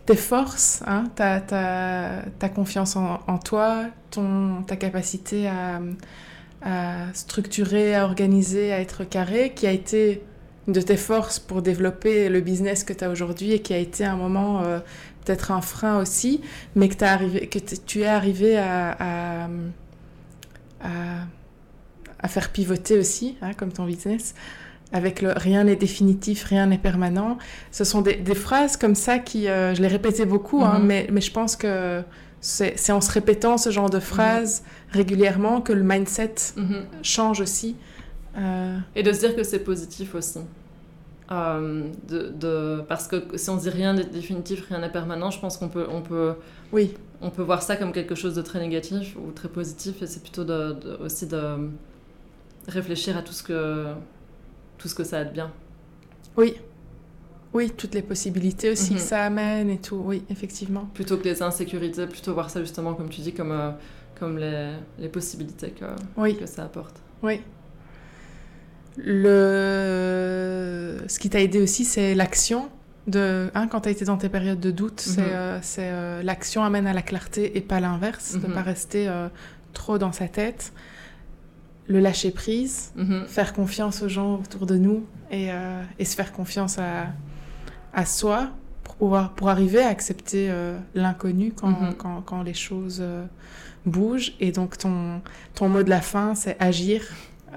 tes 0.05 0.15
forces, 0.15 0.83
hein, 0.87 1.05
ta, 1.15 1.39
ta, 1.39 2.23
ta, 2.37 2.49
confiance 2.49 2.97
en, 2.97 3.37
toi, 3.37 3.85
ton, 4.11 4.63
ta 4.63 4.75
capacité 4.75 5.47
à, 5.47 5.79
à, 6.63 7.13
structurer, 7.13 7.95
à 7.95 8.03
organiser, 8.03 8.73
à 8.73 8.81
être 8.81 9.05
carré, 9.05 9.53
qui 9.55 9.67
a 9.67 9.71
été 9.71 10.21
de 10.67 10.81
tes 10.81 10.97
forces 10.97 11.39
pour 11.39 11.61
développer 11.61 12.27
le 12.27 12.41
business 12.41 12.83
que 12.83 12.91
tu 12.91 13.05
as 13.05 13.09
aujourd'hui 13.09 13.53
et 13.53 13.61
qui 13.61 13.73
a 13.73 13.77
été 13.77 14.03
un 14.03 14.17
moment 14.17 14.63
peut-être 15.29 15.51
un 15.51 15.61
frein 15.61 15.99
aussi, 15.99 16.41
mais 16.75 16.89
que, 16.89 17.03
as 17.05 17.13
arrivé, 17.13 17.47
que 17.47 17.59
tu 17.59 18.01
es 18.01 18.07
arrivé 18.07 18.57
à, 18.57 18.97
à, 18.99 19.49
à, 22.19 22.27
faire 22.27 22.51
pivoter 22.51 22.97
aussi, 22.97 23.37
hein, 23.43 23.51
comme 23.53 23.71
ton 23.71 23.85
business, 23.85 24.33
avec 24.91 25.21
le 25.21 25.33
rien 25.35 25.65
n'est 25.65 25.75
définitif, 25.75 26.45
rien 26.45 26.65
n'est 26.65 26.79
permanent. 26.79 27.37
Ce 27.69 27.83
sont 27.83 28.01
des, 28.01 28.15
des, 28.15 28.33
phrases 28.33 28.75
comme 28.75 28.95
ça 28.95 29.19
qui, 29.19 29.47
euh, 29.47 29.75
je 29.75 29.83
les 29.83 29.87
répétais 29.87 30.25
beaucoup, 30.25 30.63
hein, 30.63 30.79
mm-hmm. 30.79 30.85
mais, 30.85 31.07
mais 31.11 31.21
je 31.21 31.31
pense 31.31 31.55
que 31.55 32.01
c'est 32.41 32.91
en 32.91 33.01
se 33.01 33.11
répétant 33.11 33.59
ce 33.59 33.69
genre 33.69 33.91
de 33.91 33.99
phrases 33.99 34.61
mm-hmm. 34.61 34.95
régulièrement 34.95 35.61
que 35.61 35.73
le 35.73 35.83
mindset 35.83 36.33
mm-hmm. 36.57 36.85
change 37.03 37.39
aussi. 37.39 37.75
Euh... 38.35 38.79
Et 38.95 39.03
de 39.03 39.13
se 39.13 39.19
dire 39.19 39.35
que 39.35 39.43
c'est 39.43 39.59
positif 39.59 40.15
aussi. 40.15 40.39
Euh, 41.31 41.87
de, 42.07 42.29
de, 42.29 42.81
parce 42.87 43.07
que 43.07 43.37
si 43.37 43.49
on 43.51 43.57
dit 43.57 43.69
rien 43.69 43.93
n'est 43.93 44.03
définitif, 44.03 44.67
rien 44.67 44.79
n'est 44.79 44.91
permanent, 44.91 45.29
je 45.29 45.39
pense 45.39 45.57
qu'on 45.57 45.69
peut, 45.69 45.85
on 45.87 46.01
peut, 46.01 46.33
oui. 46.71 46.95
on 47.21 47.29
peut 47.29 47.43
voir 47.43 47.61
ça 47.61 47.75
comme 47.75 47.91
quelque 47.91 48.15
chose 48.15 48.33
de 48.33 48.41
très 48.41 48.59
négatif 48.59 49.15
ou 49.15 49.31
très 49.31 49.47
positif, 49.47 50.01
et 50.01 50.07
c'est 50.07 50.23
plutôt 50.23 50.43
de, 50.43 50.97
aussi 51.03 51.27
de 51.27 51.69
réfléchir 52.67 53.15
à 53.15 53.21
tout 53.21 53.33
ce 53.33 53.43
que, 53.43 53.85
tout 54.79 54.87
ce 54.87 54.95
que 54.95 55.03
ça 55.03 55.19
a 55.19 55.23
de 55.23 55.31
bien. 55.31 55.51
Oui. 56.35 56.55
Oui, 57.53 57.71
toutes 57.75 57.93
les 57.93 58.03
possibilités 58.03 58.71
aussi 58.71 58.89
que 58.89 58.99
mhm. 58.99 59.05
ça 59.05 59.23
amène 59.23 59.69
et 59.69 59.79
tout, 59.79 60.01
oui, 60.03 60.23
effectivement. 60.31 60.89
Plutôt 60.95 61.17
que 61.17 61.25
les 61.25 61.43
insécurités, 61.43 62.07
plutôt 62.07 62.33
voir 62.33 62.49
ça 62.49 62.59
justement, 62.59 62.95
comme 62.95 63.09
tu 63.09 63.21
dis, 63.21 63.33
comme, 63.33 63.51
euh, 63.51 63.69
comme 64.19 64.39
les, 64.39 64.71
les 64.97 65.09
possibilités 65.09 65.71
que, 65.71 65.85
oui. 66.17 66.37
que 66.37 66.47
ça 66.47 66.63
apporte. 66.63 66.95
Oui. 67.21 67.41
Le... 69.03 70.97
Ce 71.07 71.19
qui 71.19 71.29
t'a 71.29 71.41
aidé 71.41 71.61
aussi, 71.61 71.85
c'est 71.85 72.15
l'action. 72.15 72.69
De, 73.07 73.49
hein, 73.55 73.67
quand 73.67 73.81
tu 73.81 73.89
as 73.89 73.91
été 73.91 74.05
dans 74.05 74.17
tes 74.17 74.29
périodes 74.29 74.59
de 74.59 74.71
doute, 74.71 74.99
c'est 74.99 75.21
mhm. 75.21 75.27
euh, 75.31 75.59
euh, 75.79 76.21
l'action 76.21 76.63
amène 76.63 76.85
à 76.85 76.93
la 76.93 77.01
clarté 77.01 77.57
et 77.57 77.61
pas 77.61 77.79
l'inverse, 77.79 78.35
ne 78.35 78.47
mhm. 78.47 78.53
pas 78.53 78.61
rester 78.61 79.07
euh, 79.07 79.29
trop 79.73 79.97
dans 79.97 80.11
sa 80.11 80.27
tête. 80.27 80.73
Le 81.87 81.99
lâcher 81.99 82.29
prise, 82.29 82.91
mhm. 82.95 83.25
faire 83.27 83.53
confiance 83.53 84.03
aux 84.03 84.09
gens 84.09 84.35
autour 84.35 84.67
de 84.67 84.75
nous 84.75 85.05
et, 85.31 85.49
et 85.97 86.05
se 86.05 86.15
faire 86.15 86.31
confiance 86.31 86.77
à, 86.77 87.07
à, 87.93 88.05
soi 88.05 88.49
pour, 88.83 88.95
pouvoir, 88.95 89.33
pour 89.33 89.49
arriver 89.49 89.81
à 89.81 89.87
accepter 89.87 90.53
l'inconnu 90.93 91.51
quand, 91.51 91.93
quand, 91.97 92.21
quand, 92.21 92.43
les 92.43 92.53
choses 92.53 93.03
bougent. 93.87 94.33
Et 94.39 94.51
donc 94.51 94.77
ton, 94.77 95.21
ton 95.55 95.67
mot 95.67 95.81
de 95.81 95.89
la 95.89 96.01
fin, 96.01 96.35
c'est 96.35 96.55
agir 96.59 97.01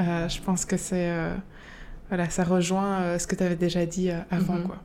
euh, 0.00 0.28
je 0.28 0.40
pense 0.40 0.64
que 0.64 0.76
c'est 0.76 1.10
euh, 1.10 1.34
voilà, 2.08 2.30
ça 2.30 2.44
rejoint 2.44 3.00
euh, 3.00 3.18
ce 3.18 3.26
que 3.26 3.36
tu 3.36 3.42
avais 3.42 3.56
déjà 3.56 3.86
dit 3.86 4.10
avant 4.30 4.54
mhm. 4.54 4.64
quoi. 4.64 4.76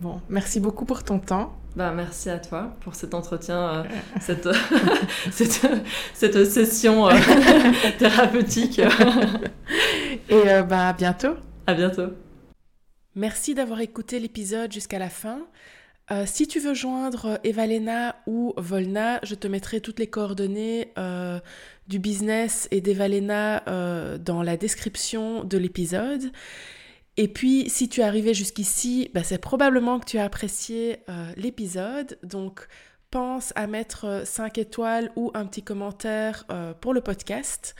Bon, 0.00 0.20
merci 0.28 0.60
beaucoup 0.60 0.84
pour 0.84 1.04
ton 1.04 1.18
temps. 1.18 1.56
Bah, 1.76 1.92
merci 1.94 2.30
à 2.30 2.38
toi 2.38 2.74
pour 2.80 2.94
cet 2.94 3.14
entretien, 3.14 3.84
cette, 4.20 4.48
cette, 5.30 5.60
cette, 6.14 6.44
session 6.46 7.08
thérapeutique. 7.98 8.80
Et 10.28 10.62
bah, 10.68 10.88
à 10.88 10.92
bientôt. 10.92 11.34
À 11.66 11.74
bientôt. 11.74 12.08
Merci 13.14 13.54
d'avoir 13.54 13.80
écouté 13.80 14.18
l'épisode 14.18 14.72
jusqu'à 14.72 14.98
la 14.98 15.10
fin. 15.10 15.46
Euh, 16.12 16.24
si 16.26 16.48
tu 16.48 16.58
veux 16.58 16.74
joindre 16.74 17.38
Evalena 17.44 18.16
ou 18.26 18.52
Volna, 18.56 19.20
je 19.22 19.36
te 19.36 19.46
mettrai 19.46 19.80
toutes 19.80 20.00
les 20.00 20.08
coordonnées 20.08 20.92
euh, 20.98 21.38
du 21.90 21.98
business 21.98 22.66
et 22.70 22.80
d'Evalena 22.80 23.62
euh, 23.68 24.16
dans 24.16 24.42
la 24.42 24.56
description 24.56 25.44
de 25.44 25.58
l'épisode. 25.58 26.32
Et 27.18 27.28
puis, 27.28 27.68
si 27.68 27.90
tu 27.90 28.00
es 28.00 28.04
arrivé 28.04 28.32
jusqu'ici, 28.32 29.10
bah, 29.12 29.22
c'est 29.22 29.38
probablement 29.38 30.00
que 30.00 30.06
tu 30.06 30.16
as 30.16 30.24
apprécié 30.24 31.00
l'épisode. 31.36 32.18
Donc, 32.22 32.66
pense 33.10 33.52
à 33.56 33.66
mettre 33.66 34.22
5 34.24 34.56
étoiles 34.56 35.10
ou 35.16 35.30
un 35.34 35.44
petit 35.44 35.62
commentaire 35.62 36.46
pour 36.80 36.94
le 36.94 37.02
podcast. 37.02 37.74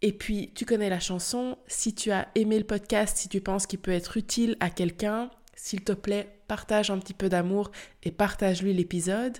Et 0.00 0.12
puis, 0.12 0.52
tu 0.54 0.64
connais 0.64 0.88
la 0.88 1.00
chanson. 1.00 1.58
Si 1.66 1.94
tu 1.94 2.10
as 2.10 2.28
aimé 2.34 2.58
le 2.58 2.64
podcast, 2.64 3.16
si 3.16 3.28
tu 3.28 3.40
penses 3.40 3.66
qu'il 3.66 3.80
peut 3.80 3.90
être 3.90 4.16
utile 4.16 4.56
à 4.60 4.70
quelqu'un, 4.70 5.30
s'il 5.56 5.82
te 5.82 5.92
plaît, 5.92 6.28
partage 6.46 6.90
un 6.90 6.98
petit 6.98 7.14
peu 7.14 7.28
d'amour 7.28 7.70
et 8.02 8.10
partage-lui 8.10 8.74
l'épisode. 8.74 9.38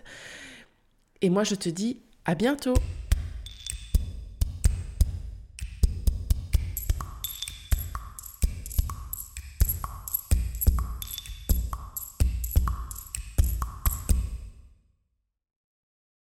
Et 1.21 1.31
moi, 1.31 1.45
je 1.45 1.55
te 1.55 1.69
dis 1.69 2.01
à 2.25 2.35
bientôt 2.35 2.75